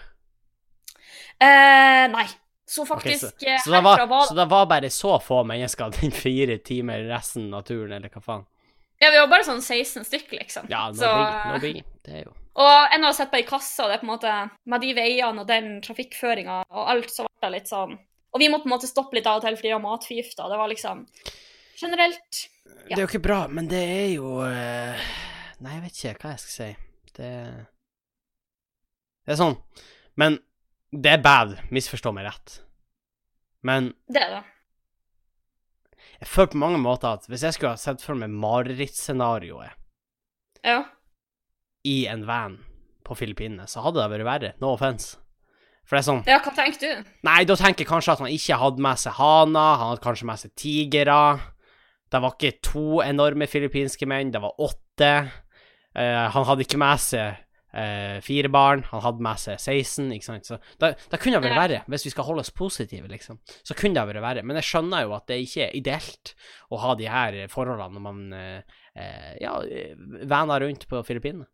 Eh, 1.41 2.05
nei. 2.11 2.27
Så 2.71 2.85
faktisk 2.87 3.25
faktisk 3.25 3.41
så, 3.43 3.57
så, 3.65 3.71
det 3.73 3.81
var, 3.83 4.05
var 4.07 4.27
så 4.29 4.35
det 4.37 4.45
var 4.47 4.67
bare 4.69 4.89
så 4.93 5.17
få 5.19 5.41
mennesker 5.43 5.91
den 5.99 6.13
fire 6.15 6.57
timer 6.63 7.03
resten 7.09 7.49
av 7.53 7.65
turen, 7.67 7.97
eller 7.97 8.13
hva 8.13 8.21
faen? 8.23 8.45
Ja, 9.01 9.09
vi 9.09 9.17
var 9.17 9.31
bare 9.31 9.47
sånn 9.47 9.63
16 9.65 10.05
stykker, 10.05 10.37
liksom. 10.43 10.69
Ja, 10.69 10.85
no 10.93 11.01
så 11.01 11.57
biggie. 11.63 11.81
No. 11.81 11.97
Det 12.05 12.19
er 12.19 12.23
jo 12.27 12.35
Og 12.59 12.93
en 12.95 13.03
har 13.07 13.13
sett 13.15 13.31
på 13.31 13.39
i 13.39 13.45
kassa, 13.47 13.85
det 13.87 13.95
er 13.95 14.01
på 14.01 14.07
en 14.09 14.13
måte 14.15 14.31
med 14.67 14.81
de 14.83 14.89
veiene 14.97 15.41
og 15.43 15.47
den 15.47 15.69
trafikkføringa 15.85 16.57
og 16.69 16.89
alt, 16.91 17.09
så 17.13 17.23
ble 17.23 17.47
det 17.47 17.51
litt 17.61 17.69
sånn 17.71 17.93
Og 18.33 18.39
vi 18.39 18.49
måtte 18.51 18.63
på 18.65 18.69
en 18.71 18.75
måte 18.75 18.89
stoppe 18.89 19.15
litt 19.15 19.27
av 19.27 19.39
og 19.39 19.45
til 19.45 19.55
fordi 19.55 19.69
vi 19.69 19.73
var 19.75 19.83
matforgifta. 19.85 20.49
Det 20.51 20.57
var 20.59 20.71
liksom 20.71 21.05
generelt 21.81 22.47
Ja. 22.89 22.95
Det 22.95 22.97
er 22.97 23.03
jo 23.05 23.07
ikke 23.11 23.23
bra, 23.23 23.47
men 23.47 23.67
det 23.71 23.79
er 23.83 24.07
jo 24.15 24.41
eh, 24.43 24.99
Nei, 25.61 25.73
jeg 25.77 25.81
vet 25.83 25.99
ikke 25.99 26.23
hva 26.25 26.31
jeg 26.33 26.39
skal 26.43 26.55
si. 26.55 26.69
Det 27.17 27.31
Det 29.25 29.33
er 29.35 29.39
sånn 29.39 29.57
Men 30.17 30.39
det 30.91 31.11
er 31.13 31.21
bad, 31.23 31.53
misforstå 31.71 32.11
meg 32.11 32.25
rett. 32.27 32.57
Men 33.63 33.93
Det 34.11 34.19
er 34.21 34.29
det. 34.35 34.43
jeg 36.19 36.27
føler 36.27 36.51
på 36.51 36.57
mange 36.57 36.79
måter 36.83 37.13
at 37.15 37.27
hvis 37.29 37.43
jeg 37.47 37.53
skulle 37.55 37.71
ha 37.77 37.79
sett 37.79 38.01
for 38.03 38.15
meg 38.19 38.29
marerittscenarioet 38.29 39.71
Ja. 40.65 40.81
I 41.87 42.05
en 42.11 42.25
van 42.27 42.59
på 43.05 43.17
Filippinene, 43.17 43.67
så 43.67 43.83
hadde 43.85 44.01
det 44.01 44.11
vært 44.13 44.27
verre. 44.27 44.53
No 44.61 44.75
offence. 44.75 45.17
For 45.87 45.97
det 45.97 46.03
er 46.03 46.07
sånn 46.07 46.21
ja, 46.29 46.37
hva 46.39 46.53
tenker 46.55 46.79
du? 46.79 47.13
Nei, 47.27 47.41
da 47.49 47.57
tenker 47.59 47.83
jeg 47.83 47.89
kanskje 47.89 48.13
at 48.13 48.21
han 48.23 48.31
ikke 48.31 48.59
hadde 48.61 48.83
med 48.85 49.01
seg 49.01 49.17
haner, 49.17 49.79
han 49.81 49.89
hadde 49.91 50.05
kanskje 50.05 50.27
med 50.29 50.39
seg 50.39 50.53
tigere. 50.59 51.21
Det 52.11 52.21
var 52.23 52.35
ikke 52.37 52.59
to 52.63 53.01
enorme 53.03 53.47
filippinske 53.49 54.07
menn, 54.09 54.33
det 54.33 54.41
var 54.43 54.59
åtte. 54.61 55.13
Uh, 55.91 56.27
han 56.31 56.47
hadde 56.47 56.63
ikke 56.63 56.79
med 56.79 57.01
seg 57.03 57.41
uh, 57.75 58.17
fire 58.23 58.51
barn, 58.51 58.85
han 58.87 59.03
hadde 59.03 59.25
med 59.27 59.41
seg 59.41 59.59
16, 59.59 60.07
ikke 60.15 60.29
sant. 60.29 60.47
Så 60.47 60.59
det, 60.79 60.93
det 61.11 61.19
kunne 61.23 61.41
vært 61.43 61.59
verre, 61.59 61.83
hvis 61.91 62.07
vi 62.07 62.13
skal 62.13 62.27
holde 62.29 62.45
oss 62.45 62.53
positive, 62.55 63.11
liksom. 63.11 63.41
Så 63.59 63.75
kunne 63.75 63.99
det 63.99 64.07
vært 64.13 64.23
verre. 64.23 64.45
Men 64.47 64.59
jeg 64.61 64.69
skjønner 64.69 65.07
jo 65.07 65.15
at 65.17 65.27
det 65.31 65.41
ikke 65.43 65.65
er 65.67 65.79
ideelt 65.79 66.35
å 66.71 66.79
ha 66.83 66.95
de 66.99 67.09
her 67.11 67.41
forholdene 67.51 67.97
når 67.97 68.05
man 68.07 68.21
uh, 68.31 68.77
ja, 69.43 69.57
vaner 70.31 70.67
rundt 70.67 70.87
på 70.91 71.03
Filippinene. 71.07 71.49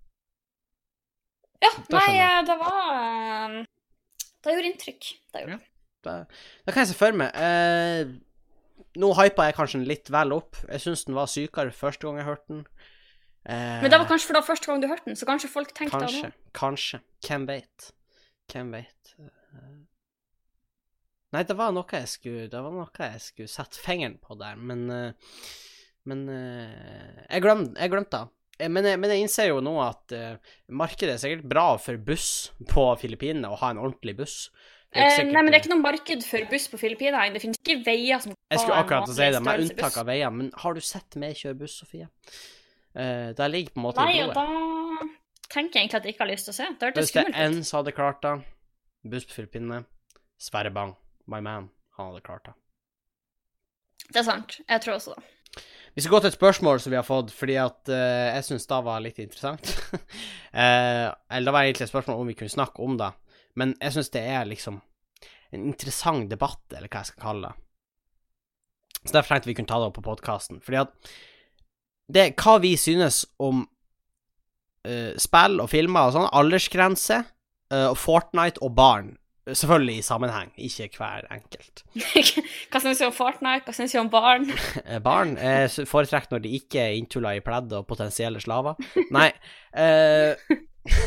Ja, 1.63 1.71
nei, 1.89 2.05
eh, 2.21 2.39
det 2.45 2.55
var 2.61 2.91
eh, 2.93 3.57
Det 4.45 4.53
gjorde 4.53 4.69
inntrykk. 4.71 5.07
Det 5.33 5.41
gjorde. 5.43 5.57
Ja, 5.57 5.73
da, 6.05 6.13
da 6.67 6.71
kan 6.75 6.83
jeg 6.83 6.91
se 6.91 6.97
for 6.99 7.15
meg. 7.17 7.33
Eh, 7.33 8.11
nå 8.97 9.09
hypa 9.17 9.47
jeg 9.49 9.55
kanskje 9.57 9.79
den 9.81 9.87
litt 9.89 10.11
vel 10.13 10.35
opp. 10.37 10.59
Jeg 10.69 10.83
syns 10.85 11.05
den 11.07 11.17
var 11.17 11.29
sykere 11.31 11.73
første 11.75 12.07
gang 12.07 12.21
jeg 12.21 12.27
hørte 12.29 12.47
den. 12.53 12.61
Eh, 13.47 13.81
Men 13.81 13.91
det 13.93 13.99
var 14.01 14.07
kanskje 14.09 14.29
for 14.31 14.37
da 14.39 14.43
første 14.45 14.69
gang 14.69 14.81
du 14.83 14.87
hørte 14.91 15.09
den, 15.09 15.17
så 15.19 15.27
kanskje 15.29 15.49
folk 15.51 15.73
tenkte 15.73 15.99
Kanskje. 15.99 16.29
det. 16.29 16.53
Kanskje. 16.57 17.01
Hvem 17.27 17.45
veit? 17.49 17.89
Hvem 18.53 18.71
vet? 18.77 19.13
Eh, 19.19 19.75
Nei, 21.35 21.41
det 21.43 21.57
var 21.59 21.73
noe 21.75 21.83
jeg 21.91 22.07
skulle 22.07 22.45
Det 22.47 22.59
var 22.63 22.71
noe 22.71 22.87
jeg 23.11 23.19
skulle 23.19 23.51
sette 23.51 23.81
fingeren 23.83 24.15
på 24.23 24.37
der, 24.39 24.55
men 24.55 24.85
eh, 24.89 25.33
Men 26.07 26.21
jeg 26.31 27.43
glemte 27.43 27.75
jeg 27.81 27.91
glemte 27.91 28.21
det. 28.21 28.31
Eh, 28.59 28.69
Men 28.69 28.85
jeg, 28.89 28.99
men 28.99 29.13
jeg 29.13 29.25
innser 29.25 29.51
jo 29.51 29.59
nå 29.63 29.75
at 29.83 30.15
uh, 30.17 30.55
markedet 30.73 31.15
er 31.15 31.21
sikkert 31.21 31.45
bra 31.49 31.67
for 31.81 31.99
buss 32.01 32.51
på 32.71 32.87
Filippinene, 33.01 33.51
å 33.51 33.59
ha 33.61 33.71
en 33.73 33.81
ordentlig 33.81 34.17
buss. 34.17 34.37
Eh, 34.95 35.19
nei, 35.27 35.41
men 35.43 35.51
det 35.51 35.57
er 35.57 35.63
ikke 35.65 35.73
noe 35.73 35.83
marked 35.83 36.23
for 36.25 36.45
buss 36.49 36.67
på 36.71 36.79
Filippinene. 36.79 37.27
Det 37.35 37.41
finnes 37.43 37.59
ikke 37.59 37.81
veier 37.85 38.21
som 38.23 38.33
Jeg 38.33 38.61
skulle 38.63 38.79
akkurat 38.81 39.09
si 39.11 39.29
det, 39.35 39.41
med 39.43 39.65
unntak 39.65 39.97
av 39.99 40.07
veier. 40.09 40.31
Men 40.33 40.51
har 40.63 40.77
du 40.77 40.81
sett 40.81 41.17
meg 41.19 41.35
kjøre 41.37 41.59
buss, 41.59 41.75
Sofie? 41.83 42.07
Uh, 42.97 43.33
der 43.37 43.51
ligger 43.53 43.75
på 43.75 43.81
en 43.81 43.85
måte 43.85 44.05
Nei, 44.07 44.21
og 44.23 44.31
da 44.33 44.45
tenker 45.53 45.77
jeg 45.77 45.85
egentlig 45.85 45.99
at 45.99 46.07
jeg 46.07 46.15
ikke 46.15 46.23
har 46.25 46.31
lyst 46.31 46.47
til 46.47 46.55
å 46.55 46.57
se. 46.57 46.69
Det 46.71 46.87
hørtes 46.89 47.03
Hvis 47.03 47.11
det 47.13 47.21
er 47.21 47.27
skummelt 47.27 47.59
ut. 47.59 47.67
som 47.67 47.77
hadde 47.81 47.93
klart 47.99 48.23
det, 48.25 48.33
buss 49.13 49.27
på 49.27 49.37
Filippinene, 49.37 49.83
Sverre 50.41 50.71
Bang, 50.73 50.95
my 51.29 51.43
man, 51.45 51.69
han 51.99 52.09
hadde 52.09 52.23
klart 52.25 52.47
det. 52.49 52.55
Det 54.07 54.21
er 54.23 54.27
sant. 54.27 54.57
Jeg 54.63 54.81
tror 54.81 54.97
også 54.97 55.13
det. 55.17 55.23
Vi 55.97 56.03
skal 56.05 56.13
gå 56.13 56.19
til 56.21 56.29
et 56.29 56.37
spørsmål 56.37 56.77
som 56.77 56.93
vi 56.93 56.97
har 56.99 57.05
fått, 57.05 57.31
fordi 57.33 57.55
at 57.57 57.89
uh, 57.89 58.27
jeg 58.29 58.45
syns 58.45 58.67
det 58.69 58.77
var 58.85 59.01
litt 59.01 59.17
interessant. 59.17 59.71
uh, 59.97 61.09
eller 61.33 61.47
det 61.49 61.53
var 61.55 61.65
egentlig 61.65 61.87
et 61.87 61.89
spørsmål 61.89 62.19
om 62.21 62.29
vi 62.29 62.35
kunne 62.37 62.53
snakke 62.53 62.85
om 62.85 62.99
det, 62.99 63.07
men 63.57 63.73
jeg 63.81 63.95
syns 63.95 64.13
det 64.13 64.21
er 64.21 64.45
liksom 64.45 64.77
en 65.57 65.63
interessant 65.71 66.29
debatt, 66.29 66.61
eller 66.69 66.85
hva 66.85 67.01
jeg 67.01 67.09
skal 67.09 67.23
kalle 67.23 67.49
det. 67.49 67.65
Så 69.07 69.15
derfor 69.15 69.33
tenkte 69.33 69.49
vi 69.49 69.57
kunne 69.57 69.71
ta 69.71 69.79
det 69.81 69.89
opp 69.89 69.97
på 69.97 70.05
podkasten. 70.05 70.61
Fordi 70.61 70.83
at 70.83 71.11
det 72.13 72.27
hva 72.43 72.57
vi 72.61 72.75
synes 72.77 73.23
om 73.41 73.65
uh, 73.65 75.13
spill 75.17 75.63
og 75.63 75.71
filmer 75.73 76.11
og 76.11 76.13
sånn, 76.19 76.29
aldersgrense, 76.29 77.23
uh, 77.73 77.89
Fortnite 77.97 78.61
og 78.61 78.75
barn. 78.77 79.15
Selvfølgelig 79.47 79.97
i 80.01 80.05
sammenheng, 80.05 80.49
ikke 80.59 80.89
hver 80.99 81.27
enkelt. 81.31 81.83
Hva 82.71 82.81
syns 82.83 82.99
du 82.99 83.05
om 83.07 83.13
Fortnite? 83.15 83.63
Hva 83.67 83.75
syns 83.77 83.93
du 83.95 83.99
om 84.01 84.09
barn? 84.11 84.49
Eh, 84.87 84.99
Barn 85.03 85.35
s- 85.39 85.79
foretrekker 85.87 86.35
når 86.35 86.43
de 86.43 86.51
ikke 86.59 86.81
er 86.83 86.97
inntulla 86.97 87.35
i 87.37 87.43
pledd 87.45 87.71
og 87.77 87.87
potensielle 87.89 88.41
slaver. 88.43 88.75
Nei 89.15 89.29
eh, 89.75 90.35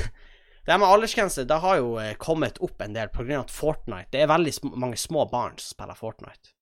Det 0.60 0.74
her 0.74 0.78
med 0.82 0.88
aldersgrense 0.92 1.44
det 1.48 1.56
har 1.64 1.78
jo 1.80 1.94
eh, 1.98 2.14
kommet 2.20 2.58
opp 2.62 2.82
en 2.84 2.94
del 2.96 3.08
pga. 3.12 3.42
Fortnite 3.50 4.12
Det 4.12 4.20
er 4.24 4.28
veldig 4.30 4.52
sm 4.54 4.74
mange 4.78 4.98
små 5.00 5.24
barn 5.32 5.56
som 5.58 5.72
spiller 5.74 5.98
Fortnite. 5.98 6.52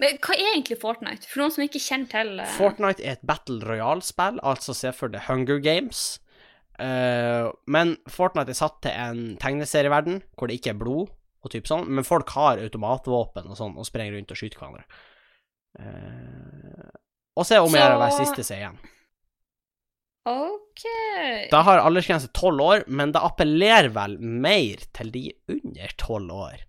Men 0.00 0.18
hva 0.20 0.34
er 0.36 0.50
egentlig 0.54 0.76
Fortnite? 0.80 1.28
For 1.30 1.40
noen 1.40 1.52
som 1.54 1.62
ikke 1.64 1.80
kjenner 1.80 2.10
til 2.12 2.32
uh... 2.42 2.48
Fortnite 2.58 3.00
er 3.04 3.14
et 3.16 3.22
battle 3.28 3.62
royale-spill, 3.64 4.40
altså 4.44 4.74
se 4.76 4.90
for 4.92 5.08
deg 5.12 5.24
Hunger 5.28 5.60
Games. 5.64 6.18
Eh, 6.82 7.46
men 7.72 7.94
Fortnite 8.12 8.52
er 8.52 8.58
satt 8.58 8.82
til 8.84 8.92
en 8.92 9.22
tegneserieverden 9.40 10.20
hvor 10.36 10.50
det 10.50 10.58
ikke 10.58 10.74
er 10.74 10.80
blod 10.80 11.12
og 11.46 11.52
typ 11.52 11.68
sånn, 11.68 11.86
men 11.88 12.06
folk 12.06 12.32
har 12.34 12.60
automatvåpen 12.60 13.48
og 13.52 13.58
sånn 13.58 13.76
og 13.78 13.86
sprenger 13.86 14.18
rundt 14.18 14.34
og 14.34 14.40
skyter 14.40 14.60
hverandre. 14.60 14.84
Uh, 15.76 16.90
og 17.36 17.44
så 17.44 17.56
er 17.56 17.62
om 17.62 17.74
å 17.74 17.78
gjøre 17.78 17.98
å 17.98 18.00
være 18.00 18.16
siste 18.16 18.44
seg 18.46 18.62
igjen. 18.62 18.78
OK. 20.26 20.86
Da 21.52 21.60
har 21.68 21.84
aldersgrense 21.84 22.32
tolv 22.34 22.64
år, 22.64 22.84
men 22.88 23.12
det 23.14 23.22
appellerer 23.22 23.92
vel 23.94 24.16
mer 24.18 24.82
til 24.96 25.12
de 25.14 25.28
under 25.52 25.94
tolv 26.00 26.34
år. 26.34 26.64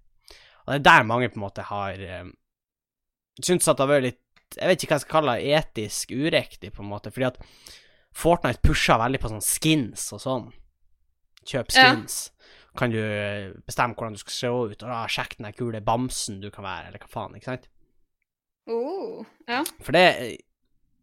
Og 0.68 0.70
det 0.70 0.78
er 0.78 0.86
der 0.92 1.10
mange 1.10 1.32
på 1.32 1.40
en 1.40 1.46
måte 1.48 1.66
har 1.72 2.04
um, 2.22 2.32
syntes 3.40 3.72
at 3.72 3.80
det 3.80 3.88
har 3.88 3.94
vært 3.96 4.08
litt 4.12 4.24
Jeg 4.58 4.70
vet 4.70 4.84
ikke 4.84 4.94
hva 4.94 4.98
jeg 5.00 5.04
skal 5.04 5.16
kalle 5.16 5.34
det, 5.40 5.56
etisk 5.58 6.12
uriktig, 6.16 6.70
på 6.76 6.84
en 6.84 6.92
måte, 6.92 7.12
fordi 7.12 7.32
at 7.32 7.40
Fortnite 8.18 8.64
pusher 8.66 8.98
veldig 8.98 9.20
på 9.22 9.30
sånn 9.30 9.44
skins 9.46 10.08
og 10.16 10.22
sånn. 10.24 10.48
Kjøp 11.48 11.70
Ja. 11.76 11.92
skins. 11.94 12.32
Kan 12.78 12.92
du 12.94 12.98
eh, 13.02 13.52
bestemme 13.66 13.96
hvordan 13.98 14.14
du 14.14 14.20
skal 14.22 14.34
se 14.36 14.48
ut, 14.48 14.84
og 14.84 14.90
da 14.90 15.04
sjekk 15.10 15.38
den 15.38 15.48
der 15.48 15.56
kule 15.58 15.82
bamsen 15.82 16.42
du 16.42 16.50
kan 16.54 16.66
være, 16.66 16.88
eller 16.90 17.00
hva 17.02 17.10
faen, 17.10 17.36
ikke 17.38 17.50
sant? 17.52 17.68
Oh, 18.70 19.24
ja. 19.48 19.64
For 19.82 19.96
det 19.96 20.02
er 20.04 20.36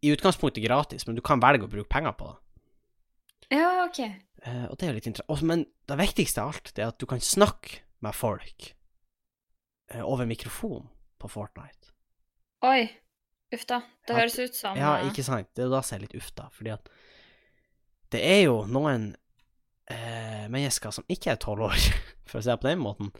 i 0.05 0.11
utgangspunktet 0.13 0.63
gratis, 0.63 1.07
men 1.07 1.15
du 1.17 1.21
kan 1.25 1.41
velge 1.41 1.65
å 1.65 1.71
bruke 1.71 1.89
penger 1.89 2.13
på 2.19 2.29
det. 2.29 3.57
ja, 3.57 3.85
OK. 3.85 3.99
Eh, 4.45 4.65
og 4.69 4.77
det 4.77 4.85
er 4.85 4.91
jo 4.91 4.97
litt 4.99 5.07
interessant. 5.09 5.47
Men 5.49 5.65
det 5.89 5.97
viktigste 5.97 6.41
av 6.43 6.53
alt, 6.53 6.71
det 6.75 6.83
er 6.83 6.91
at 6.91 6.99
du 7.01 7.05
kan 7.09 7.19
snakke 7.19 7.79
med 8.05 8.13
folk 8.13 8.67
eh, 9.89 10.03
over 10.05 10.25
mikrofon 10.29 10.87
på 11.19 11.27
Fortnite. 11.31 11.91
Oi. 12.65 12.85
Uff 13.53 13.65
da. 13.69 13.81
Det 14.07 14.15
høres 14.17 14.39
ut 14.41 14.55
som 14.57 14.77
Ja, 14.77 14.95
eh, 14.99 15.09
ikke 15.11 15.23
sant? 15.25 15.49
Det 15.55 15.65
er 15.65 15.69
da 15.73 15.81
som 15.85 15.97
er 15.99 16.05
litt 16.07 16.15
uff, 16.17 16.31
da. 16.35 16.47
Fordi 16.55 16.73
at 16.73 16.89
det 18.13 18.21
er 18.25 18.41
jo 18.45 18.61
noen 18.69 19.11
eh, 19.91 20.45
mennesker 20.51 20.93
som 20.95 21.05
ikke 21.11 21.33
er 21.35 21.41
tolv 21.41 21.67
år, 21.69 21.87
for 22.29 22.39
å 22.39 22.43
si 22.45 22.49
det 22.51 22.59
på 22.61 22.69
den 22.69 22.81
måten, 22.81 23.11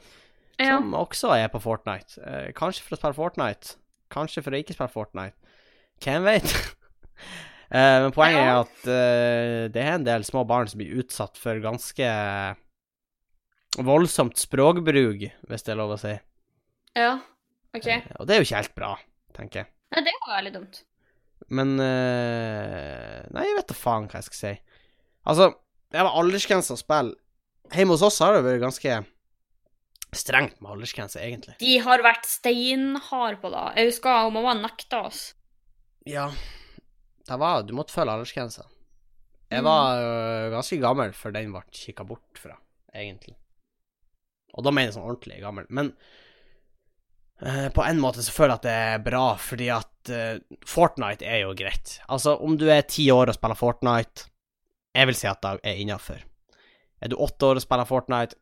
ja. 0.57 0.77
som 0.77 0.93
også 0.97 1.33
er 1.37 1.49
på 1.53 1.61
Fortnite. 1.63 2.17
Eh, 2.21 2.49
kanskje 2.57 2.85
for 2.85 2.97
å 2.97 3.01
spille 3.01 3.17
Fortnite, 3.17 3.75
kanskje 4.13 4.43
for 4.45 4.55
å 4.55 4.61
ikke 4.61 4.75
spille 4.77 4.93
Fortnite. 4.93 5.53
Hvem 6.03 6.25
vet? 6.27 6.51
eh, 7.75 7.97
men 8.05 8.11
poenget 8.15 8.41
Ja. 8.41 8.47
er 8.49 8.61
at 8.63 8.89
eh, 8.91 9.61
det 9.73 9.83
er 9.85 9.93
en 9.99 10.07
del 10.07 10.25
små 10.27 10.45
barn 10.47 10.67
som 10.71 10.81
blir 10.81 10.97
utsatt 11.03 11.37
for 11.39 11.59
ganske 11.63 12.09
voldsomt 13.85 14.39
språkbruk, 14.39 15.25
hvis 15.49 15.65
det 15.67 15.73
er 15.73 15.79
lov 15.79 15.95
å 15.97 16.01
si. 16.01 16.15
ja. 16.95 17.15
OK. 17.75 17.87
Eh, 17.91 18.05
og 18.21 18.27
det 18.27 18.35
er 18.35 18.39
jo 18.39 18.45
ikke 18.47 18.59
helt 18.61 18.75
bra, 18.77 18.89
tenker 19.35 19.59
jeg. 19.65 19.71
Nei, 19.93 20.01
det 20.07 20.13
var 20.25 20.37
veldig 20.39 20.53
dumt. 20.55 20.79
Men 21.53 21.75
eh, 21.83 23.19
Nei, 23.35 23.43
jeg 23.49 23.57
vet 23.59 23.67
da 23.69 23.75
faen 23.77 24.07
hva 24.09 24.19
jeg 24.21 24.27
skal 24.29 24.39
si. 24.39 24.53
Altså, 25.29 25.49
det 25.93 26.03
var 26.05 26.17
aldersgrense 26.21 26.73
å 26.75 26.79
spille. 26.79 27.15
Hjemme 27.73 27.95
hos 27.95 28.03
oss 28.05 28.19
har 28.21 28.35
det 28.37 28.43
vært 28.45 28.61
ganske 28.65 28.97
strengt 30.15 30.59
med 30.61 30.71
aldersgrense, 30.75 31.19
egentlig. 31.19 31.55
De 31.59 31.77
har 31.83 32.03
vært 32.05 32.27
steinharde 32.29 33.39
på 33.41 33.49
det. 33.53 33.63
Jeg 33.79 33.89
husker 33.91 34.29
mamma 34.31 34.53
nekta 34.59 35.01
oss. 35.09 35.23
Ja, 36.07 36.27
det 37.25 37.37
var 37.41 37.63
Du 37.65 37.73
måtte 37.77 37.93
følge 37.95 38.13
aldersgrensa. 38.13 38.67
Jeg 39.51 39.61
Mm. 39.61 39.65
var 39.65 39.97
øh, 40.01 40.51
ganske 40.51 40.77
gammel 40.81 41.11
før 41.13 41.33
den 41.33 41.51
ble 41.53 41.61
kikka 41.71 42.03
bort 42.05 42.37
fra, 42.41 42.55
egentlig. 42.93 43.35
Og 44.55 44.63
da 44.63 44.71
mener 44.71 44.89
jeg 44.89 44.95
sånn 44.95 45.05
ordentlig 45.09 45.41
gammel. 45.41 45.65
Men 45.69 45.91
på 47.75 47.83
en 47.83 47.99
måte 47.99 48.23
så 48.23 48.31
føler 48.31 48.55
jeg 48.55 48.61
at 48.61 48.67
det 48.67 48.75
er 48.85 49.03
bra, 49.03 49.25
fordi 49.41 49.67
at 49.73 50.11
eh, 50.13 50.37
Fortnite 50.67 51.27
er 51.27 51.41
jo 51.43 51.55
greit. 51.57 51.97
Altså, 52.07 52.37
om 52.39 52.55
du 52.59 52.69
er 52.71 52.85
ti 52.87 53.09
år 53.11 53.31
og 53.31 53.37
spiller 53.37 53.59
Fortnite, 53.59 54.29
jeg 54.95 55.09
vil 55.09 55.17
si 55.19 55.27
at 55.27 55.41
det 55.43 55.57
er 55.67 55.81
innafor. 55.83 56.21
Er 57.03 57.11
du 57.11 57.17
åtte 57.19 57.49
år 57.49 57.59
og 57.59 57.65
spiller 57.65 57.89
Fortnite, 57.89 58.39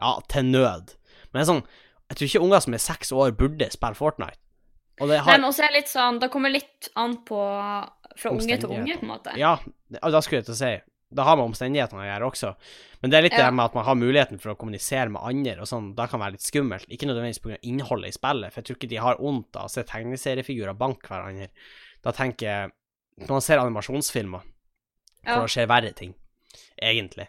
ja, 0.00 0.12
til 0.32 0.52
nød. 0.52 0.94
Men 1.32 1.48
sånn, 1.48 1.64
jeg 2.10 2.18
tror 2.18 2.28
ikke 2.28 2.44
unger 2.44 2.62
som 2.64 2.76
er 2.76 2.84
seks 2.84 3.12
år, 3.16 3.32
burde 3.38 3.70
spille 3.72 3.96
Fortnite. 3.96 4.40
Og 5.00 5.08
det 5.08 5.16
Nei, 5.16 5.24
har 5.24 5.38
men 5.38 5.48
også 5.48 5.64
er 5.64 5.72
litt 5.72 5.88
sånn 5.88 6.18
Det 6.20 6.26
kommer 6.28 6.52
litt 6.52 6.90
an 7.00 7.14
på 7.24 7.38
fra 8.20 8.32
unge 8.34 8.56
til 8.60 8.68
unge, 8.68 8.98
på 8.98 9.06
en 9.06 9.12
måte. 9.14 9.32
Ja, 9.40 9.54
da 9.88 10.20
skulle 10.20 10.42
jeg 10.42 10.50
til 10.50 10.56
å 10.56 10.58
si 10.58 10.72
Det 11.10 11.24
har 11.26 11.36
med 11.38 11.48
omstendighetene 11.50 12.04
å 12.04 12.06
gjøre 12.06 12.26
også. 12.30 12.50
Men 13.02 13.10
det 13.10 13.16
er 13.18 13.24
litt 13.24 13.34
det 13.34 13.46
med 13.50 13.64
at 13.64 13.74
man 13.74 13.86
har 13.88 13.96
muligheten 13.98 14.38
for 14.38 14.52
å 14.52 14.58
kommunisere 14.60 15.10
med 15.10 15.24
andre, 15.26 15.56
og 15.64 15.66
sånn, 15.66 15.88
da 15.98 16.06
kan 16.06 16.22
være 16.22 16.36
litt 16.36 16.46
skummelt. 16.46 16.86
Ikke 16.86 17.08
nødvendigvis 17.10 17.42
pga. 17.42 17.58
innholdet 17.66 18.12
i 18.12 18.18
spillet, 18.18 18.52
for 18.52 18.60
jeg 18.60 18.68
tror 18.68 18.78
ikke 18.78 18.90
de 18.92 19.00
har 19.02 19.18
vondt 19.18 19.58
av 19.58 19.66
å 19.66 19.72
se 19.72 19.82
tegneseriefigurer 19.88 20.78
banke 20.78 21.10
hverandre. 21.10 21.50
Da 22.04 22.14
tenker 22.16 22.46
jeg 22.46 22.76
Når 23.20 23.34
man 23.34 23.42
ser 23.44 23.58
animasjonsfilmer, 23.60 24.40
Ja. 25.26 25.34
hvor 25.34 25.42
det 25.44 25.52
skjer 25.52 25.66
verre 25.68 25.92
ting, 25.92 26.14
egentlig. 26.80 27.26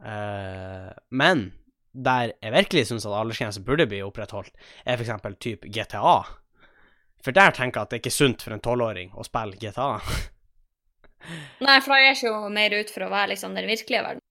Uh, 0.00 0.94
men 1.10 1.52
der 1.92 2.32
jeg 2.40 2.52
virkelig 2.52 2.86
syns 2.88 3.04
at 3.04 3.12
aldersgrense 3.12 3.60
burde 3.64 3.86
bli 3.86 4.00
opprettholdt, 4.00 4.54
er 4.86 4.96
f.eks. 4.96 5.36
type 5.38 5.68
GTA. 5.68 6.24
For 7.22 7.32
der 7.32 7.50
tenker 7.50 7.80
jeg 7.80 7.82
at 7.82 7.90
det 7.90 8.00
ikke 8.00 8.12
er 8.14 8.16
sunt 8.16 8.42
for 8.46 8.54
en 8.54 8.64
tolvåring 8.64 9.12
å 9.12 9.24
spille 9.26 9.58
GTA. 9.60 10.00
Nei, 11.64 11.78
for 11.82 11.94
da 11.94 12.00
gjør 12.04 12.18
seg 12.20 12.28
jo 12.30 12.40
mer 12.54 12.74
ut 12.78 12.90
for 12.92 13.06
å 13.06 13.10
være 13.12 13.32
liksom 13.34 13.54
den 13.56 13.66
virkelige 13.70 14.02
verden. 14.04 14.22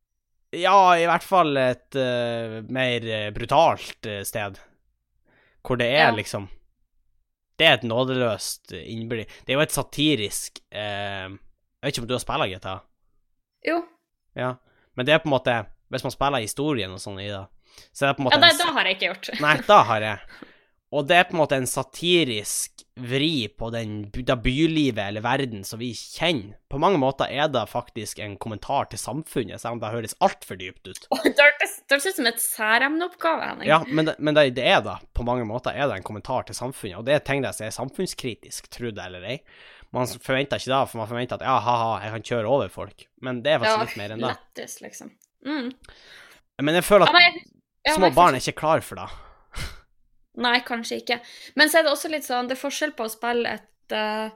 Ja, 0.55 0.75
i 0.95 1.07
hvert 1.09 1.25
fall 1.25 1.57
et 1.59 1.97
uh, 1.99 2.61
mer 2.71 3.07
brutalt 3.35 4.05
eh, 4.07 4.21
sted. 4.23 4.59
Hvor 5.65 5.79
det 5.81 5.87
er 5.91 6.11
Ja. 6.11 6.11
liksom 6.15 6.45
Det 7.57 7.65
er 7.67 7.73
et 7.79 7.83
nådeløst 7.87 8.71
innblikk. 8.77 9.31
Det 9.45 9.53
er 9.53 9.57
jo 9.59 9.63
et 9.65 9.71
satirisk 9.75 10.59
uh, 10.75 11.31
Jeg 11.33 11.81
vet 11.81 11.93
ikke 11.95 12.03
om 12.05 12.07
du 12.07 12.13
har 12.15 12.23
spilt 12.23 12.51
GTA? 12.53 12.75
Jo. 13.65 13.81
Ja. 14.37 14.53
Men 14.95 15.05
det 15.07 15.13
er 15.15 15.19
på 15.23 15.27
en 15.29 15.35
måte 15.35 15.55
Hvis 15.91 16.03
man 16.05 16.11
spiller 16.13 16.43
historien 16.43 16.91
og 16.93 16.99
sånn 17.01 17.19
i 17.19 17.27
det, 17.31 17.43
så 17.91 18.05
er 18.05 18.13
det 18.13 18.17
på 18.17 18.23
en 18.23 18.29
Ja, 18.29 18.37
måte 18.37 18.41
det, 18.45 18.51
en 18.53 18.61
da 18.61 18.71
har 18.77 18.85
jeg 18.87 18.95
ikke 18.97 19.09
gjort. 19.11 19.29
Nei, 19.41 19.55
da 19.67 19.79
har 19.91 20.01
jeg. 20.01 20.19
Og 20.93 21.07
det 21.09 21.15
er 21.17 21.25
på 21.27 21.33
en 21.35 21.41
måte 21.41 21.57
en 21.57 21.67
satirisk 21.67 22.83
vri 22.95 23.47
på 23.51 23.67
den, 23.73 23.95
det 24.13 24.35
bylivet 24.39 25.01
eller 25.01 25.23
verden 25.25 25.65
som 25.67 25.81
vi 25.81 25.89
kjenner. 25.97 26.55
På 26.71 26.79
mange 26.79 26.99
måter 27.01 27.27
er 27.31 27.49
det 27.51 27.65
faktisk 27.67 28.21
en 28.23 28.37
kommentar 28.39 28.87
til 28.91 29.01
samfunnet, 29.01 29.59
selv 29.59 29.75
om 29.75 29.81
det 29.81 29.91
høres 29.91 30.15
altfor 30.23 30.59
dypt 30.61 30.87
ut. 30.87 31.07
Oh, 31.11 31.23
Det 31.25 31.35
høres 31.41 31.73
det 31.89 31.99
ut 32.05 32.19
som 32.19 32.29
et 32.29 32.39
særemneoppgave, 32.39 33.49
Henning. 33.49 33.67
Ja, 33.67 33.81
men, 33.87 34.07
det, 34.07 34.15
men 34.19 34.37
det, 34.37 34.45
det 34.55 34.67
er 34.71 34.79
da, 34.85 34.99
på 35.17 35.25
mange 35.27 35.47
måter 35.49 35.75
er 35.75 35.89
det 35.89 35.99
en 35.99 36.07
kommentar 36.07 36.47
til 36.47 36.55
samfunnet, 36.55 37.01
og 37.01 37.09
det 37.09 37.17
er 37.17 37.25
ting 37.25 37.43
der 37.43 37.55
som 37.57 37.67
er 37.67 37.75
samfunnskritisk, 37.75 38.69
tro 38.71 38.93
det 38.93 39.09
eller 39.09 39.27
ei. 39.35 39.39
Man 39.95 40.07
forventer 40.07 40.61
ikke 40.61 40.71
det, 40.71 40.81
for 40.91 41.01
man 41.01 41.11
forventer 41.11 41.41
at 41.41 41.45
ja, 41.47 41.57
ha-ha, 41.65 41.91
jeg 42.05 42.15
kan 42.15 42.29
kjøre 42.31 42.55
over 42.55 42.71
folk, 42.71 43.05
men 43.25 43.43
det 43.43 43.55
er 43.55 43.61
faktisk 43.63 43.83
litt 43.89 43.99
mer 44.01 44.15
enn 44.15 44.23
det. 44.23 44.31
Lettest, 44.37 44.81
liksom. 44.85 45.11
Mm. 45.45 45.69
Men 46.63 46.79
jeg 46.79 46.87
føler 46.87 47.11
Ja, 47.11 47.27
at 47.27 47.43
ja, 47.85 47.93
små 47.99 48.07
men, 48.09 48.15
barn 48.17 48.37
er 48.37 48.43
ikke 48.43 48.59
klar 48.63 48.83
for 48.85 48.99
det. 49.01 49.09
Nei, 50.41 50.59
kanskje 50.67 50.99
ikke. 51.01 51.19
Men 51.55 51.69
så 51.71 51.79
er 51.79 51.87
det 51.87 51.91
også 51.93 52.09
litt 52.11 52.25
sånn, 52.27 52.49
det 52.49 52.57
er 52.57 52.61
forskjell 52.61 52.91
på 52.97 53.05
å 53.07 53.11
spille 53.11 53.55
et 53.57 53.95
uh, 53.95 54.29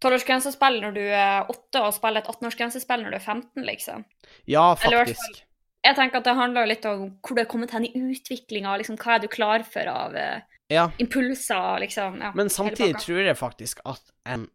12-årsgrensespill 0.00 0.80
når 0.84 0.94
du 0.96 1.02
er 1.04 1.48
8, 1.50 1.82
og 1.84 1.94
spille 1.96 2.22
et 2.22 2.28
18-årsgrensespill 2.30 3.02
når 3.04 3.14
du 3.14 3.18
er 3.18 3.24
15, 3.24 3.64
liksom. 3.66 4.04
Ja, 4.48 4.68
faktisk. 4.78 5.42
Jeg 5.84 5.96
tenker 5.96 6.20
at 6.20 6.28
det 6.28 6.36
handler 6.36 6.68
litt 6.68 6.84
om 6.88 7.06
hvor 7.24 7.36
du 7.36 7.40
er 7.42 7.48
kommet 7.48 7.72
hen 7.72 7.86
i 7.88 7.92
utviklinga, 7.96 8.76
liksom, 8.80 8.98
hva 9.00 9.16
er 9.16 9.22
du 9.24 9.28
klar 9.32 9.64
for 9.64 9.90
av 9.90 10.16
uh, 10.16 10.40
Ja, 10.70 10.86
impulser, 11.02 11.80
liksom. 11.82 12.20
Ja, 12.22 12.30
men 12.36 12.52
samtidig 12.52 13.00
tror 13.02 13.24
jeg 13.24 13.36
faktisk 13.40 13.80
at 13.88 14.12
en 14.28 14.46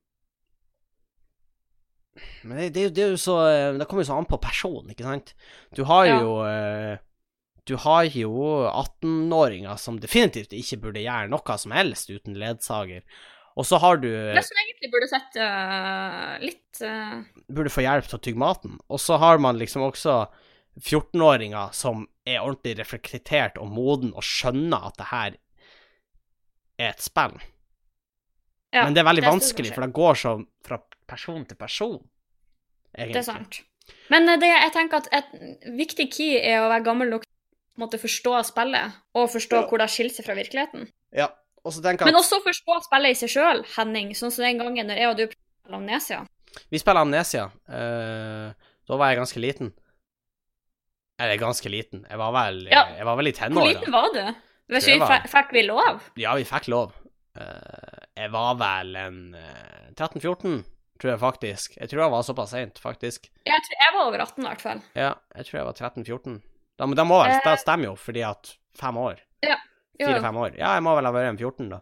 Men 2.45 2.57
det, 2.61 2.69
det, 2.75 2.83
det 2.95 3.03
er 3.03 3.09
jo 3.11 3.17
så 3.19 3.35
Det 3.75 3.87
kommer 3.89 4.05
jo 4.05 4.07
så 4.07 4.19
an 4.21 4.29
på 4.29 4.37
personen, 4.39 4.93
ikke 4.93 5.03
sant? 5.03 5.33
Du 5.75 5.83
har 5.89 6.05
Ja. 6.07 6.19
jo 6.21 6.37
eh, 6.47 6.97
Du 7.66 7.76
har 7.82 8.05
jo 8.13 8.34
18-åringer 8.70 9.80
som 9.82 9.97
definitivt 10.01 10.53
ikke 10.53 10.84
burde 10.84 11.01
gjøre 11.01 11.32
noe 11.34 11.55
som 11.57 11.74
helst 11.74 12.11
uten 12.13 12.38
ledsager. 12.38 13.01
Og 13.55 13.66
så 13.66 13.80
har 13.82 13.97
du 13.97 14.09
Det 14.09 14.43
som 14.45 14.59
egentlig 14.61 14.91
burde 14.93 15.07
sett 15.09 15.38
uh, 15.39 16.36
litt 16.43 16.82
uh... 16.84 17.24
Burde 17.47 17.72
få 17.72 17.86
hjelp 17.86 18.09
til 18.09 18.20
å 18.20 18.24
tygge 18.28 18.41
maten. 18.41 18.76
Og 18.91 19.01
så 19.01 19.18
har 19.22 19.39
man 19.41 19.57
liksom 19.57 19.86
også 19.88 20.26
14-åringer 20.76 21.72
som 21.74 22.03
er 22.28 22.43
ordentlig 22.43 22.76
reflektert 22.82 23.59
og 23.61 23.72
moden 23.72 24.11
og 24.13 24.26
skjønner 24.28 24.89
at 24.91 24.99
det 24.99 25.09
her 25.11 25.38
er 26.76 26.91
et 26.91 27.03
spill. 27.03 27.38
ja, 28.76 28.84
Men 28.84 28.93
det 28.93 29.01
er 29.01 29.07
veldig 29.07 29.24
det 29.24 29.32
vanskelig, 29.32 29.72
for 29.74 29.86
det 29.86 29.95
går 29.95 30.20
så 30.20 30.36
fra 30.68 30.82
person 31.07 31.45
til 31.47 31.57
person. 31.57 32.01
Egentlig. 32.95 33.13
Det 33.16 33.22
er 33.24 33.30
sant. 33.30 33.61
Men 34.11 34.30
eh, 34.30 34.39
det, 34.41 34.49
jeg 34.49 34.74
tenker 34.76 35.03
at 35.03 35.09
et 35.13 35.72
viktig 35.78 36.09
key 36.13 36.41
er 36.41 36.63
å 36.63 36.70
være 36.72 36.86
gammel 36.86 37.16
nok 37.16 37.24
måtte 37.78 37.99
forstå 37.99 38.38
spillet, 38.45 38.93
og 39.15 39.30
forstå 39.30 39.61
Ja. 39.61 39.67
hvor 39.69 39.78
det 39.82 39.89
skiller 39.89 40.13
seg 40.15 40.26
fra 40.26 40.36
virkeligheten. 40.36 40.88
Ja, 41.13 41.28
og 41.65 41.73
så 41.73 41.82
tenker 41.84 42.05
jeg 42.05 42.13
Men 42.13 42.21
også 42.21 42.41
forstå 42.43 42.84
spillet 42.86 43.11
i 43.11 43.19
seg 43.19 43.30
sjøl, 43.30 43.65
Henning. 43.76 44.13
Sånn 44.15 44.32
som 44.32 44.43
den 44.45 44.57
gangen 44.59 44.88
når 44.88 44.97
jeg 44.97 45.09
og 45.09 45.17
du 45.17 45.26
spilte 45.28 45.73
Amnesia. 45.76 46.26
vi 46.71 46.78
spiller 46.80 47.01
Amnesia. 47.01 47.45
Uh, 47.67 48.53
da 48.88 48.95
var 48.97 49.09
jeg 49.11 49.17
ganske 49.19 49.39
liten. 49.41 49.73
Eller 51.19 51.38
ganske 51.39 51.69
liten. 51.71 52.05
Jeg 52.09 52.17
var 52.19 52.32
vel, 52.36 52.67
Ja. 52.71 52.86
jeg 52.97 53.05
var 53.05 53.15
vel 53.15 53.28
i 53.28 53.32
Hvor 53.32 53.67
liten 53.67 53.91
var 53.91 54.09
du? 54.13 54.36
Hvis 54.69 54.86
vi 54.88 54.99
var- 54.99 55.21
fikk 55.28 55.51
vi 55.51 55.61
lov? 55.63 56.01
Ja, 56.17 56.34
vi 56.36 56.43
fikk 56.43 56.67
lov. 56.67 56.91
Uh, 57.38 57.99
jeg 58.17 58.32
var 58.32 58.55
vel 58.55 58.95
en 58.95 59.36
uh, 59.36 59.91
13-14, 59.95 60.63
tror 60.99 61.11
jeg 61.11 61.19
faktisk. 61.19 61.78
Jeg 61.78 61.89
tror 61.89 62.01
jeg 62.03 62.11
var 62.11 62.21
såpass 62.23 62.49
seint, 62.51 62.80
faktisk. 62.80 63.30
Jeg 63.45 63.61
tror 63.61 63.76
jeg 63.80 63.93
var 63.93 64.05
over 64.07 64.19
18 64.21 64.43
i 64.43 64.47
hvert 64.47 64.61
fall. 64.61 64.82
Ja, 64.95 65.13
jeg 65.36 65.45
tror 65.45 65.59
jeg 65.59 65.65
var 65.65 65.73
13-14. 65.73 66.41
Da, 66.78 66.86
men 66.86 67.07
må 67.07 67.23
vel, 67.23 67.32
Eh. 67.32 67.41
det 67.45 67.59
stemmer 67.63 67.86
jo, 67.91 67.95
fordi 67.95 68.23
at 68.28 68.55
fem 68.78 68.97
år. 68.97 69.19
Jo. 69.45 69.57
Fire-fem 70.09 70.36
år. 70.36 70.55
Ja, 70.59 70.73
jeg 70.76 70.84
må 70.84 70.95
vel 70.97 71.05
ha 71.07 71.11
vært 71.15 71.30
en 71.30 71.38
14, 71.39 71.69
da. 71.71 71.78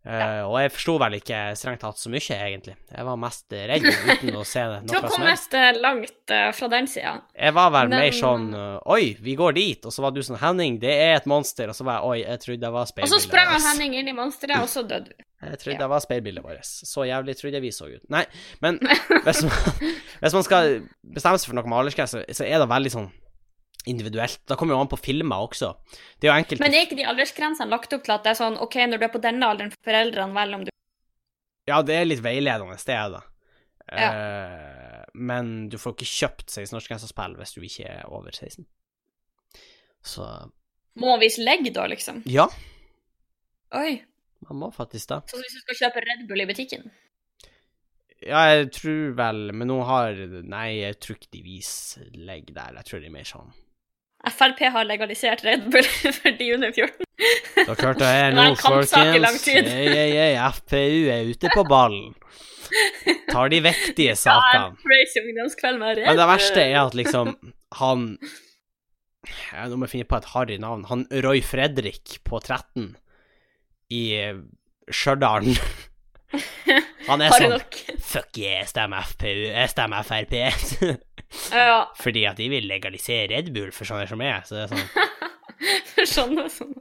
Eh, 0.00 0.40
Og 0.48 0.54
jeg 0.56 0.70
forsto 0.72 0.94
vel 1.02 1.18
ikke 1.18 1.38
strengt 1.60 1.82
tatt 1.84 1.98
så 2.00 2.08
mye, 2.08 2.32
egentlig. 2.32 2.72
Jeg 2.88 3.04
var 3.04 3.18
mest 3.20 3.52
eh, 3.52 3.66
redd 3.68 3.84
uten 3.84 4.38
å 4.40 4.44
se 4.48 4.62
det 4.64 4.78
Du 4.88 4.94
kom 4.96 5.10
kommet 5.12 5.56
eh, 5.60 5.76
langt 5.76 6.32
uh, 6.32 6.46
fra 6.56 6.68
den 6.72 6.88
sida. 6.88 7.18
Jeg 7.36 7.52
var 7.52 7.68
vel 7.74 7.92
mer 7.92 8.08
sånn 8.16 8.46
eh, 8.56 8.78
Oi, 8.96 9.10
vi 9.20 9.34
går 9.36 9.52
dit. 9.58 9.84
Og 9.84 9.92
så 9.92 10.00
var 10.00 10.14
du 10.16 10.22
sånn 10.24 10.40
Henning, 10.40 10.78
det 10.80 10.94
er 10.96 11.18
et 11.18 11.28
monster. 11.28 11.68
Og 11.68 11.76
så 11.76 11.84
var 11.84 11.98
jeg 12.00 12.08
Oi, 12.08 12.18
jeg 12.24 12.40
trodde 12.46 12.64
det 12.64 12.72
var 12.78 12.88
speilbildet 12.88 13.12
Og 13.12 13.20
så 13.20 13.28
sprang. 13.28 13.52
Henning 13.68 13.98
inn 14.00 14.08
i 14.08 14.16
monsteret, 14.16 14.64
og 14.64 14.72
så 14.72 14.86
døde 14.88 15.12
du. 15.12 15.20
Jeg 15.44 15.60
trodde 15.60 15.76
Ja. 15.76 15.82
det 15.84 15.90
var 15.92 16.00
speilbildet 16.08 16.44
vårt. 16.48 16.64
Så 16.64 17.04
jævlig 17.04 17.36
trodde 17.36 17.60
jeg 17.60 17.62
vi 17.68 17.76
så 17.76 17.92
ut. 17.92 18.02
Nei, 18.08 18.24
men 18.64 18.80
hvis 19.28 19.44
man, 19.44 19.92
hvis 20.24 20.32
man 20.40 20.48
skal 20.48 20.78
bestemme 21.04 21.36
seg 21.44 21.52
for 21.52 21.60
noe 21.60 21.68
med 21.68 21.76
aldersgrense, 21.84 22.24
så 22.24 22.48
er 22.48 22.56
det 22.64 22.72
veldig 22.72 22.92
sånn 22.96 23.12
individuelt. 23.88 24.40
Da 24.48 24.56
kommer 24.58 24.76
jo 24.76 24.82
an 24.82 24.90
på 24.90 24.98
filmer 25.00 25.46
også. 25.46 25.72
Det 26.18 26.28
er 26.28 26.32
jo 26.32 26.36
enkelte 26.42 26.64
Men 26.64 26.76
er 26.76 26.86
ikke 26.86 26.98
de 26.98 27.08
aldersgrensene 27.08 27.70
lagt 27.72 27.94
opp 27.96 28.04
til 28.06 28.14
at 28.16 28.26
det 28.26 28.34
er 28.34 28.40
sånn 28.40 28.58
OK, 28.60 28.76
når 28.90 29.00
du 29.00 29.06
er 29.06 29.14
på 29.14 29.22
denne 29.24 29.48
alderen, 29.48 29.72
får 29.74 29.90
foreldrene 29.90 30.36
velge 30.36 30.58
om 30.58 30.66
du 30.66 30.72
Ja, 31.70 31.80
det 31.86 31.96
er 31.96 32.08
litt 32.08 32.24
veiledende 32.24 32.78
sted, 32.80 33.16
da. 33.16 33.24
Uh, 33.90 35.02
men 35.18 35.68
du 35.70 35.74
får 35.80 35.96
ikke 35.96 36.06
kjøpt 36.06 36.52
16-årsgrensespill 36.52 37.34
hvis 37.40 37.56
du 37.56 37.64
ikke 37.66 37.88
er 37.90 38.04
over 38.12 38.30
16. 38.30 38.66
Så 40.06 40.26
må 41.00 41.12
man 41.12 41.22
vise 41.22 41.42
legg, 41.42 41.66
da, 41.74 41.86
liksom? 41.90 42.22
ja, 42.28 42.48
Oi. 43.78 44.00
man 44.48 44.58
må 44.62 44.70
faktisk 44.74 45.10
det. 45.12 45.20
Så 45.30 45.38
hvis 45.40 45.54
du 45.54 45.62
skal 45.62 45.78
kjøpe 45.84 46.02
Red 46.04 46.26
Bull 46.28 46.42
i 46.42 46.48
butikken? 46.48 46.90
Ja, 48.20 48.42
jeg 48.52 48.66
tror 48.76 49.14
vel 49.16 49.38
Men 49.56 49.70
nå 49.70 49.78
har 49.88 50.18
Nei, 50.44 50.82
jeg 50.82 50.98
tror 51.00 51.16
ikke 51.16 51.30
de 51.32 51.40
viser 51.40 52.10
legg 52.20 52.50
der. 52.52 52.74
Jeg 52.76 52.88
tror 52.90 53.00
de 53.00 53.08
er 53.08 53.14
mer 53.14 53.28
sånn 53.28 53.54
Frp 54.28 54.66
har 54.74 54.84
legalisert 54.84 55.44
Red 55.44 55.70
Bull 55.72 55.86
for 56.18 56.36
de 56.36 56.48
under 56.54 56.72
14. 56.76 57.06
Dere 57.56 57.76
hørte 57.80 58.00
det 58.02 58.10
her 58.10 58.34
Det 58.34 58.36
nå, 58.36 58.56
folkens. 58.60 59.46
Ei, 59.48 59.86
ei, 59.88 60.10
ei, 60.26 60.34
FPU 60.56 61.08
er 61.12 61.30
ute 61.30 61.52
på 61.54 61.64
ballen. 61.68 62.12
Tar 63.30 63.50
de 63.52 63.62
viktige 63.64 64.14
sakene. 64.24 64.76
Men 66.04 66.20
det 66.20 66.28
verste 66.30 66.62
er 66.62 66.78
at 66.84 66.94
liksom 66.94 67.34
Han 67.80 68.04
ja, 69.50 69.66
Nå 69.68 69.76
må 69.76 69.88
jeg 69.88 69.94
finne 69.96 70.08
på 70.08 70.20
et 70.20 70.30
harry 70.34 70.56
navn. 70.62 70.86
Han 70.90 71.06
Roy 71.24 71.42
Fredrik 71.44 72.20
på 72.24 72.40
13 72.40 72.94
i 73.90 74.02
eh, 74.16 74.40
Stjørdal. 74.90 75.50
Han 77.10 77.22
er 77.24 77.34
sånn? 77.34 77.56
Fuck 77.98 78.38
yeah, 78.38 78.60
jeg 78.60 78.70
stemmer 78.70 79.06
FPU. 79.08 79.46
Jeg 79.50 79.72
stemmer 79.72 80.06
Frp. 80.06 80.36
Ja, 81.54 81.84
Fordi 81.98 82.24
at 82.26 82.40
de 82.40 82.48
vil 82.50 82.66
legalisere 82.66 83.28
Red 83.30 83.52
Bull 83.54 83.70
for 83.74 83.86
sånne 83.88 84.08
som 84.10 84.18
meg. 84.20 84.46
Så 84.48 84.56
det 84.56 84.64
er 84.66 84.72
sånn. 84.72 85.10
for 85.92 86.10
sånne 86.14 86.46
og 86.48 86.54
sånn. 86.54 86.74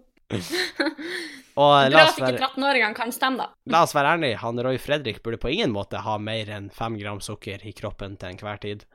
Og 1.60 1.89
la 1.89 1.89
Bra 1.91 2.04
oss 2.06 2.18
at 2.22 2.36
ikke 2.36 2.47
13-åringene 2.47 2.95
kan 2.95 3.12
stemme, 3.12 3.43
da. 3.43 3.74
la 3.74 3.82
oss 3.84 3.95
være 3.97 4.14
ærlige, 4.16 4.39
han 4.43 4.62
Roy 4.64 4.78
Fredrik 4.80 5.24
burde 5.26 5.39
på 5.41 5.50
ingen 5.52 5.74
måte 5.74 6.02
ha 6.06 6.18
mer 6.22 6.52
enn 6.56 6.70
fem 6.74 6.95
gram 7.02 7.20
sukker 7.24 7.66
i 7.68 7.74
kroppen 7.76 8.14
til 8.22 8.36
enhver 8.36 8.62
tid. 8.62 8.86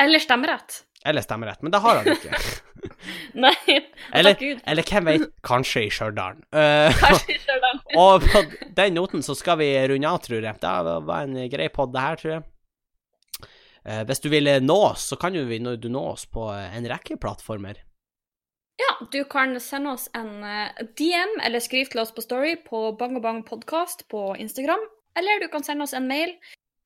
Eller 0.00 0.22
stemmerett. 0.22 0.82
Eller 1.08 1.24
stemmerett, 1.24 1.62
men 1.64 1.72
det 1.74 1.80
har 1.82 1.98
han 1.98 2.12
ikke. 2.12 2.38
Nei, 3.44 3.54
Eller, 4.12 4.34
takk 4.36 4.42
Gud. 4.42 4.60
eller 4.68 4.86
hvem 4.86 5.08
vet, 5.08 5.24
kanskje 5.46 5.86
i 5.86 5.90
Stjørdal. 5.90 6.38
Uh, 6.54 6.92
Kanskje 7.02 7.34
i 7.34 7.58
den. 7.64 7.80
og 7.98 8.26
på 8.28 8.42
den 8.78 8.96
noten 8.98 9.24
så 9.26 9.34
skal 9.38 9.58
vi 9.62 9.72
runde 9.90 10.08
av, 10.10 10.20
tror 10.22 10.44
jeg. 10.44 10.60
Det 10.62 10.96
var 11.08 11.26
en 11.26 11.38
grei 11.50 11.68
pod, 11.74 11.92
det 11.94 12.04
her, 12.04 12.20
tror 12.20 12.34
jeg. 12.36 12.44
Eh, 13.84 14.02
hvis 14.06 14.20
du 14.22 14.28
vil 14.32 14.48
nå 14.62 14.76
oss, 14.92 15.08
så 15.10 15.18
kan 15.18 15.32
du 15.34 15.88
nå 15.88 16.04
oss 16.12 16.26
på 16.26 16.48
en 16.52 16.86
rekke 16.88 17.16
plattformer. 17.20 17.80
Ja, 18.80 19.06
du 19.12 19.24
kan 19.24 19.58
sende 19.60 19.92
oss 19.96 20.08
en 20.16 20.42
eh, 20.44 20.82
DM 20.98 21.38
eller 21.44 21.60
skriv 21.60 21.90
til 21.92 22.00
oss 22.02 22.12
på 22.14 22.24
Story 22.24 22.56
på 22.64 22.92
bangabangpodkast 22.98 24.06
på 24.08 24.32
Instagram. 24.40 24.82
Eller 25.18 25.42
du 25.42 25.48
kan 25.52 25.64
sende 25.64 25.84
oss 25.84 25.92
en 25.92 26.08
mail 26.08 26.36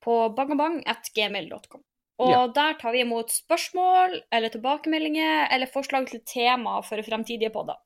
på 0.05 0.28
bangabang.gmail.com. 0.36 1.82
Og 2.18 2.30
Ja. 2.32 2.47
der 2.49 2.78
tar 2.80 2.92
vi 2.92 3.01
imot 3.05 3.30
spørsmål 3.30 4.22
eller 4.32 4.49
tilbakemeldinger 4.49 5.49
eller 5.53 5.66
forslag 5.66 6.09
til 6.09 6.22
tema 6.24 6.80
for 6.82 6.97
fremtidige 7.05 7.53
podder. 7.53 7.76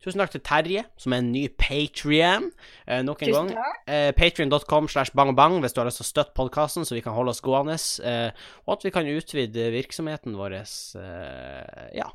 Tusen 0.00 0.16
takk 0.22 0.30
til 0.32 0.40
Terje, 0.40 0.82
som 0.96 1.12
er 1.12 1.20
en 1.20 1.26
ny 1.32 1.42
patrion. 1.60 2.46
Eh, 2.88 3.02
nok 3.04 3.20
en 3.26 3.34
gang. 3.34 3.50
Eh, 3.84 4.12
Patrion.com 4.16 4.86
slash 4.88 5.12
bangbang 5.12 5.58
hvis 5.60 5.74
du 5.76 5.82
har 5.82 5.90
lyst 5.90 6.00
til 6.00 6.06
å 6.06 6.08
støtte 6.08 6.36
podkasten, 6.38 6.86
så 6.88 6.96
vi 6.96 7.02
kan 7.04 7.12
holde 7.12 7.34
oss 7.34 7.42
gående. 7.44 7.76
Eh, 8.08 8.30
og 8.64 8.78
at 8.78 8.86
vi 8.86 8.92
kan 8.94 9.10
utvide 9.12 9.66
virksomheten 9.74 10.38
vår 10.40 10.56
eh, 10.62 11.90
ja, 11.98 12.08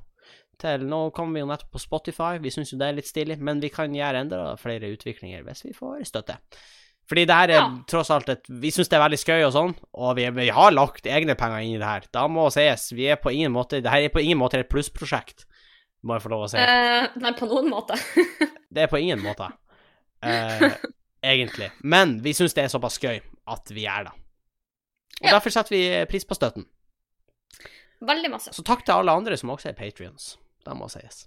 til 0.57 0.87
Nå 0.89 1.03
kommer 1.13 1.37
vi 1.37 1.43
jo 1.43 1.51
nettopp 1.51 1.75
på 1.75 1.83
Spotify, 1.83 2.39
vi 2.41 2.49
syns 2.55 2.73
jo 2.73 2.79
det 2.81 2.87
er 2.89 2.97
litt 2.97 3.09
stilig, 3.11 3.37
men 3.43 3.61
vi 3.61 3.69
kan 3.69 3.93
gjøre 3.93 4.25
enda 4.25 4.41
flere 4.57 4.89
utviklinger 4.95 5.45
hvis 5.45 5.65
vi 5.67 5.73
får 5.77 6.01
støtte. 6.09 6.39
Fordi 7.05 7.27
det 7.29 7.35
her 7.37 7.51
er 7.53 7.59
Ja. 7.59 7.65
tross 7.85 8.09
alt 8.09 8.29
et 8.33 8.47
Vi 8.49 8.71
syns 8.73 8.89
det 8.89 8.97
er 8.97 9.03
veldig 9.03 9.19
skøy 9.21 9.43
og 9.45 9.53
sånn, 9.53 9.75
og 9.93 10.15
vi, 10.17 10.25
vi 10.33 10.47
har 10.49 10.71
lagt 10.73 11.05
egne 11.05 11.35
penger 11.37 11.61
inn 11.61 11.75
i 11.75 11.77
det 11.77 11.85
her. 11.85 12.07
Da 12.11 12.25
må 12.27 12.47
sies, 12.49 12.87
vi 12.97 13.05
er 13.13 13.21
på 13.21 13.29
ingen 13.29 13.53
måte 13.53 13.77
Det 13.83 13.91
her 13.91 14.07
er 14.07 14.09
på 14.09 14.23
ingen 14.25 14.39
måte 14.41 14.57
et 14.57 14.69
plussprosjekt, 14.73 15.45
må 16.05 16.15
jeg 16.17 16.23
få 16.25 16.29
lov 16.31 16.43
å 16.45 16.49
si. 16.51 16.57
Eh, 16.61 17.07
nei, 17.23 17.31
på 17.37 17.47
noen 17.49 17.69
måte. 17.71 17.97
Det 18.75 18.83
er 18.85 18.91
på 18.91 18.99
ingen 19.01 19.21
måte. 19.23 19.47
Eh, 20.25 20.75
egentlig. 21.25 21.71
Men 21.83 22.17
vi 22.23 22.33
syns 22.37 22.53
det 22.57 22.65
er 22.65 22.71
såpass 22.73 22.99
gøy 23.01 23.19
at 23.51 23.71
vi 23.73 23.85
gjør 23.87 24.09
det. 24.09 24.15
Og 25.21 25.29
Ja. 25.29 25.35
derfor 25.37 25.53
setter 25.55 25.75
vi 25.75 25.83
pris 26.11 26.25
på 26.27 26.35
støtten. 26.35 26.65
Veldig 28.05 28.29
masse. 28.33 28.51
Så 28.53 28.63
takk 28.67 28.83
til 28.85 28.93
alle 28.97 29.13
andre 29.15 29.37
som 29.39 29.49
også 29.53 29.69
er 29.71 29.77
patrions. 29.77 30.35
Det 30.65 30.75
må 30.75 30.89
sies. 30.91 31.23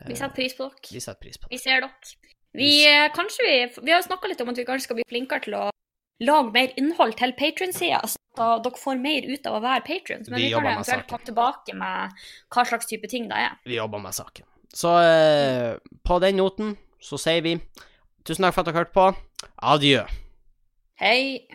Eh, 0.00 0.08
Vi 0.08 0.16
setter 0.16 0.34
pris 0.34 0.54
på 0.56 0.64
dere. 0.70 0.92
vi 0.96 1.00
setter 1.04 1.20
pris 1.20 1.36
på 1.38 1.48
dere. 1.48 1.52
Vi 1.52 1.58
ser 1.62 1.80
dere. 1.84 1.90
Vi, 2.56 2.70
eh, 2.88 3.08
kanskje 3.12 3.44
vi, 3.44 3.56
vi 3.84 3.92
har 3.92 4.00
jo 4.00 4.08
snakka 4.08 4.28
litt 4.32 4.40
om 4.40 4.48
at 4.48 4.56
vi 4.56 4.64
kanskje 4.64 4.88
skal 4.88 4.96
bli 4.96 5.04
flinkere 5.10 5.44
til 5.44 5.54
å 5.58 5.66
lage 6.24 6.52
mer 6.52 6.72
innhold 6.80 7.16
til 7.18 7.34
Patron-sida, 7.36 8.00
så 8.08 8.48
dere 8.64 8.80
får 8.80 9.00
mer 9.00 9.26
ut 9.28 9.48
av 9.48 9.58
å 9.58 9.62
være 9.64 9.84
patrons. 9.86 10.30
Men 10.30 10.40
Vi 10.40 10.48
vi, 10.48 10.52
kan 10.54 10.68
eventuelt 10.70 11.08
komme 11.10 11.28
tilbake 11.28 11.76
med 11.76 12.22
hva 12.52 12.64
slags 12.68 12.88
type 12.88 13.10
ting 13.12 13.28
det 13.30 13.42
er. 13.48 13.58
Vi 13.68 13.76
jobber 13.76 14.02
med 14.02 14.16
saken. 14.16 14.46
Så 14.76 14.92
eh, 15.00 15.76
på 16.04 16.18
den 16.24 16.40
noten 16.40 16.74
så 17.00 17.20
sier 17.20 17.44
vi 17.44 17.56
tusen 18.26 18.44
takk 18.46 18.56
for 18.56 18.64
at 18.64 18.70
dere 18.70 18.80
hørte 18.82 18.96
på. 18.96 19.06
Adjø. 19.74 20.02
Hei. 21.00 21.46